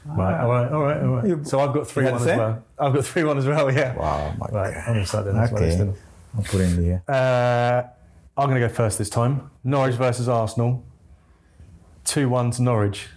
Right, 0.05 0.39
all 0.41 0.49
right, 0.49 0.71
all 0.71 0.81
right, 0.81 1.01
all 1.01 1.15
right. 1.15 1.47
So 1.47 1.59
I've 1.59 1.73
got 1.73 1.87
three 1.87 2.05
one 2.05 2.15
as 2.15 2.25
well. 2.25 2.63
I've 2.77 2.93
got 2.93 3.05
three 3.05 3.23
one 3.23 3.37
as 3.37 3.45
well. 3.47 3.71
Yeah. 3.71 3.95
Wow, 3.95 4.33
my 4.37 4.47
Right, 4.47 4.73
God. 4.73 4.83
I'm 4.87 4.93
gonna 4.93 5.05
start 5.05 5.25
doing 5.25 5.37
this. 5.37 5.51
Okay. 5.51 5.75
then. 5.75 5.95
I'll 6.37 6.43
put 6.43 6.61
in 6.61 6.83
here. 6.83 7.03
Uh, 7.07 7.83
I'm 8.37 8.49
going 8.49 8.59
to 8.61 8.67
go 8.67 8.73
first 8.73 8.97
this 8.97 9.09
time. 9.09 9.49
Norwich 9.63 9.95
versus 9.95 10.27
Arsenal. 10.27 10.83
Two 12.03 12.27
one 12.29 12.51
to 12.51 12.61
Norwich. 12.61 13.07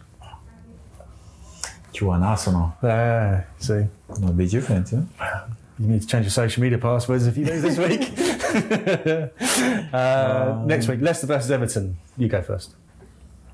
Two 1.93 2.07
one 2.07 2.23
Arsenal. 2.23 2.75
There, 2.81 3.49
see, 3.59 3.87
Not 4.21 4.37
be 4.37 4.47
different, 4.47 4.91
huh? 5.19 5.47
you 5.79 5.89
need 5.89 6.03
to 6.03 6.07
change 6.07 6.25
your 6.25 6.31
social 6.31 6.63
media 6.63 6.79
passwords 6.79 7.27
if 7.27 7.37
you 7.37 7.45
lose 7.45 7.63
this 7.63 7.79
week. 7.79 8.13
uh, 9.93 10.63
next 10.65 10.87
week, 10.89 11.01
Leicester 11.01 11.27
versus 11.27 11.51
Everton. 11.51 11.99
You 12.17 12.29
go 12.29 12.41
first. 12.43 12.75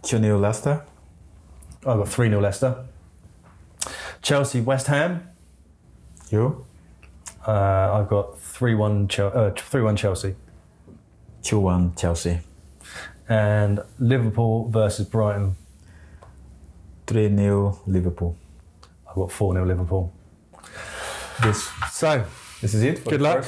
Two 0.02 0.18
0 0.18 0.38
Leicester. 0.38 0.84
I've 1.86 1.98
got 1.98 2.08
three 2.08 2.28
0 2.28 2.40
Leicester. 2.40 2.84
Chelsea 4.24 4.60
West 4.62 4.86
Ham. 4.86 5.28
You. 6.30 6.64
Uh, 7.46 7.92
I've 8.00 8.08
got 8.08 8.38
three 8.40 8.74
one 8.74 9.06
Chel- 9.06 9.30
uh, 9.34 9.50
Chelsea. 9.96 10.34
Two 11.42 11.60
one 11.60 11.94
Chelsea. 11.94 12.40
and 13.28 13.80
Liverpool 13.98 14.68
versus 14.70 15.06
Brighton. 15.06 15.56
3 17.06 17.36
0 17.36 17.78
Liverpool. 17.86 18.34
I've 19.06 19.14
got 19.14 19.30
4 19.30 19.52
0 19.54 19.66
Liverpool. 19.66 20.10
This 21.42 21.68
So, 21.92 22.24
this 22.62 22.72
is 22.72 22.82
it 22.82 23.04
Good 23.04 23.20
luck. 23.20 23.44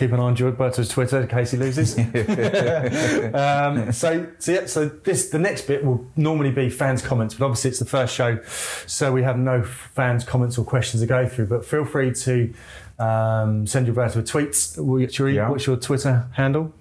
Keep 0.00 0.12
an 0.12 0.18
eye 0.18 0.22
on 0.22 0.34
Gilberto's 0.34 0.88
Twitter 0.88 1.20
in 1.20 1.28
case 1.28 1.50
he 1.50 1.58
loses. 1.58 1.98
um, 3.34 3.92
so, 3.92 4.26
so 4.38 4.52
yeah, 4.52 4.64
so 4.66 4.86
this 4.88 5.28
the 5.28 5.38
next 5.38 5.66
bit 5.66 5.84
will 5.84 6.06
normally 6.16 6.50
be 6.50 6.70
fans' 6.70 7.02
comments, 7.02 7.34
but 7.34 7.44
obviously 7.44 7.68
it's 7.70 7.78
the 7.78 7.84
first 7.84 8.14
show, 8.14 8.40
so 8.86 9.12
we 9.12 9.22
have 9.22 9.38
no 9.38 9.62
fans' 9.62 10.24
comments 10.24 10.56
or 10.56 10.64
questions 10.64 11.02
to 11.02 11.06
go 11.06 11.28
through. 11.28 11.46
But 11.46 11.66
feel 11.66 11.84
free 11.84 12.14
to 12.14 12.54
um, 12.98 13.66
send 13.66 13.86
Gilberto 13.86 14.16
a 14.16 14.22
tweet. 14.22 14.56
What's 14.78 15.18
your, 15.18 15.28
Yeah. 15.28 15.50
what's 15.50 15.66
your 15.66 15.76
Twitter 15.76 16.26
handle? 16.32 16.72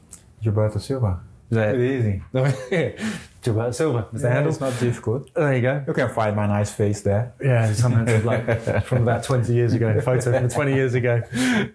Gilberto 0.41 0.79
Silva. 0.79 1.19
Is 1.51 1.55
that 1.57 1.75
Pretty 1.75 2.21
easy. 2.71 2.95
Gilberto 3.43 3.73
Silva 3.73 4.07
is 4.13 4.21
the 4.21 4.27
Yeah, 4.27 4.33
handle. 4.33 4.51
It's 4.51 4.59
not 4.59 4.77
difficult. 4.79 5.33
There 5.33 5.55
you 5.55 5.61
go. 5.61 5.83
You 5.87 5.93
can 5.93 6.09
find 6.09 6.35
my 6.35 6.45
nice 6.45 6.71
face 6.71 7.01
there. 7.01 7.33
Yeah, 7.41 7.71
something 7.73 8.05
from 8.05 8.25
like 8.25 8.83
from 8.85 9.03
about 9.03 9.23
20 9.23 9.53
years 9.53 9.73
ago, 9.73 9.99
photo 10.01 10.37
from 10.37 10.49
20 10.49 10.73
years 10.73 10.93
ago. 10.93 11.21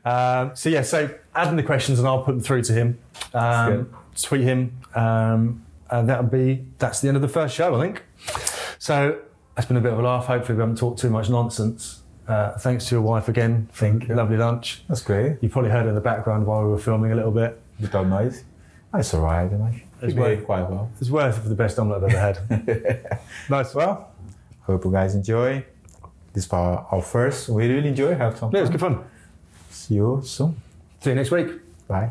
Um, 0.04 0.54
so 0.54 0.68
yeah, 0.68 0.82
so 0.82 1.08
add 1.34 1.48
in 1.48 1.56
the 1.56 1.62
questions 1.62 1.98
and 1.98 2.06
I'll 2.06 2.22
put 2.22 2.32
them 2.32 2.40
through 2.40 2.62
to 2.64 2.72
him. 2.72 2.98
Um, 3.32 3.90
tweet 4.20 4.42
him, 4.42 4.78
um, 4.94 5.64
and 5.90 6.08
that'll 6.08 6.24
be 6.24 6.64
that's 6.78 7.00
the 7.00 7.08
end 7.08 7.16
of 7.16 7.22
the 7.22 7.28
first 7.28 7.54
show, 7.54 7.74
I 7.74 7.80
think. 7.80 8.02
So 8.78 9.18
that's 9.54 9.66
been 9.66 9.76
a 9.76 9.80
bit 9.80 9.92
of 9.92 9.98
a 9.98 10.02
laugh. 10.02 10.26
Hopefully, 10.26 10.56
we 10.56 10.60
haven't 10.60 10.76
talked 10.78 11.00
too 11.00 11.10
much 11.10 11.30
nonsense. 11.30 12.02
Uh, 12.28 12.56
thanks 12.58 12.86
to 12.88 12.94
your 12.94 13.02
wife 13.02 13.28
again. 13.28 13.68
Thank 13.72 14.08
you. 14.08 14.14
Lovely 14.14 14.36
lunch. 14.36 14.82
That's 14.88 15.02
great. 15.02 15.36
You 15.42 15.48
probably 15.48 15.70
heard 15.70 15.86
in 15.86 15.94
the 15.94 16.00
background 16.00 16.46
while 16.46 16.62
we 16.64 16.70
were 16.70 16.78
filming 16.78 17.12
a 17.12 17.14
little 17.14 17.30
bit. 17.30 17.60
Without 17.80 18.06
noise. 18.06 18.44
That's 18.92 19.12
alright. 19.14 19.50
You 19.50 19.58
know. 19.58 19.72
It's 20.04 20.14
behaved 20.14 20.44
quite 20.44 20.68
well. 20.68 20.90
It's 21.00 21.10
worth 21.10 21.38
it 21.38 21.48
the 21.48 21.54
best 21.54 21.78
omelette 21.78 22.04
I've 22.04 22.14
ever 22.14 22.18
had. 22.18 23.20
nice. 23.50 23.74
Well, 23.74 24.10
hope 24.62 24.84
you 24.84 24.92
guys 24.92 25.14
enjoy. 25.14 25.64
This 26.32 26.50
was 26.50 26.86
our 26.90 27.02
first. 27.02 27.48
We 27.48 27.68
really 27.68 27.88
enjoy. 27.88 28.14
Have 28.14 28.36
some 28.38 28.50
Yeah, 28.52 28.58
it 28.58 28.62
was 28.62 28.70
good 28.70 28.80
fun. 28.80 29.04
See 29.70 29.94
you 29.94 30.20
soon. 30.24 30.56
See 31.00 31.10
you 31.10 31.16
next 31.16 31.30
week. 31.30 31.48
Bye. 31.86 32.10